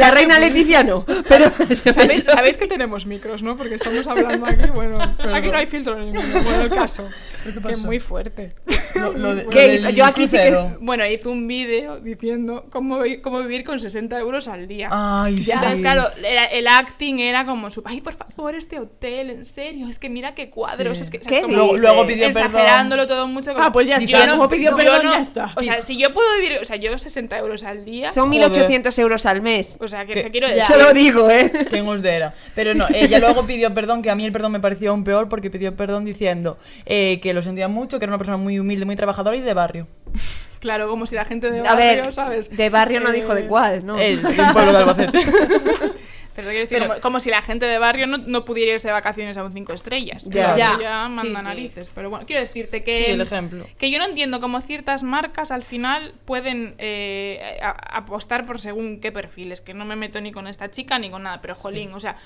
La 0.00 0.10
reina 0.10 0.38
Leticia 0.38 0.82
no. 0.82 1.04
Pero 1.28 1.50
¿Sabéis, 1.94 2.24
sabéis 2.26 2.56
que 2.56 2.66
tenemos 2.66 3.06
micros, 3.06 3.42
¿no? 3.42 3.56
Porque 3.56 3.74
estamos 3.76 4.06
hablando 4.06 4.46
aquí, 4.46 4.68
bueno, 4.74 4.98
aquí 5.00 5.48
no 5.50 5.56
hay 5.56 5.66
filtro 5.66 5.96
ninguno, 5.98 6.22
bueno, 6.42 6.62
el 6.62 6.70
caso. 6.70 7.08
¿Pero 7.44 7.60
qué 7.60 7.66
Que 7.68 7.72
es 7.72 7.78
muy 7.82 8.00
fuerte. 8.00 8.54
Lo, 8.94 9.12
lo 9.12 9.34
de- 9.34 9.92
Yo 9.94 10.04
aquí 10.04 10.26
sí 10.28 10.36
que-. 10.36 10.76
Bueno, 10.80 11.06
hizo 11.06 11.30
un 11.30 11.46
vídeo 11.46 12.00
diciendo 12.00 12.66
cómo, 12.70 13.00
vi- 13.00 13.20
cómo 13.20 13.38
vivir 13.40 13.64
con 13.64 13.80
60 13.80 14.18
euros 14.18 14.48
al 14.48 14.66
día. 14.68 14.88
Ay, 14.90 15.38
sí. 15.38 15.50
Entonces, 15.52 15.80
claro, 15.80 16.08
era- 16.24 16.46
el 16.46 16.66
acting 16.66 17.18
era 17.20 17.46
como 17.46 17.70
su, 17.70 17.82
ay, 17.84 18.00
por 18.00 18.14
favor, 18.14 18.54
este 18.54 18.78
hotel, 18.80 19.30
en 19.30 19.44
serio, 19.46 19.88
es 19.88 19.98
que 19.98 20.08
mira 20.08 20.34
qué 20.34 20.50
cuadros, 20.50 20.98
Sí. 20.98 21.04
es 21.04 21.10
que 21.10 21.18
o 21.18 21.22
sea, 21.22 21.30
¿Qué 21.30 21.42
como 21.42 21.54
Luego, 21.54 21.76
luego 21.76 22.06
pidió 22.06 22.26
exagerándolo 22.26 23.02
perdón. 23.04 23.16
todo 23.18 23.26
mucho. 23.28 23.52
como- 23.52 23.64
Ah, 23.64 23.72
pues 23.72 23.86
ya 23.88 23.98
yo 23.98 24.04
está, 24.18 24.26
no- 24.26 24.32
como 24.36 24.48
pidió 24.48 24.70
yo 24.70 24.76
perdón, 24.76 25.04
no- 25.04 25.12
ya 25.12 25.20
está. 25.20 25.52
O 25.56 25.62
sea, 25.62 25.82
si 25.82 25.96
yo 25.98 26.12
puedo 26.12 26.26
vivir, 26.38 26.58
o 26.60 26.64
sea, 26.64 26.76
yo 26.76 26.96
60 26.98 27.38
euros 27.38 27.64
al 27.64 27.84
día, 27.84 28.10
son 28.10 28.28
Joder. 28.28 28.40
1800 28.40 28.98
euros 28.98 29.26
al 29.26 29.40
mes. 29.42 29.76
o 29.80 29.88
sea, 29.90 30.06
que 30.06 30.14
Que- 30.14 30.22
te 30.22 30.30
quiero 30.30 30.48
ya. 30.48 30.54
decir. 30.54 30.74
Solo 30.76 30.94
digo, 30.94 31.28
¿eh? 31.28 31.52
¿Quién 31.68 31.86
os 31.86 32.00
dera? 32.00 32.32
Pero 32.54 32.72
no, 32.74 32.86
ella 32.94 33.18
luego 33.18 33.44
pidió 33.46 33.74
perdón, 33.74 34.00
que 34.00 34.10
a 34.10 34.14
mí 34.14 34.24
el 34.24 34.32
perdón 34.32 34.52
me 34.52 34.60
pareció 34.60 34.90
aún 34.92 35.04
peor 35.04 35.28
porque 35.28 35.50
pidió 35.50 35.76
perdón 35.76 36.04
diciendo 36.06 36.56
eh, 36.86 37.20
que 37.22 37.34
lo 37.34 37.42
sentía 37.42 37.68
mucho, 37.68 37.98
que 37.98 38.06
era 38.06 38.10
una 38.12 38.18
persona 38.18 38.38
muy 38.38 38.58
humilde, 38.58 38.86
muy 38.86 38.96
trabajadora 38.96 39.36
y 39.36 39.40
de 39.42 39.52
barrio. 39.54 39.86
Claro, 40.60 40.90
como 40.90 41.06
si 41.06 41.14
la 41.14 41.24
gente 41.24 41.50
de 41.50 41.60
A 41.60 41.74
barrio, 41.74 42.02
ver, 42.04 42.12
¿sabes? 42.12 42.54
de 42.54 42.68
barrio 42.68 43.00
no 43.00 43.08
Eh, 43.08 43.12
dijo 43.14 43.34
de 43.34 43.46
cuál, 43.46 43.86
¿no? 43.86 43.96
De 43.96 44.14
un 44.16 44.52
pueblo 44.52 44.72
de 44.72 44.76
Albacete. 44.78 45.18
Pero 46.40 46.50
quiero 46.50 46.66
decir, 46.68 46.88
como, 46.88 47.00
como 47.00 47.20
si 47.20 47.30
la 47.30 47.42
gente 47.42 47.66
de 47.66 47.78
barrio 47.78 48.06
no, 48.06 48.18
no 48.18 48.44
pudiera 48.44 48.72
irse 48.72 48.88
de 48.88 48.92
vacaciones 48.92 49.36
a 49.36 49.44
un 49.44 49.52
5 49.52 49.72
estrellas. 49.72 50.24
Ya. 50.28 50.56
Ya. 50.56 50.70
eso 50.72 50.80
ya 50.80 51.08
manda 51.08 51.40
sí. 51.40 51.46
narices. 51.46 51.90
Pero 51.94 52.10
bueno, 52.10 52.26
quiero 52.26 52.42
decirte 52.42 52.82
que. 52.82 52.98
Sí, 53.04 53.10
el 53.12 53.20
ejemplo. 53.20 53.66
Que 53.78 53.90
yo 53.90 53.98
no 53.98 54.06
entiendo 54.06 54.40
cómo 54.40 54.60
ciertas 54.60 55.02
marcas 55.02 55.50
al 55.50 55.62
final 55.62 56.14
pueden 56.24 56.74
eh, 56.78 57.58
a- 57.62 57.96
apostar 57.98 58.46
por 58.46 58.60
según 58.60 59.00
qué 59.00 59.12
perfiles. 59.12 59.60
Que 59.60 59.74
no 59.74 59.84
me 59.84 59.96
meto 59.96 60.20
ni 60.20 60.32
con 60.32 60.46
esta 60.46 60.70
chica 60.70 60.98
ni 60.98 61.10
con 61.10 61.22
nada. 61.22 61.40
Pero 61.40 61.54
jolín, 61.54 61.92
o 61.92 62.00
sea, 62.00 62.16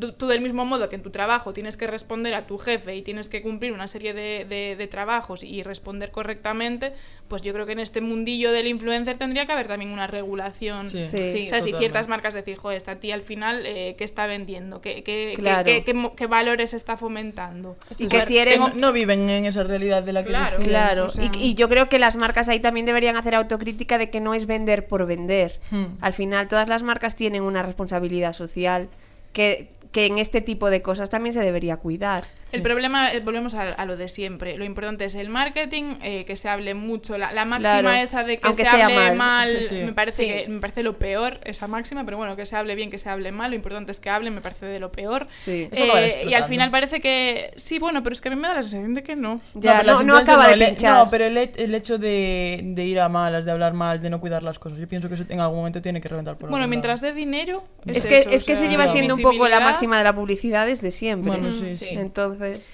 tú, 0.00 0.12
tú 0.12 0.26
del 0.26 0.40
mismo 0.40 0.64
modo 0.64 0.88
que 0.88 0.96
en 0.96 1.02
tu 1.02 1.10
trabajo 1.10 1.52
tienes 1.52 1.76
que 1.76 1.86
responder 1.86 2.34
a 2.34 2.46
tu 2.46 2.58
jefe 2.58 2.96
y 2.96 3.02
tienes 3.02 3.28
que 3.28 3.42
cumplir 3.42 3.72
una 3.72 3.88
serie 3.88 4.14
de, 4.14 4.44
de- 4.48 4.76
de 4.76 4.86
trabajos 4.88 5.42
y 5.42 5.62
responder 5.62 6.10
correctamente, 6.10 6.92
pues 7.28 7.42
yo 7.42 7.52
creo 7.52 7.66
que 7.66 7.72
en 7.72 7.80
este 7.80 8.00
mundillo 8.00 8.52
del 8.52 8.66
influencer 8.66 9.16
tendría 9.18 9.46
que 9.46 9.52
haber 9.52 9.66
también 9.68 9.90
una 9.90 10.06
regulación. 10.06 10.86
Sí, 10.86 11.04
Sí. 11.06 11.46
o 11.46 11.48
sea, 11.48 11.60
si 11.60 11.72
ciertas 11.72 12.08
marcas 12.08 12.34
decir, 12.34 12.56
joder, 12.56 12.76
esta 12.76 12.96
tía 12.96 13.14
al 13.14 13.22
final, 13.22 13.59
eh, 13.66 13.94
¿qué 13.98 14.04
está 14.04 14.26
vendiendo? 14.26 14.80
¿Qué, 14.80 15.02
qué, 15.02 15.32
qué- 15.36 15.40
Claro. 15.42 15.64
qué- 15.64 15.82
qué 15.84 15.94
mo- 15.94 16.14
qué 16.14 16.26
valores 16.26 16.74
está 16.74 16.96
fomentando? 16.96 17.76
Y 17.98 18.08
que 18.08 18.22
si 18.22 18.38
eres... 18.38 18.60
No 18.74 18.92
viven 18.92 19.28
en 19.30 19.44
esa 19.44 19.62
realidad 19.62 20.02
de 20.02 20.12
la 20.12 20.22
que 20.22 20.28
Claro. 20.30 20.58
Claro, 20.58 21.06
o 21.06 21.10
sea- 21.10 21.30
y, 21.34 21.38
y 21.50 21.54
yo 21.54 21.68
creo 21.68 21.88
que 21.88 21.98
las 21.98 22.16
marcas 22.16 22.48
ahí 22.48 22.60
también 22.60 22.86
deberían 22.86 23.16
hacer 23.16 23.34
autocrítica 23.34 23.98
de 23.98 24.10
que 24.10 24.20
no 24.20 24.34
es 24.34 24.46
vender 24.46 24.86
por 24.86 25.06
vender. 25.06 25.58
Hmm. 25.70 25.86
Al 26.00 26.12
final, 26.12 26.48
todas 26.48 26.68
las 26.68 26.82
marcas 26.82 27.16
tienen 27.16 27.42
una 27.42 27.62
responsabilidad 27.62 28.32
social 28.32 28.88
que, 29.32 29.68
que 29.92 30.06
en 30.06 30.18
este 30.18 30.40
tipo 30.40 30.70
de 30.70 30.82
cosas 30.82 31.10
también 31.10 31.32
se 31.32 31.40
debería 31.40 31.76
cuidar. 31.76 32.24
El 32.56 32.62
problema, 32.62 33.12
eh, 33.12 33.20
volvemos 33.20 33.54
a, 33.54 33.62
a 33.68 33.84
lo 33.86 33.96
de 33.96 34.08
siempre. 34.08 34.56
Lo 34.56 34.64
importante 34.64 35.04
es 35.04 35.14
el 35.14 35.28
marketing, 35.28 35.96
eh, 36.02 36.24
que 36.24 36.36
se 36.36 36.48
hable 36.48 36.74
mucho. 36.74 37.16
La, 37.18 37.32
la 37.32 37.44
máxima 37.44 37.80
Claro. 37.80 37.92
esa 37.92 38.24
de 38.24 38.38
que 38.38 38.46
Aunque 38.46 38.64
se 38.64 38.70
sea 38.70 38.84
hable 38.86 38.96
mal. 38.96 39.16
mal, 39.16 39.56
Sí, 39.60 39.66
sí. 39.68 39.74
me 39.84 39.92
parece 39.92 40.22
Sí. 40.24 40.28
que 40.28 40.48
me 40.48 40.60
parece 40.60 40.82
lo 40.82 40.98
peor 40.98 41.38
esa 41.44 41.66
máxima, 41.66 42.04
pero 42.04 42.16
bueno, 42.16 42.36
que 42.36 42.46
se 42.46 42.56
hable 42.56 42.74
bien, 42.74 42.90
que 42.90 42.98
se 42.98 43.08
hable 43.08 43.32
mal, 43.32 43.50
lo 43.50 43.56
importante 43.56 43.92
es 43.92 44.00
que 44.00 44.10
hable, 44.10 44.30
me 44.30 44.40
parece 44.40 44.66
de 44.66 44.80
lo 44.80 44.90
peor. 44.92 45.26
Sí. 45.40 45.68
Eso 45.70 45.84
acaba 45.84 46.00
Eh, 46.02 46.26
y 46.28 46.34
al 46.34 46.44
final 46.44 46.70
parece 46.70 47.00
que 47.00 47.52
sí, 47.56 47.78
bueno, 47.78 48.02
pero 48.02 48.14
es 48.14 48.20
que 48.20 48.28
a 48.28 48.32
mí 48.32 48.40
me 48.40 48.48
da 48.48 48.54
la 48.54 48.62
sensación 48.62 48.94
de 48.94 49.02
que 49.02 49.16
no. 49.16 49.40
Ya, 49.54 49.82
no, 49.82 50.02
no 50.02 50.16
acaba 50.16 50.48
de 50.48 50.56
pinchar. 50.66 51.04
No, 51.04 51.10
pero 51.10 51.24
el, 51.26 51.36
el 51.36 51.74
hecho 51.74 51.98
de, 51.98 52.60
de 52.62 52.84
ir 52.84 53.00
a 53.00 53.08
malas, 53.08 53.44
de 53.44 53.52
hablar 53.52 53.72
mal, 53.74 54.00
de 54.02 54.10
no 54.10 54.20
cuidar 54.20 54.42
las 54.42 54.58
cosas, 54.58 54.78
yo 54.78 54.88
pienso 54.88 55.08
que 55.08 55.14
eso 55.14 55.24
en 55.28 55.40
algún 55.40 55.58
momento 55.58 55.80
tiene 55.82 56.00
que 56.00 56.08
reventar 56.08 56.36
por 56.36 56.50
Bueno, 56.50 56.66
mientras 56.66 57.00
dé 57.00 57.12
dinero. 57.12 57.62
Es 57.86 58.06
que, 58.06 58.20
eso, 58.20 58.30
es 58.30 58.42
o 58.42 58.46
que 58.46 58.56
se 58.56 58.68
lleva 58.68 58.88
siendo 58.88 59.14
un 59.14 59.22
poco 59.22 59.48
la 59.48 59.60
máxima 59.60 59.98
de 59.98 60.04
la 60.04 60.14
publicidad 60.14 60.66
desde 60.66 60.90
siempre. 60.90 61.30
Bueno, 61.30 61.52
sí, 61.52 61.76
sí. 61.76 61.86
sí. 61.86 61.94
Entonces, 62.40 62.64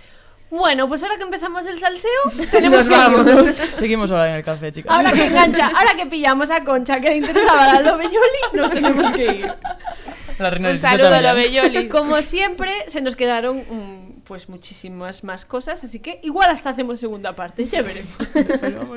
Bueno, 0.51 0.87
pues 0.89 1.03
ahora 1.03 1.17
que 1.17 1.25
empezamos 1.25 1.67
el 1.67 1.79
salseo, 1.79 2.11
tenemos 2.51 2.87
nos 2.87 2.89
que 2.89 2.95
irnos. 3.05 3.25
vamos. 3.27 3.57
Seguimos 3.75 4.11
ahora 4.11 4.31
en 4.31 4.37
el 4.37 4.45
café, 4.45 4.71
chicas. 4.73 4.95
Ahora 4.95 5.13
que 5.13 5.27
engancha, 5.27 5.67
ahora 5.67 5.95
que 5.97 6.07
pillamos 6.07 6.51
a 6.51 6.63
Concha 6.65 7.01
que 7.01 7.09
le 7.11 7.17
interesaba 7.17 7.67
la 7.75 7.81
Lobelloli, 7.91 8.41
nos 8.53 8.71
tenemos 8.71 9.11
que 9.13 9.25
ir. 9.25 9.55
La 10.39 10.51
reina 10.51 10.69
Un 10.69 10.75
del 10.75 10.81
saludo 10.83 11.09
a 11.09 11.11
también. 11.23 11.35
lo 11.35 11.35
Belloli. 11.63 11.89
Como 11.91 12.23
siempre, 12.23 12.85
se 12.89 13.01
nos 13.01 13.17
quedaron 13.17 13.57
mm, 13.59 14.21
pues 14.25 14.49
muchísimas 14.49 15.25
más 15.25 15.45
cosas, 15.45 15.83
así 15.83 15.99
que 15.99 16.21
igual 16.23 16.51
hasta 16.51 16.71
hacemos 16.71 17.01
segunda 17.01 17.35
parte, 17.35 17.65
ya 17.65 17.83
veremos. 17.83 18.17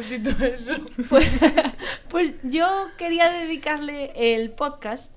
Dicho 0.10 0.46
eso. 0.46 0.76
Pues, 1.10 1.30
pues 2.10 2.34
yo 2.44 2.68
quería 2.98 3.32
dedicarle 3.32 4.12
el 4.16 4.52
podcast 4.52 5.12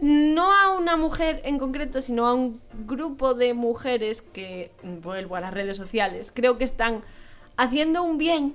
no 0.00 0.52
a 0.52 0.76
una 0.76 0.96
mujer 0.96 1.40
en 1.44 1.58
concreto, 1.58 2.02
sino 2.02 2.26
a 2.26 2.34
un 2.34 2.60
grupo 2.86 3.34
de 3.34 3.54
mujeres 3.54 4.22
que, 4.22 4.70
vuelvo 4.82 5.36
a 5.36 5.40
las 5.40 5.54
redes 5.54 5.76
sociales, 5.76 6.32
creo 6.34 6.58
que 6.58 6.64
están 6.64 7.02
haciendo 7.56 8.02
un 8.02 8.18
bien 8.18 8.54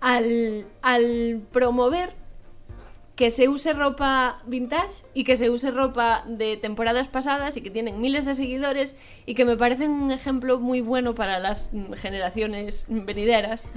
al, 0.00 0.66
al 0.82 1.42
promover 1.52 2.14
que 3.20 3.30
se 3.30 3.50
use 3.50 3.74
ropa 3.74 4.40
vintage 4.46 5.04
y 5.12 5.24
que 5.24 5.36
se 5.36 5.50
use 5.50 5.70
ropa 5.70 6.24
de 6.26 6.56
temporadas 6.56 7.06
pasadas 7.08 7.54
y 7.58 7.60
que 7.60 7.70
tienen 7.70 8.00
miles 8.00 8.24
de 8.24 8.32
seguidores 8.32 8.96
y 9.26 9.34
que 9.34 9.44
me 9.44 9.58
parecen 9.58 9.90
un 9.90 10.10
ejemplo 10.10 10.58
muy 10.58 10.80
bueno 10.80 11.14
para 11.14 11.38
las 11.38 11.68
generaciones 11.96 12.86
venideras 12.88 13.68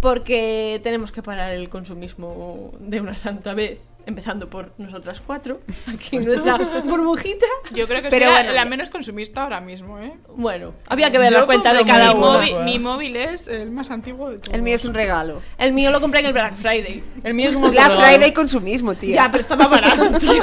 porque 0.00 0.80
tenemos 0.82 1.12
que 1.12 1.22
parar 1.22 1.52
el 1.52 1.68
consumismo 1.68 2.72
de 2.80 3.00
una 3.00 3.16
santa 3.18 3.54
vez, 3.54 3.80
empezando 4.08 4.48
por 4.48 4.72
nosotras 4.78 5.20
cuatro, 5.24 5.60
aquí 5.94 6.16
en 6.16 6.24
nuestra 6.24 6.56
burbujita. 6.84 7.46
Yo 7.74 7.86
creo 7.86 8.00
que 8.02 8.08
Pero 8.08 8.26
soy 8.26 8.34
bueno. 8.34 8.52
la 8.52 8.64
menos 8.64 8.88
consumista 8.90 9.42
ahora 9.42 9.60
mismo, 9.60 9.98
¿eh? 10.00 10.14
Bueno, 10.34 10.72
había 10.88 11.10
que 11.12 11.18
ver 11.18 11.30
la 11.30 11.44
cuenta 11.44 11.74
de 11.74 11.84
cada 11.84 12.08
mi, 12.14 12.18
uno. 12.18 12.32
móvil, 12.32 12.54
mi 12.64 12.78
móvil 12.78 13.16
es 13.16 13.48
el 13.48 13.70
más 13.70 13.90
antiguo 13.90 14.30
de 14.30 14.38
todos. 14.38 14.54
el 14.54 14.62
mío 14.62 14.76
es 14.76 14.84
un 14.86 14.94
regalo. 14.94 15.42
El 15.58 15.72
mío 15.74 15.90
lo 15.90 16.00
compré 16.00 16.20
en 16.20 16.26
el 16.26 16.32
Black 16.32 16.54
Friday. 16.56 17.04
El 17.22 17.34
mío 17.34 17.50
es 17.50 17.54
un 17.54 17.70
Black. 17.70 17.92
Friday 17.94 18.32
consumismo, 18.32 18.94
tío. 18.94 19.14
Ya, 19.14 19.30
pero 19.30 19.42
estaba 19.42 19.68
barato. 19.68 20.08
tío. 20.18 20.42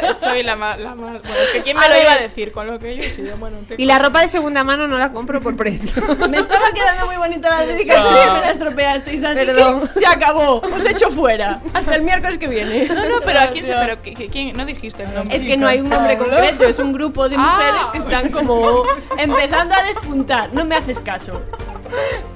soy- 0.00 0.14
soy 0.20 0.42
la 0.44 0.54
más... 0.54 0.78
La 0.78 0.94
más 0.94 1.20
bueno, 1.20 1.36
es 1.44 1.50
que 1.50 1.62
quién 1.62 1.76
me 1.76 1.84
A 1.84 1.88
lo 1.88 1.94
ver. 1.94 2.02
iba 2.04 2.12
a 2.12 2.18
decir 2.20 2.52
con 2.52 2.66
lo 2.68 2.78
que 2.78 2.96
yo 2.96 3.02
he 3.02 3.10
sido. 3.10 3.36
Bueno, 3.38 3.56
te- 3.68 3.74
Y 3.76 3.86
la 3.86 3.98
ropa 3.98 4.20
de 4.22 4.28
segunda 4.28 4.62
mano 4.62 4.86
no 4.86 4.98
la 4.98 5.10
compro 5.10 5.40
por 5.40 5.56
precio. 5.56 5.90
Me 6.28 6.38
estaba 6.38 6.66
quedando 6.72 7.06
muy 7.06 7.16
bonita 7.16 7.48
la 7.50 7.66
dedicación 7.66 8.06
y 8.06 8.30
me 8.34 8.40
la 8.40 8.50
estropeasteis, 8.52 9.24
así 9.24 9.34
Perdón. 9.46 9.88
que 9.88 9.98
se 10.00 10.06
acabó. 10.06 10.60
Os 10.60 10.84
echo 10.86 11.10
fuera. 11.10 11.60
Hasta 11.72 11.96
el 11.96 12.02
miércoles 12.02 12.38
que 12.38 12.46
viene. 12.46 12.83
No, 12.88 13.08
no, 13.08 13.20
pero 13.24 13.40
¿a 13.40 13.46
quién 13.48 13.64
se...? 13.64 13.72
Pero, 13.72 14.02
¿qui- 14.02 14.16
qui- 14.16 14.30
quién? 14.30 14.56
No 14.56 14.64
dijiste 14.64 15.02
el 15.04 15.14
nombre. 15.14 15.36
Es 15.36 15.42
que 15.44 15.56
no 15.56 15.66
hay 15.68 15.80
un 15.80 15.88
nombre 15.88 16.16
concreto, 16.18 16.64
es 16.64 16.78
un 16.78 16.92
grupo 16.92 17.28
de 17.28 17.36
mujeres 17.38 17.80
Ah. 17.84 17.90
que 17.92 17.98
están 17.98 18.30
como 18.30 18.84
empezando 19.18 19.74
a 19.74 19.82
despuntar. 19.84 20.52
No 20.52 20.64
me 20.64 20.76
haces 20.76 21.00
caso. 21.00 21.40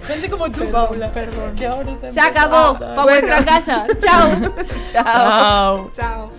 Gente 0.06 0.30
como 0.30 0.48
tú, 0.50 0.64
Paula. 0.70 1.10
Perdón. 1.12 1.54
Que 1.56 1.66
ahora 1.66 1.90
está 1.92 2.12
Se 2.12 2.20
acabó. 2.20 2.78
Para 2.78 3.02
vuestra 3.02 3.44
casa. 3.44 3.86
Chao. 3.98 4.30
Chao. 4.92 5.04
Chao. 5.04 5.90
Chao. 5.96 6.30